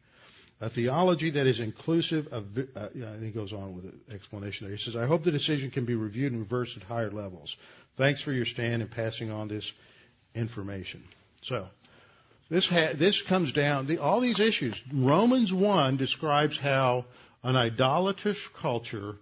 A 0.60 0.70
theology 0.70 1.30
that 1.30 1.48
is 1.48 1.58
inclusive 1.58 2.28
of, 2.32 2.56
uh, 2.76 2.86
he 3.20 3.30
goes 3.30 3.52
on 3.52 3.74
with 3.74 3.86
an 3.86 4.00
explanation 4.12 4.68
there. 4.68 4.76
He 4.76 4.80
says, 4.80 4.94
I 4.94 5.06
hope 5.06 5.24
the 5.24 5.32
decision 5.32 5.72
can 5.72 5.86
be 5.86 5.96
reviewed 5.96 6.30
and 6.30 6.42
reversed 6.42 6.76
at 6.76 6.84
higher 6.84 7.10
levels. 7.10 7.56
Thanks 7.96 8.22
for 8.22 8.30
your 8.30 8.46
stand 8.46 8.80
and 8.80 8.88
passing 8.88 9.32
on 9.32 9.48
this 9.48 9.72
information. 10.36 11.02
So, 11.42 11.66
this, 12.52 12.68
ha- 12.68 12.92
this 12.92 13.22
comes 13.22 13.50
down, 13.52 13.86
the, 13.86 13.96
all 13.96 14.20
these 14.20 14.38
issues. 14.38 14.80
Romans 14.92 15.54
1 15.54 15.96
describes 15.96 16.58
how 16.58 17.06
an 17.42 17.56
idolatrous 17.56 18.46
culture 18.48 19.16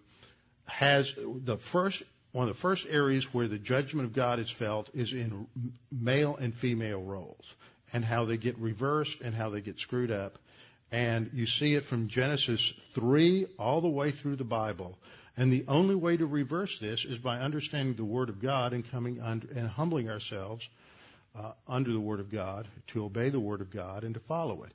has 0.66 1.14
the 1.16 1.56
first, 1.56 2.02
one 2.32 2.48
of 2.48 2.56
the 2.56 2.60
first 2.60 2.88
areas 2.90 3.32
where 3.32 3.46
the 3.46 3.56
judgment 3.56 4.06
of 4.06 4.14
God 4.14 4.40
is 4.40 4.50
felt 4.50 4.90
is 4.94 5.12
in 5.12 5.46
male 5.92 6.34
and 6.40 6.52
female 6.52 7.00
roles 7.00 7.44
and 7.92 8.04
how 8.04 8.24
they 8.24 8.36
get 8.36 8.58
reversed 8.58 9.20
and 9.20 9.32
how 9.32 9.48
they 9.50 9.60
get 9.60 9.78
screwed 9.78 10.10
up. 10.10 10.36
And 10.90 11.30
you 11.32 11.46
see 11.46 11.76
it 11.76 11.84
from 11.84 12.08
Genesis 12.08 12.74
3 12.94 13.46
all 13.60 13.80
the 13.80 13.88
way 13.88 14.10
through 14.10 14.36
the 14.36 14.44
Bible. 14.44 14.98
And 15.36 15.52
the 15.52 15.66
only 15.68 15.94
way 15.94 16.16
to 16.16 16.26
reverse 16.26 16.80
this 16.80 17.04
is 17.04 17.18
by 17.18 17.38
understanding 17.38 17.94
the 17.94 18.04
Word 18.04 18.28
of 18.28 18.42
God 18.42 18.72
and 18.72 18.90
coming 18.90 19.20
under, 19.20 19.46
and 19.54 19.68
humbling 19.68 20.10
ourselves 20.10 20.68
uh, 21.38 21.52
under 21.68 21.92
the 21.92 22.00
Word 22.00 22.20
of 22.20 22.30
God, 22.30 22.68
to 22.88 23.04
obey 23.04 23.28
the 23.28 23.40
Word 23.40 23.60
of 23.60 23.70
God, 23.70 24.04
and 24.04 24.14
to 24.14 24.20
follow 24.20 24.64
it. 24.64 24.72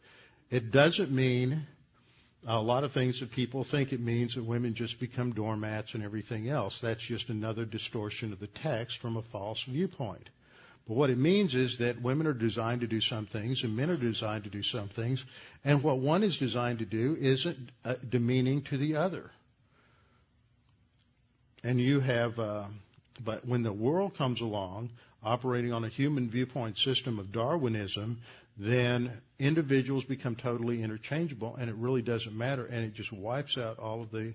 It 0.49 0.71
doesn't 0.71 1.11
mean 1.11 1.65
a 2.47 2.61
lot 2.61 2.83
of 2.83 2.91
things 2.91 3.19
that 3.19 3.31
people 3.31 3.63
think 3.63 3.91
it 3.91 3.99
means 3.99 4.35
that 4.35 4.43
women 4.43 4.75
just 4.75 4.99
become 4.99 5.33
doormats 5.33 5.95
and 5.95 6.03
everything 6.03 6.47
else. 6.47 6.79
That's 6.79 7.03
just 7.03 7.29
another 7.29 7.65
distortion 7.65 8.31
of 8.31 8.39
the 8.39 8.47
text 8.47 8.99
from 8.99 9.17
a 9.17 9.21
false 9.21 9.63
viewpoint. 9.63 10.29
But 10.87 10.97
what 10.97 11.09
it 11.09 11.17
means 11.17 11.55
is 11.55 11.79
that 11.79 12.01
women 12.01 12.27
are 12.27 12.33
designed 12.33 12.81
to 12.81 12.87
do 12.87 13.01
some 13.01 13.25
things 13.25 13.63
and 13.63 13.75
men 13.75 13.89
are 13.89 13.97
designed 13.97 14.43
to 14.43 14.51
do 14.51 14.61
some 14.61 14.87
things, 14.87 15.25
and 15.63 15.81
what 15.81 15.97
one 15.97 16.23
is 16.23 16.37
designed 16.37 16.79
to 16.79 16.85
do 16.85 17.17
isn't 17.19 17.71
uh, 17.83 17.95
demeaning 18.07 18.61
to 18.63 18.77
the 18.77 18.97
other. 18.97 19.31
And 21.63 21.81
you 21.81 21.99
have, 22.01 22.37
uh, 22.37 22.65
but 23.23 23.47
when 23.47 23.63
the 23.63 23.73
world 23.73 24.15
comes 24.15 24.41
along, 24.41 24.91
operating 25.25 25.73
on 25.73 25.83
a 25.83 25.89
human 25.89 26.29
viewpoint 26.29 26.77
system 26.77 27.19
of 27.19 27.31
Darwinism, 27.31 28.21
then 28.57 29.11
individuals 29.39 30.05
become 30.05 30.35
totally 30.35 30.81
interchangeable, 30.81 31.57
and 31.59 31.69
it 31.69 31.75
really 31.75 32.01
doesn't 32.01 32.37
matter, 32.37 32.65
and 32.65 32.85
it 32.85 32.93
just 32.93 33.11
wipes 33.11 33.57
out 33.57 33.79
all 33.79 34.01
of 34.01 34.11
the 34.11 34.33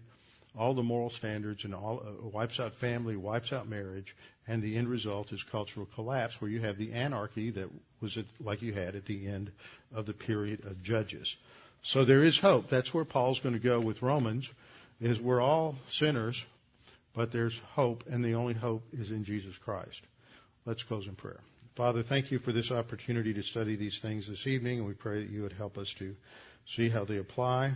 all 0.59 0.74
the 0.74 0.82
moral 0.82 1.11
standards 1.11 1.64
and 1.64 1.72
all 1.72 2.03
uh, 2.05 2.26
wipes 2.26 2.59
out 2.59 2.74
family, 2.74 3.14
wipes 3.14 3.53
out 3.53 3.68
marriage, 3.68 4.16
and 4.49 4.61
the 4.61 4.76
end 4.76 4.88
result 4.88 5.32
is 5.32 5.45
cultural 5.45 5.86
collapse, 5.95 6.41
where 6.41 6.51
you 6.51 6.59
have 6.59 6.76
the 6.76 6.93
anarchy 6.93 7.51
that 7.51 7.68
was 8.01 8.18
at, 8.18 8.24
like 8.41 8.61
you 8.61 8.72
had 8.72 8.97
at 8.97 9.05
the 9.05 9.28
end 9.28 9.53
of 9.95 10.07
the 10.07 10.12
period 10.12 10.64
of 10.64 10.82
Judges. 10.82 11.36
So 11.82 12.05
there 12.05 12.24
is 12.24 12.36
hope. 12.36 12.68
That's 12.68 12.93
where 12.93 13.05
Paul's 13.05 13.38
going 13.38 13.55
to 13.55 13.61
go 13.61 13.78
with 13.78 14.03
Romans. 14.03 14.51
Is 15.01 15.20
we're 15.20 15.41
all 15.41 15.76
sinners, 15.88 16.45
but 17.14 17.30
there's 17.30 17.59
hope, 17.74 18.05
and 18.11 18.24
the 18.24 18.34
only 18.34 18.55
hope 18.55 18.82
is 18.93 19.12
in 19.12 19.24
Jesus 19.24 19.57
Christ. 19.57 20.03
Let's 20.70 20.84
close 20.84 21.08
in 21.08 21.16
prayer. 21.16 21.40
Father, 21.74 22.04
thank 22.04 22.30
you 22.30 22.38
for 22.38 22.52
this 22.52 22.70
opportunity 22.70 23.34
to 23.34 23.42
study 23.42 23.74
these 23.74 23.98
things 23.98 24.28
this 24.28 24.46
evening, 24.46 24.78
and 24.78 24.86
we 24.86 24.94
pray 24.94 25.20
that 25.20 25.28
you 25.28 25.42
would 25.42 25.52
help 25.52 25.76
us 25.76 25.92
to 25.94 26.14
see 26.64 26.88
how 26.88 27.04
they 27.04 27.16
apply 27.16 27.72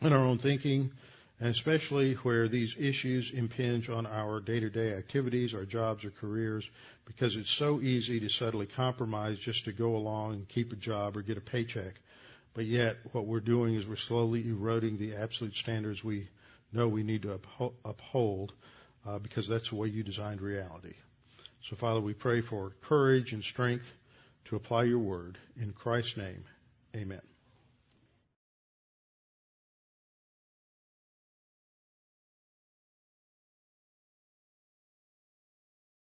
in 0.00 0.12
our 0.12 0.24
own 0.24 0.38
thinking, 0.38 0.92
and 1.40 1.48
especially 1.48 2.14
where 2.14 2.46
these 2.46 2.76
issues 2.78 3.32
impinge 3.32 3.90
on 3.90 4.06
our 4.06 4.38
day-to-day 4.38 4.92
activities, 4.92 5.52
our 5.52 5.64
jobs 5.64 6.04
or 6.04 6.12
careers, 6.12 6.70
because 7.04 7.34
it's 7.34 7.50
so 7.50 7.80
easy 7.80 8.20
to 8.20 8.28
subtly 8.28 8.66
compromise 8.66 9.36
just 9.36 9.64
to 9.64 9.72
go 9.72 9.96
along 9.96 10.34
and 10.34 10.48
keep 10.48 10.72
a 10.72 10.76
job 10.76 11.16
or 11.16 11.22
get 11.22 11.36
a 11.36 11.40
paycheck. 11.40 11.94
But 12.54 12.66
yet, 12.66 12.96
what 13.10 13.26
we're 13.26 13.40
doing 13.40 13.74
is 13.74 13.88
we're 13.88 13.96
slowly 13.96 14.48
eroding 14.48 14.98
the 14.98 15.16
absolute 15.16 15.56
standards 15.56 16.04
we 16.04 16.28
know 16.72 16.86
we 16.86 17.02
need 17.02 17.22
to 17.22 17.40
uphold, 17.84 18.52
uh, 19.04 19.18
because 19.18 19.48
that's 19.48 19.70
the 19.70 19.74
way 19.74 19.88
you 19.88 20.04
designed 20.04 20.40
reality. 20.40 20.94
So, 21.68 21.76
Father, 21.76 22.00
we 22.00 22.14
pray 22.14 22.40
for 22.40 22.72
courage 22.82 23.32
and 23.32 23.42
strength 23.42 23.92
to 24.46 24.56
apply 24.56 24.84
your 24.84 24.98
word. 24.98 25.38
In 25.60 25.72
Christ's 25.72 26.16
name, 26.16 26.44
amen. 26.96 27.20